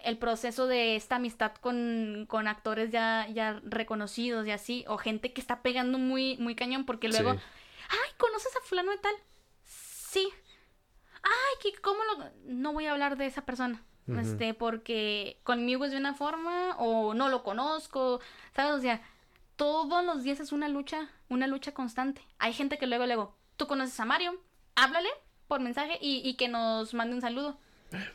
[0.03, 5.33] el proceso de esta amistad con, con actores ya, ya reconocidos y así, o gente
[5.33, 7.39] que está pegando muy, muy cañón, porque luego, Sí.
[7.89, 9.13] ay, ¿conoces a fulano de tal?
[9.63, 10.27] Sí.
[11.23, 12.29] Ay, que ¿cómo lo...?
[12.45, 13.81] No voy a hablar de esa persona.
[14.19, 18.19] Este, porque conmigo es de una forma, o no lo conozco,
[18.53, 18.73] ¿sabes?
[18.73, 18.99] O sea,
[19.61, 22.23] todos los días es una lucha, una lucha constante.
[22.39, 24.41] Hay gente que luego, luego, tú conoces a Mario,
[24.73, 25.09] háblale
[25.47, 27.59] por mensaje y, y que nos mande un saludo.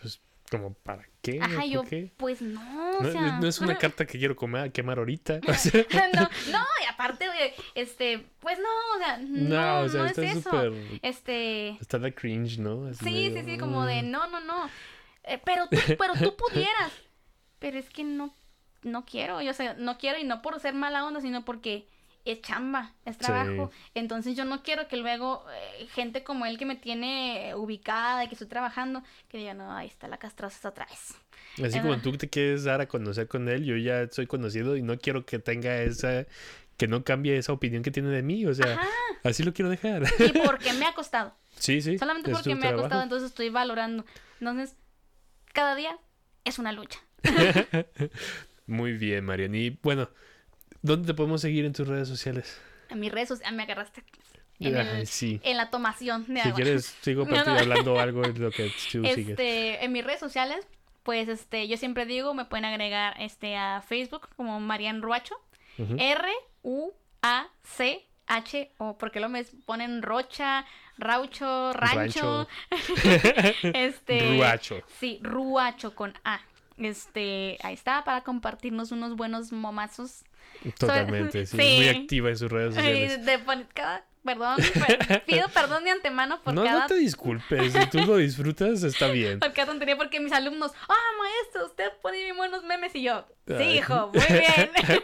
[0.00, 0.20] Pues,
[0.50, 1.38] como, ¿para qué?
[1.40, 2.12] Ajá, ¿Por yo, qué?
[2.16, 2.60] pues no,
[2.98, 3.38] o No, sea...
[3.38, 5.38] no es una carta que quiero comer, quemar ahorita.
[5.48, 7.26] o sea, no, no, y aparte,
[7.76, 10.74] este, pues no, o sea, no, no, o no, sea, es está eso.
[11.02, 12.86] Este, Está de cringe, ¿no?
[12.86, 14.10] Así sí, sí, sí, como de, mm.
[14.10, 14.68] no, no, no,
[15.22, 16.92] Eh, pero tú, pero tú pudieras,
[17.60, 18.34] pero es que no,
[18.86, 21.86] no quiero, yo, sea, no quiero y no por ser mala onda, sino porque
[22.24, 26.66] es chamba, es trabajo, entonces yo no quiero que luego eh, gente como él que
[26.66, 30.86] me tiene ubicada y que estoy trabajando, que diga, no, ahí está la castrosa otra
[30.86, 31.14] vez.
[31.64, 34.82] Así como tú te quieres dar a conocer con él, yo ya soy conocido y
[34.82, 36.26] no quiero que tenga esa,
[36.76, 38.88] que no cambie esa opinión que tiene de mí, o sea, Ajá,
[39.22, 40.02] así lo quiero dejar.
[40.18, 41.32] y porque me ha costado.
[41.58, 41.96] sí, sí.
[41.96, 44.04] Solamente porque me ha costado, entonces estoy valorando.
[44.40, 44.74] Entonces,
[45.52, 45.96] cada día
[46.44, 46.98] es una lucha.
[48.66, 49.54] Muy bien, Marian.
[49.54, 50.08] Y bueno,
[50.82, 52.60] ¿dónde te podemos seguir en tus redes sociales?
[52.88, 54.02] En mis redes sociales me agarraste
[54.60, 55.40] en, el- sí.
[55.44, 56.54] en la tomación de Si agua.
[56.56, 57.58] quieres, sigo No, no.
[57.58, 59.18] hablando algo de lo que tú sigues.
[59.28, 60.66] Este, en mis redes sociales,
[61.02, 65.34] pues este, yo siempre digo, me pueden agregar este a Facebook como Marian Ruacho.
[65.78, 66.28] R
[66.62, 70.64] U A C H o porque lo me ponen Rocha,
[70.96, 72.48] Raucho, Rancho.
[72.70, 73.06] Rancho.
[73.74, 74.80] este Ruacho.
[74.98, 76.40] Sí, Ruacho con A.
[76.78, 80.24] Este, ahí está, para compartirnos unos buenos momazos.
[80.78, 81.56] Totalmente, sí.
[81.56, 81.76] Sí.
[81.76, 83.24] Muy activa en sus redes sociales.
[83.26, 83.40] de
[83.74, 87.72] cada- perdón, per- pido perdón de antemano por No, cada no te disculpes.
[87.72, 89.38] Si tú lo disfrutas, está bien.
[89.40, 93.24] por cada tontería, porque mis alumnos, ah, maestro, usted pone bien buenos memes y yo,
[93.46, 93.78] sí, Ay.
[93.78, 94.24] hijo, muy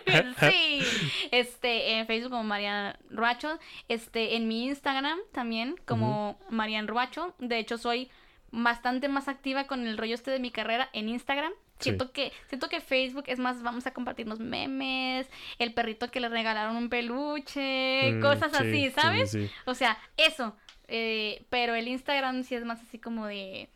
[0.05, 0.83] bien, sí.
[1.31, 3.59] Este, en Facebook como Marian Ruacho,
[3.89, 7.35] este, en mi Instagram también como Marian Ruacho.
[7.39, 8.11] De hecho, soy
[8.53, 11.53] bastante más activa con el rollo este de mi carrera en Instagram.
[11.79, 11.91] Sí.
[11.91, 16.29] Siento que, siento que Facebook es más, vamos a compartirnos memes, el perrito que le
[16.29, 19.31] regalaron un peluche, Mm, cosas sí, así, sí, ¿sabes?
[19.33, 19.51] sí.
[19.67, 20.55] O sea, eso.
[20.87, 23.69] eh, pero el Instagram sí es más así como de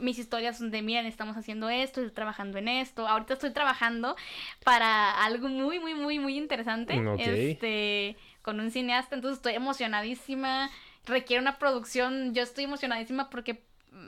[0.00, 3.06] mis historias son de, miren, estamos haciendo esto, estoy trabajando en esto.
[3.06, 4.16] Ahorita estoy trabajando
[4.64, 6.96] para algo muy, muy, muy, muy interesante.
[6.98, 7.20] Mm, ok.
[7.20, 10.70] Este, con un cineasta, entonces estoy emocionadísima.
[11.06, 13.62] Requiere una producción, yo estoy emocionadísima porque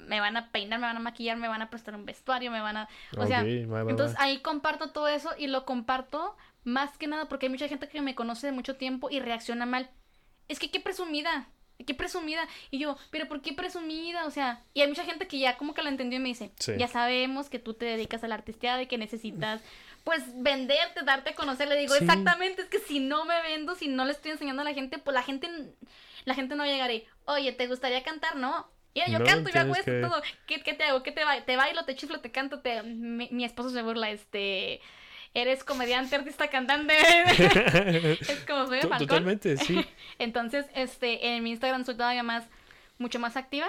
[0.07, 2.61] me van a peinar, me van a maquillar, me van a prestar un vestuario, me
[2.61, 2.89] van a...
[3.17, 4.23] O sea, Ok, va, va, entonces va.
[4.25, 8.01] ahí comparto todo eso y lo comparto más que nada porque hay mucha gente que
[8.03, 9.91] me conoce de mucho tiempo y reacciona mal.
[10.49, 11.49] Es que qué presumida,
[11.87, 12.47] qué presumida.
[12.71, 14.27] Y yo, pero ¿por qué presumida?
[14.27, 16.53] O sea, y hay mucha gente que ya como que lo entendió y me dice,
[16.59, 16.73] Sí.
[16.79, 19.61] ya sabemos que tú te dedicas a la artisteada y que necesitas
[20.05, 21.69] pues venderte, darte a conocer.
[21.69, 22.03] Le digo, Sí.
[22.03, 24.99] exactamente, es que si no me vendo, si no le estoy enseñando a la gente,
[24.99, 25.49] pues la gente,
[26.25, 28.35] la gente no llegará y, oye, ¿te gustaría cantar?
[28.37, 28.67] No.
[28.95, 30.23] Mira, yo No, canto y hago tienes esto que- todo.
[30.47, 31.03] ¿Qué, qué te hago?
[31.03, 32.61] ¿Qué te, ba te bailo, te chiflo, te canto?
[32.61, 32.83] Te...
[32.83, 34.81] Mi, mi esposo se burla, este...
[35.35, 36.93] Eres comediante, artista, cantante.
[38.21, 39.07] es como soy de Falcón.
[39.09, 39.83] Totalmente, sí.
[40.19, 42.45] Entonces, este, en mi Instagram soy todavía más,
[42.99, 43.67] mucho más activa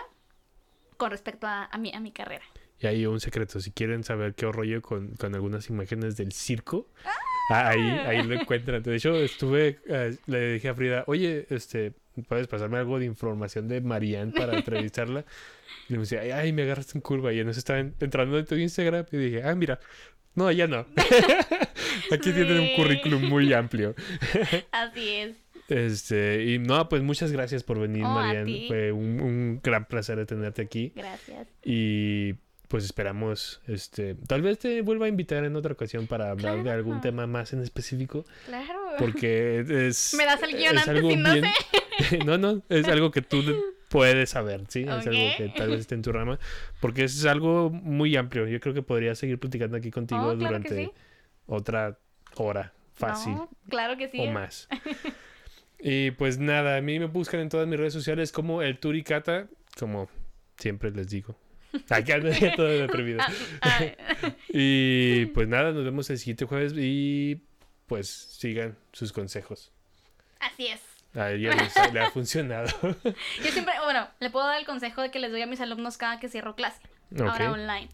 [0.98, 2.44] con respecto a, a mi, a mi carrera.
[2.80, 3.62] Y hay un secreto.
[3.62, 6.90] Si quieren saber qué rollo con, con algunas imágenes del circo,
[7.50, 8.84] ah, ahí, ahí lo encuentran.
[8.84, 11.94] De hecho, estuve, eh, le dije a Frida, oye, este,
[12.28, 15.26] ¿puedes pasarme algo de información de Marianne para entrevistarla?
[15.90, 17.34] Y me decía, ay, ay, me agarraste en curva.
[17.34, 19.80] Y entonces estaba en- entrando en tu Instagram y dije, ah, mira,
[20.36, 20.86] no, ya no.
[22.12, 22.74] Aquí tienen un Sí.
[22.76, 23.96] currículum muy amplio.
[24.72, 25.36] Así es.
[25.70, 28.66] Este, y no, pues muchas gracias por venir, Oh, Marianne.
[28.68, 30.92] Fue un, un gran placer tenerte aquí.
[30.96, 31.48] Gracias.
[31.64, 32.34] Y
[32.68, 36.72] pues esperamos, este, tal vez te vuelva a invitar en otra ocasión para hablar de
[36.72, 38.80] algún tema más en específico, Claro.
[38.98, 40.16] porque es...
[40.18, 41.46] Me das el guion es antes algo y no bien-
[42.26, 43.44] no, no, es algo que tú
[43.90, 44.82] puedes saber, ¿sí?
[44.84, 46.40] Es algo que tal vez esté en tu rama,
[46.80, 48.48] porque es algo muy amplio.
[48.48, 50.92] Yo creo que podría seguir platicando aquí contigo Oh, claro durante sí.
[51.46, 51.98] otra
[52.36, 54.20] hora, fácil No, claro que sí.
[54.20, 54.68] o más.
[55.80, 59.48] Y pues nada, a mí me buscan en todas mis redes sociales como el Turicata,
[59.78, 60.10] como
[60.58, 61.36] siempre les digo.
[61.90, 62.20] Acá
[62.56, 63.20] todo atrevido.
[63.20, 63.30] Ah,
[63.62, 67.42] ah, Y pues nada, nos vemos el siguiente jueves y
[67.88, 69.72] pues sigan sus consejos.
[70.40, 70.80] así es.
[71.16, 72.68] A ella les- le ha funcionado.
[73.44, 75.98] Yo siempre, bueno, le puedo dar el consejo de que les doy a mis alumnos
[75.98, 76.82] cada que cierro clase.
[77.20, 77.90] Ahora online.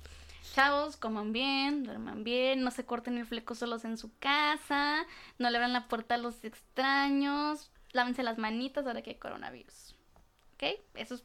[0.56, 5.06] Chavos, coman bien, duerman bien, no se corten el fleco solos en su casa,
[5.38, 9.96] no le abran la puerta a los extraños, lávense las manitas ahora que hay coronavirus.
[10.56, 10.64] ¿Ok?
[10.96, 11.24] Eso es...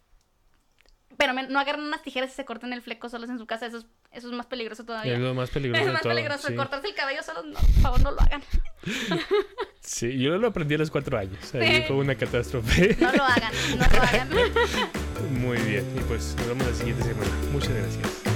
[1.16, 3.78] Pero no agarren unas tijeras y se corten el fleco solos en su casa, eso
[3.78, 5.14] es, eso es más peligroso todavía.
[5.14, 6.12] Es lo más peligroso Es de más todo.
[6.14, 6.48] peligroso.
[6.48, 6.54] sí.
[6.54, 8.42] Cortarse el cabello solos, no, por favor, no lo hagan.
[9.80, 11.54] Sí, yo lo aprendí a los cuatro años.
[11.54, 11.82] Ahí Sí.
[11.86, 12.96] fue una catástrofe.
[12.98, 14.28] No lo hagan, no lo hagan.
[15.42, 15.84] Muy bien.
[15.96, 17.30] Y pues nos vemos la siguiente semana.
[17.52, 18.33] Muchas gracias.